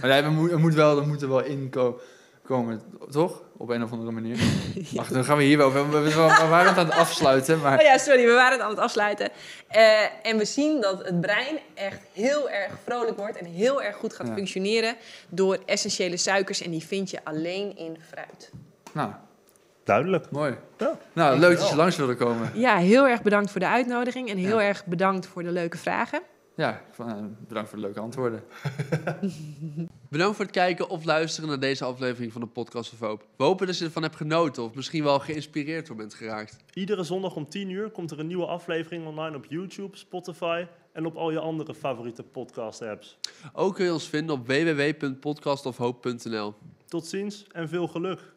Maar 0.00 0.10
nee, 0.10 0.22
er, 0.22 0.30
moet, 0.30 0.50
er, 0.50 0.58
moet 0.58 0.74
wel, 0.74 0.98
er 0.98 1.06
moet 1.06 1.22
er 1.22 1.28
wel 1.28 1.42
in 1.44 1.70
ko- 1.70 2.00
komen, 2.44 2.82
toch? 3.10 3.42
Op 3.56 3.68
een 3.68 3.82
of 3.82 3.92
andere 3.92 4.10
manier. 4.10 4.38
Wacht, 4.94 5.12
dan 5.12 5.24
gaan 5.24 5.36
we 5.36 5.42
hier 5.42 5.56
wel... 5.58 5.72
We, 5.72 5.88
we, 5.88 6.00
we 6.10 6.46
waren 6.48 6.68
het 6.68 6.78
aan 6.78 6.86
het 6.86 6.94
afsluiten, 6.94 7.60
maar... 7.60 7.78
Oh 7.78 7.84
ja, 7.84 7.98
sorry, 7.98 8.26
we 8.26 8.32
waren 8.32 8.52
het 8.52 8.60
aan 8.60 8.70
het 8.70 8.78
afsluiten. 8.78 9.30
Eh, 9.68 9.82
en 10.26 10.36
we 10.38 10.44
zien 10.44 10.80
dat 10.80 11.04
het 11.04 11.20
brein 11.20 11.58
echt 11.74 12.00
heel 12.12 12.50
erg 12.50 12.72
vrolijk 12.84 13.16
wordt 13.16 13.36
en 13.36 13.46
heel 13.46 13.82
erg 13.82 13.96
goed 13.96 14.14
gaat 14.14 14.26
Ja. 14.26 14.34
functioneren 14.34 14.96
door 15.28 15.58
essentiële 15.66 16.16
suikers. 16.16 16.60
En 16.62 16.70
die 16.70 16.84
vind 16.84 17.10
je 17.10 17.18
alleen 17.24 17.76
in 17.76 17.96
fruit. 18.10 18.50
Nou, 18.92 19.10
Duidelijk. 19.88 20.30
mooi. 20.30 20.54
Ja. 20.78 20.98
Nou, 21.12 21.38
leuk 21.38 21.58
dat 21.58 21.68
je 21.68 21.76
langs 21.76 21.96
wilde 21.96 22.14
komen. 22.14 22.50
Ja, 22.54 22.76
heel 22.76 23.08
erg 23.08 23.22
bedankt 23.22 23.50
voor 23.50 23.60
de 23.60 23.68
uitnodiging 23.68 24.30
en 24.30 24.36
heel 24.36 24.60
erg 24.60 24.86
bedankt 24.86 25.26
voor 25.26 25.42
de 25.42 25.52
leuke 25.52 25.78
vragen. 25.78 26.22
Ja, 26.56 26.80
van, 26.90 27.08
eh, 27.08 27.16
bedankt 27.48 27.68
voor 27.68 27.78
de 27.78 27.84
leuke 27.84 28.00
antwoorden. 28.00 28.42
Bedankt 30.10 30.36
voor 30.36 30.44
het 30.44 30.54
kijken 30.54 30.88
of 30.88 31.04
luisteren 31.04 31.48
naar 31.48 31.60
deze 31.60 31.84
aflevering 31.84 32.32
van 32.32 32.40
de 32.40 32.46
Podcast 32.46 32.92
of 32.92 32.98
Hoop. 32.98 33.26
We 33.36 33.44
hopen 33.44 33.66
dat 33.66 33.78
je 33.78 33.84
ervan 33.84 34.02
hebt 34.02 34.16
genoten 34.16 34.62
of 34.62 34.74
misschien 34.74 35.04
wel 35.04 35.18
geïnspireerd 35.18 35.86
door 35.86 35.96
bent 35.96 36.14
geraakt. 36.14 36.56
Iedere 36.72 37.02
zondag 37.02 37.34
om 37.34 37.48
10 37.48 37.70
uur 37.70 37.90
komt 37.90 38.10
er 38.10 38.18
een 38.18 38.26
nieuwe 38.26 38.46
aflevering 38.46 39.06
online 39.06 39.36
op 39.36 39.44
YouTube, 39.48 39.96
Spotify 39.96 40.66
en 40.92 41.06
op 41.06 41.16
al 41.16 41.30
je 41.30 41.38
andere 41.38 41.74
favoriete 41.74 42.22
podcast-apps. 42.22 43.18
Ook 43.52 43.74
kun 43.74 43.84
je 43.84 43.92
ons 43.92 44.08
vinden 44.08 44.34
op 44.34 44.46
www.podcastofhoop.nl. 44.46 46.54
Tot 46.86 47.06
ziens 47.06 47.46
en 47.52 47.68
veel 47.68 47.88
geluk. 47.88 48.36